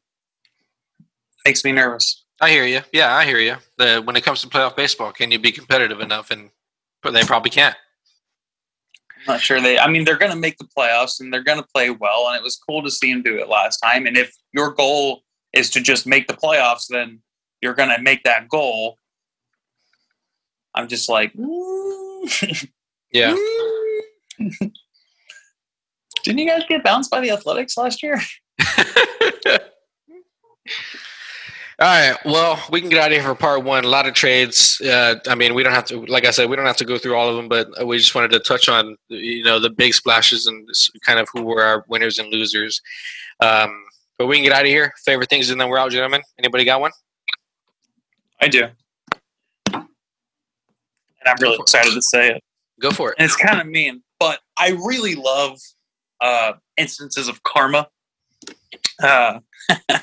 Makes 1.45 1.65
me 1.65 1.73
nervous. 1.73 2.25
I 2.41 2.51
hear 2.51 2.65
you. 2.65 2.81
Yeah, 2.93 3.15
I 3.15 3.25
hear 3.25 3.39
you. 3.39 3.57
The 3.79 4.01
when 4.05 4.17
it 4.17 4.23
comes 4.25 4.41
to 4.43 4.49
playoff 4.49 4.77
baseball, 4.77 5.13
can 5.13 5.31
you 5.31 5.39
be 5.39 5.51
competitive 5.53 6.01
enough? 6.01 6.31
And 6.31 6.51
but 7.03 7.13
they 7.13 7.23
probably 7.23 7.51
can't. 7.51 7.77
I'm 9.27 9.35
not 9.35 9.41
sure 9.41 9.61
they. 9.61 9.79
I 9.79 9.89
mean, 9.89 10.05
they're 10.05 10.19
going 10.19 10.33
to 10.33 10.39
make 10.39 10.59
the 10.59 10.69
playoffs 10.77 11.21
and 11.21 11.33
they're 11.33 11.43
going 11.43 11.59
to 11.59 11.67
play 11.75 11.91
well, 11.91 12.29
and 12.29 12.37
it 12.37 12.43
was 12.43 12.57
cool 12.57 12.83
to 12.83 12.91
see 12.91 13.13
them 13.13 13.23
do 13.23 13.39
it 13.39 13.49
last 13.49 13.79
time. 13.79 14.07
And 14.07 14.17
if 14.17 14.33
your 14.53 14.73
goal 14.73 15.23
is 15.53 15.71
to 15.71 15.81
just 15.81 16.07
make 16.07 16.29
the 16.29 16.35
playoffs, 16.35 16.87
then 16.89 17.21
you're 17.61 17.75
going 17.75 17.95
to 17.95 18.01
make 18.01 18.23
that 18.25 18.49
goal. 18.49 18.99
I'm 20.75 20.89
just 20.89 21.09
like. 21.09 21.33
Yeah. 23.13 23.35
Didn't 26.25 26.39
you 26.39 26.47
guys 26.47 26.63
get 26.69 26.85
bounced 26.85 27.11
by 27.11 27.21
the 27.21 27.31
Athletics 27.31 27.77
last 27.77 28.03
year? 28.03 28.21
All 31.81 31.87
right. 31.87 32.17
Well, 32.25 32.61
we 32.73 32.81
can 32.81 32.91
get 32.91 32.99
out 32.99 33.13
of 33.13 33.13
here 33.13 33.23
for 33.23 33.37
part 33.37 33.63
one. 33.63 33.85
A 33.85 33.89
lot 33.89 34.09
of 34.09 34.15
trades. 34.15 34.81
Uh, 34.81 35.15
I 35.29 35.37
mean, 35.37 35.55
we 35.55 35.63
don't 35.63 35.73
have 35.73 35.85
to, 35.87 36.05
like 36.07 36.25
I 36.25 36.33
said, 36.33 36.51
we 36.51 36.57
don't 36.57 36.67
have 36.67 36.77
to 36.79 36.85
go 36.85 36.99
through 36.99 37.15
all 37.15 37.29
of 37.29 37.37
them, 37.37 37.49
but 37.49 37.87
we 37.87 37.99
just 37.99 38.17
wanted 38.17 38.33
to 38.33 38.41
touch 38.41 38.69
on, 38.69 38.97
you 39.09 39.45
know, 39.45 39.61
the 39.61 39.71
big 39.71 39.95
splashes 39.95 40.49
and 40.49 40.69
kind 41.07 41.21
of 41.21 41.29
who 41.33 41.43
were 41.43 41.63
our 41.63 41.85
winners 41.89 42.19
and 42.19 42.33
losers. 42.33 42.83
Um, 43.39 43.85
but 44.19 44.27
we 44.27 44.35
can 44.37 44.43
get 44.43 44.53
out 44.53 44.63
of 44.63 44.67
here. 44.67 44.93
Favorite 45.05 45.31
things, 45.31 45.51
and 45.51 45.61
then 45.61 45.69
we're 45.69 45.79
out, 45.79 45.93
gentlemen. 45.93 46.23
Anybody 46.37 46.65
got 46.65 46.81
one? 46.81 46.91
I 48.41 48.49
do. 48.49 48.65
And 49.73 49.87
I'm 51.27 51.37
really 51.41 51.59
excited 51.61 51.95
to 51.95 52.03
say 52.03 52.31
it. 52.31 52.43
Go 52.81 52.91
for 52.91 53.11
it. 53.11 53.17
And 53.19 53.25
it's 53.25 53.37
kind 53.37 53.61
of 53.61 53.69
mean, 53.69 54.03
but 54.19 54.41
I 54.59 54.71
really 54.71 55.15
love 55.15 55.61
uh, 56.21 56.55
instances 56.77 57.29
of 57.29 57.45
karma. 57.45 57.87
Uh, 59.01 59.39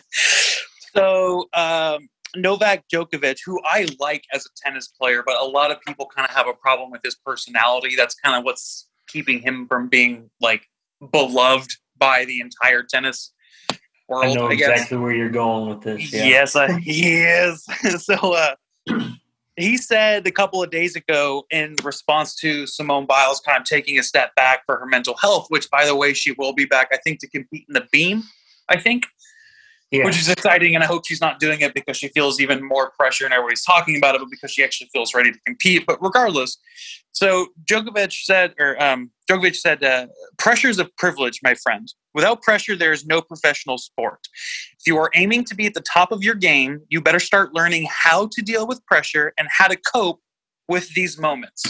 so 0.96 1.50
um, 1.54 2.08
Novak 2.36 2.84
Djokovic, 2.92 3.40
who 3.46 3.60
I 3.64 3.88
like 4.00 4.24
as 4.34 4.46
a 4.46 4.50
tennis 4.56 4.88
player, 4.88 5.24
but 5.26 5.42
a 5.42 5.46
lot 5.46 5.72
of 5.72 5.82
people 5.82 6.08
kind 6.16 6.28
of 6.28 6.36
have 6.36 6.48
a 6.48 6.54
problem 6.54 6.92
with 6.92 7.02
his 7.04 7.16
personality. 7.16 7.96
That's 7.96 8.16
kind 8.16 8.38
of 8.38 8.44
what's 8.44 8.88
keeping 9.08 9.40
him 9.40 9.68
from 9.68 9.88
being 9.88 10.30
like 10.42 10.68
beloved 11.12 11.72
by 11.98 12.26
the 12.26 12.42
entire 12.42 12.84
tennis 12.84 13.34
world. 14.08 14.26
I 14.26 14.34
know 14.34 14.50
I 14.50 14.54
exactly 14.54 14.98
where 14.98 15.14
you're 15.14 15.30
going 15.30 15.70
with 15.70 15.82
this. 15.82 16.14
Yeah. 16.14 16.26
Yes, 16.26 16.56
I, 16.56 16.80
he 16.80 17.16
is. 17.16 17.66
so 18.04 18.34
uh, 18.34 18.56
he 19.56 19.78
said 19.78 20.28
a 20.28 20.32
couple 20.32 20.62
of 20.62 20.70
days 20.70 20.96
ago 20.96 21.46
in 21.52 21.76
response 21.84 22.36
to 22.36 22.68
Simone 22.68 23.06
Biles 23.06 23.40
kind 23.40 23.60
of 23.60 23.66
taking 23.66 23.98
a 24.00 24.04
step 24.04 24.36
back 24.36 24.64
for 24.66 24.78
her 24.78 24.86
mental 24.86 25.16
health, 25.22 25.48
which, 25.50 25.70
by 25.70 25.86
the 25.86 25.96
way, 25.96 26.14
she 26.14 26.34
will 26.34 26.54
be 26.54 26.66
back, 26.66 26.90
I 26.92 26.98
think, 26.98 27.20
to 27.20 27.28
compete 27.28 27.66
in 27.68 27.74
the 27.74 27.88
beam, 27.92 28.24
I 28.70 28.80
think, 28.80 29.06
Yeah. 29.96 30.06
which 30.06 30.20
is 30.20 30.30
exciting. 30.30 30.76
And 30.76 30.84
I 30.84 30.88
hope 30.88 31.06
she's 31.06 31.22
not 31.22 31.40
doing 31.40 31.62
it 31.62 31.74
because 31.74 31.98
she 31.98 32.10
feels 32.10 32.40
even 32.40 32.64
more 32.64 32.92
pressure 32.92 33.26
and 33.26 33.34
everybody's 33.34 33.64
talking 33.64 33.98
about 33.98 34.16
it, 34.16 34.20
but 34.20 34.30
because 34.30 34.52
she 34.52 34.64
actually 34.64 34.90
feels 34.92 35.14
ready 35.14 35.32
to 35.32 35.40
compete. 35.46 35.86
But 35.86 36.02
regardless, 36.02 36.58
so 37.12 37.48
Djokovic 37.64 38.12
said, 38.12 38.54
or 38.60 38.82
um, 38.84 39.12
Djokovic 39.30 39.56
said, 39.56 39.84
uh, 39.84 40.08
pressure 40.38 40.68
is 40.68 40.80
a 40.80 40.86
privilege, 40.98 41.40
my 41.44 41.56
friend. 41.56 41.92
Without 42.14 42.42
pressure, 42.42 42.76
there 42.76 42.92
is 42.92 43.06
no 43.06 43.22
professional 43.22 43.78
sport. 43.78 44.20
If 44.80 44.86
you 44.86 44.98
are 44.98 45.10
aiming 45.16 45.46
to 45.46 45.56
be 45.56 45.66
at 45.66 45.74
the 45.74 45.82
top 45.82 46.12
of 46.12 46.24
your 46.24 46.36
game, 46.36 46.82
you 46.90 47.02
better 47.02 47.20
start 47.20 47.54
learning 47.54 47.88
how 47.90 48.28
to 48.34 48.42
deal 48.42 48.68
with 48.68 48.86
pressure 48.86 49.34
and 49.38 49.48
how 49.50 49.68
to 49.68 49.78
cope 49.78 50.22
with 50.68 50.94
these 50.94 51.18
moments. 51.18 51.64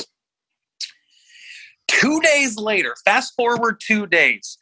Two 1.87 2.19
days 2.21 2.57
later, 2.57 2.95
fast 3.05 3.33
forward 3.35 3.79
two 3.85 4.07
days, 4.07 4.57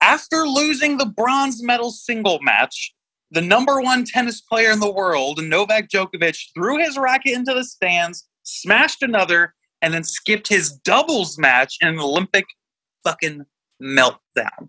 after 0.00 0.46
losing 0.46 0.98
the 0.98 1.06
bronze 1.06 1.62
medal 1.62 1.90
single 1.90 2.38
match, 2.42 2.92
the 3.34 3.42
number 3.42 3.80
one 3.80 4.04
tennis 4.04 4.40
player 4.40 4.70
in 4.70 4.78
the 4.80 4.90
world, 4.90 5.42
Novak 5.42 5.88
Djokovic, 5.88 6.54
threw 6.54 6.78
his 6.78 6.96
racket 6.96 7.34
into 7.34 7.52
the 7.52 7.64
stands, 7.64 8.26
smashed 8.44 9.02
another, 9.02 9.54
and 9.82 9.92
then 9.92 10.04
skipped 10.04 10.48
his 10.48 10.72
doubles 10.72 11.36
match 11.36 11.76
in 11.80 11.88
an 11.88 11.98
Olympic 11.98 12.46
fucking 13.02 13.44
meltdown. 13.82 14.68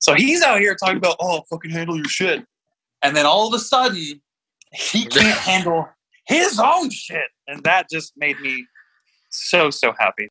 So 0.00 0.14
he's 0.14 0.42
out 0.42 0.58
here 0.58 0.74
talking 0.74 0.98
about, 0.98 1.16
oh, 1.20 1.42
fucking 1.48 1.70
handle 1.70 1.96
your 1.96 2.08
shit. 2.08 2.44
And 3.02 3.16
then 3.16 3.26
all 3.26 3.46
of 3.46 3.54
a 3.54 3.60
sudden, 3.60 4.20
he 4.72 5.04
can't 5.06 5.38
handle 5.38 5.88
his 6.26 6.58
own 6.58 6.90
shit. 6.90 7.28
And 7.46 7.62
that 7.62 7.88
just 7.88 8.12
made 8.16 8.40
me 8.40 8.66
so, 9.30 9.70
so 9.70 9.94
happy. 9.98 10.28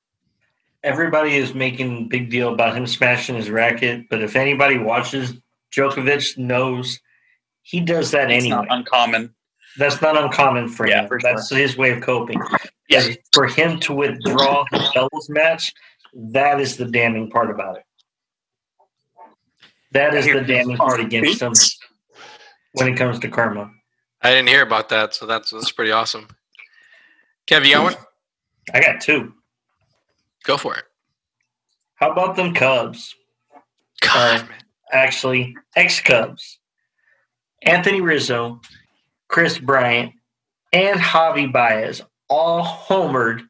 Everybody 0.84 1.36
is 1.36 1.53
making 1.53 1.97
a 1.97 2.01
big 2.01 2.30
deal 2.30 2.53
about 2.53 2.76
him 2.76 2.86
smashing 2.86 3.36
his 3.36 3.49
racket, 3.49 4.07
but 4.09 4.22
if 4.22 4.36
anybody 4.36 4.78
watches 4.78 5.34
Djokovic 5.76 6.38
knows 6.38 6.99
he 7.66 7.80
does 7.82 8.11
that 8.11 8.30
It's 8.32 8.43
anyway. 8.45 8.57
not 8.63 8.68
uncommon. 8.70 9.34
That's 9.78 10.01
not 10.01 10.16
uncommon 10.16 10.70
for 10.70 10.88
Yeah, 10.88 11.01
him. 11.01 11.07
for 11.07 11.20
sure. 11.20 11.34
That's 11.34 11.49
his 11.49 11.76
way 11.76 11.91
of 11.91 12.01
coping. 12.01 12.39
Yeah. 12.89 13.07
For 13.34 13.47
him 13.47 13.80
to 13.82 13.93
withdraw 13.93 14.63
his 14.72 14.88
doubles 14.93 15.28
match, 15.30 15.74
that 16.13 16.61
is 16.61 16.78
the 16.78 16.86
damning 16.86 17.30
part 17.32 17.49
about 17.49 17.78
it. 17.78 17.84
That 19.91 20.13
is 20.13 20.26
the 20.26 20.41
damning 20.41 20.78
part 20.78 20.99
against 20.99 21.41
him 21.41 21.53
when 22.74 22.88
it 22.93 22.97
comes 22.97 23.20
to 23.20 23.28
karma. 23.30 23.72
I 24.22 24.30
didn't 24.30 24.49
hear 24.49 24.61
about 24.61 24.89
that, 24.89 25.13
so 25.16 25.26
that's 25.26 25.49
that's 25.51 25.72
pretty 25.72 25.91
awesome. 25.91 26.28
Kev, 27.47 27.66
you 27.66 27.74
got 27.74 27.84
one? 27.84 27.95
I 28.74 28.80
got 28.82 29.01
two. 29.01 29.34
Go 30.43 30.57
for 30.57 30.76
it. 30.76 30.84
How 31.95 32.11
about 32.11 32.36
them 32.36 32.53
Cubs? 32.53 33.16
God, 34.01 34.41
Uh, 34.41 34.43
man. 34.45 34.53
Actually, 34.91 35.55
ex 35.76 36.01
Cubs. 36.01 36.59
Anthony 37.66 38.01
Rizzo, 38.01 38.61
Kris 39.28 39.57
Bryant, 39.57 40.13
and 40.72 40.99
Javi 40.99 41.51
Baez 41.51 42.01
all 42.30 42.63
homered 42.63 43.41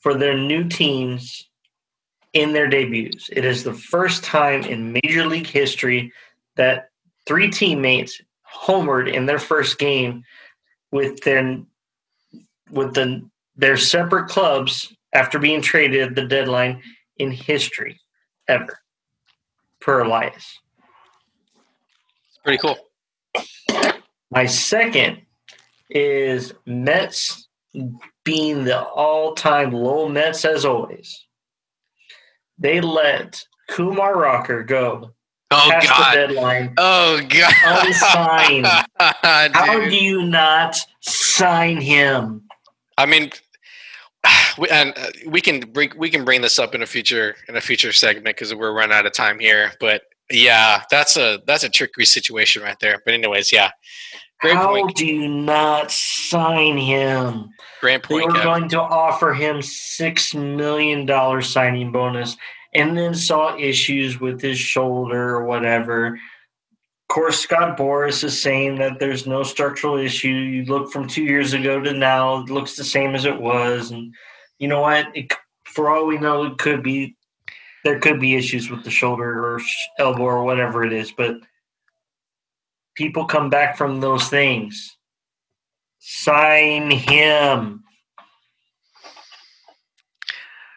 for 0.00 0.14
their 0.14 0.36
new 0.36 0.68
teams 0.68 1.48
in 2.34 2.52
their 2.52 2.66
debuts. 2.66 3.30
It 3.32 3.44
is 3.44 3.64
the 3.64 3.72
first 3.72 4.24
time 4.24 4.62
in 4.64 4.92
Major 4.92 5.26
League 5.26 5.46
history 5.46 6.12
that 6.56 6.90
three 7.26 7.50
teammates 7.50 8.20
homered 8.46 9.12
in 9.12 9.26
their 9.26 9.38
first 9.38 9.78
game 9.78 10.24
with 10.90 11.20
their 11.22 11.60
with 12.70 12.94
the 12.94 13.28
their 13.56 13.76
separate 13.76 14.28
clubs 14.28 14.92
after 15.12 15.38
being 15.38 15.62
traded 15.62 16.02
at 16.02 16.14
the 16.14 16.24
deadline 16.24 16.82
in 17.18 17.30
history 17.30 18.00
ever 18.48 18.78
per 19.80 20.00
Elias. 20.00 20.58
It's 22.28 22.38
pretty 22.42 22.58
cool. 22.58 22.76
My 24.30 24.46
second 24.46 25.22
is 25.90 26.54
Mets 26.66 27.48
being 28.24 28.64
the 28.64 28.82
all-time 28.82 29.72
low 29.72 30.08
Mets 30.08 30.44
as 30.44 30.64
always. 30.64 31.26
They 32.58 32.80
let 32.80 33.44
Kumar 33.68 34.16
Rocker 34.18 34.62
go 34.62 35.12
Oh 35.50 35.68
past 35.70 35.88
God. 35.88 36.12
the 36.12 36.26
deadline. 36.34 36.74
Oh 36.78 37.20
God. 37.28 37.52
Unsigned. 37.86 38.66
How 38.98 39.80
do 39.88 39.94
you 39.94 40.24
not 40.24 40.76
sign 41.00 41.80
him? 41.80 42.42
I 42.98 43.06
mean, 43.06 43.30
we, 44.58 44.68
and 44.68 44.92
uh, 44.96 45.06
we 45.26 45.40
can 45.40 45.60
bring 45.60 45.92
we 45.96 46.10
can 46.10 46.24
bring 46.24 46.40
this 46.40 46.58
up 46.58 46.74
in 46.74 46.82
a 46.82 46.86
future 46.86 47.36
in 47.48 47.56
a 47.56 47.60
future 47.60 47.92
segment 47.92 48.24
because 48.36 48.54
we're 48.54 48.72
running 48.72 48.96
out 48.96 49.06
of 49.06 49.12
time 49.12 49.38
here. 49.38 49.72
But 49.78 50.02
yeah, 50.30 50.82
that's 50.90 51.16
a 51.16 51.40
that's 51.46 51.64
a 51.64 51.68
tricky 51.68 52.04
situation 52.04 52.62
right 52.62 52.76
there. 52.80 53.00
But 53.04 53.14
anyways, 53.14 53.52
yeah, 53.52 53.70
great 54.40 54.54
How 54.56 54.68
point. 54.68 54.96
do 54.96 55.06
you 55.06 55.28
not 55.28 55.90
sign 55.90 56.78
him? 56.78 57.50
Great 57.80 58.06
They 58.08 58.14
were 58.14 58.22
Kev. 58.32 58.42
going 58.42 58.68
to 58.70 58.80
offer 58.80 59.34
him 59.34 59.60
six 59.62 60.34
million 60.34 61.06
dollar 61.06 61.42
signing 61.42 61.92
bonus, 61.92 62.36
and 62.74 62.96
then 62.96 63.14
saw 63.14 63.56
issues 63.58 64.20
with 64.20 64.40
his 64.40 64.58
shoulder 64.58 65.36
or 65.36 65.44
whatever. 65.44 66.18
Of 67.10 67.14
course, 67.14 67.40
Scott 67.40 67.76
Boras 67.76 68.24
is 68.24 68.40
saying 68.40 68.78
that 68.78 68.98
there's 68.98 69.26
no 69.26 69.42
structural 69.42 69.98
issue. 69.98 70.28
You 70.28 70.64
look 70.64 70.90
from 70.90 71.06
two 71.06 71.22
years 71.22 71.52
ago 71.52 71.80
to 71.80 71.92
now, 71.92 72.40
it 72.42 72.50
looks 72.50 72.76
the 72.76 72.84
same 72.84 73.14
as 73.14 73.24
it 73.26 73.38
was, 73.40 73.90
and 73.90 74.14
you 74.58 74.68
know 74.68 74.80
what? 74.80 75.06
It, 75.14 75.32
for 75.66 75.90
all 75.90 76.06
we 76.06 76.16
know, 76.18 76.44
it 76.44 76.58
could 76.58 76.82
be 76.82 77.14
there 77.84 78.00
could 78.00 78.18
be 78.18 78.34
issues 78.34 78.70
with 78.70 78.82
the 78.82 78.90
shoulder 78.90 79.44
or 79.44 79.60
elbow 79.98 80.24
or 80.24 80.44
whatever 80.44 80.84
it 80.84 80.92
is, 80.92 81.12
but 81.12 81.36
people 82.94 83.26
come 83.26 83.50
back 83.50 83.76
from 83.76 84.00
those 84.00 84.28
things. 84.28 84.96
Sign 85.98 86.90
him. 86.90 87.84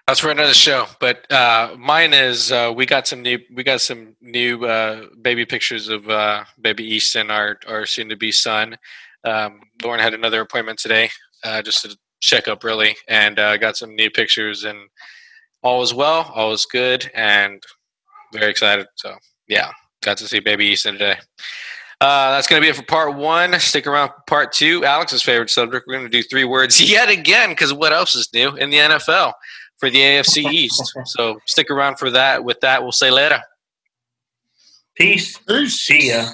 That's 0.05 0.21
for 0.21 0.31
another 0.31 0.53
show. 0.53 0.85
But 1.01 1.29
uh, 1.31 1.75
mine 1.77 2.13
is 2.13 2.51
uh, 2.51 2.71
we 2.73 2.85
got 2.85 3.07
some 3.07 3.21
new 3.21 3.39
we 3.53 3.63
got 3.63 3.81
some 3.81 4.15
new 4.21 4.65
uh, 4.65 5.07
baby 5.21 5.45
pictures 5.45 5.89
of 5.89 6.09
uh, 6.09 6.45
baby 6.61 6.85
Easton, 6.85 7.29
our 7.29 7.59
our 7.67 7.85
soon 7.85 8.07
to 8.09 8.15
be 8.15 8.31
son. 8.31 8.77
Um, 9.25 9.59
Lauren 9.83 9.99
had 9.99 10.13
another 10.13 10.39
appointment 10.39 10.79
today, 10.79 11.09
uh, 11.43 11.61
just 11.61 11.83
to 11.83 11.97
check 12.21 12.47
up 12.47 12.63
really, 12.63 12.95
and 13.09 13.37
uh, 13.37 13.57
got 13.57 13.75
some 13.75 13.95
new 13.95 14.09
pictures, 14.09 14.63
and 14.63 14.79
all 15.67 15.79
was 15.79 15.93
well, 15.93 16.31
all 16.33 16.49
was 16.49 16.65
good, 16.65 17.09
and 17.13 17.61
very 18.33 18.51
excited. 18.51 18.87
So 18.95 19.15
yeah, 19.47 19.71
got 20.03 20.17
to 20.17 20.27
see 20.27 20.39
baby 20.39 20.65
Easton 20.65 20.93
today. 20.93 21.17
Uh, 21.99 22.31
that's 22.31 22.47
going 22.47 22.61
to 22.61 22.65
be 22.65 22.69
it 22.69 22.75
for 22.75 22.83
part 22.83 23.15
one. 23.15 23.59
Stick 23.59 23.87
around 23.87 24.09
for 24.09 24.23
part 24.27 24.53
two. 24.53 24.85
Alex's 24.85 25.23
favorite 25.23 25.49
subject. 25.49 25.85
We're 25.87 25.95
going 25.95 26.05
to 26.05 26.09
do 26.09 26.23
three 26.23 26.43
words 26.43 26.79
yet 26.91 27.09
again 27.09 27.49
because 27.49 27.73
what 27.73 27.91
else 27.91 28.15
is 28.15 28.29
new 28.33 28.55
in 28.55 28.69
the 28.69 28.77
NFL? 28.77 29.33
for 29.77 29.89
the 29.89 29.99
AFC 29.99 30.51
East. 30.51 30.93
So 31.05 31.39
stick 31.45 31.69
around 31.71 31.97
for 31.97 32.09
that. 32.11 32.43
With 32.43 32.59
that, 32.61 32.83
we'll 32.83 32.91
say 32.91 33.11
later. 33.11 33.41
Peace. 34.95 35.39
See 35.67 36.09
ya. 36.09 36.29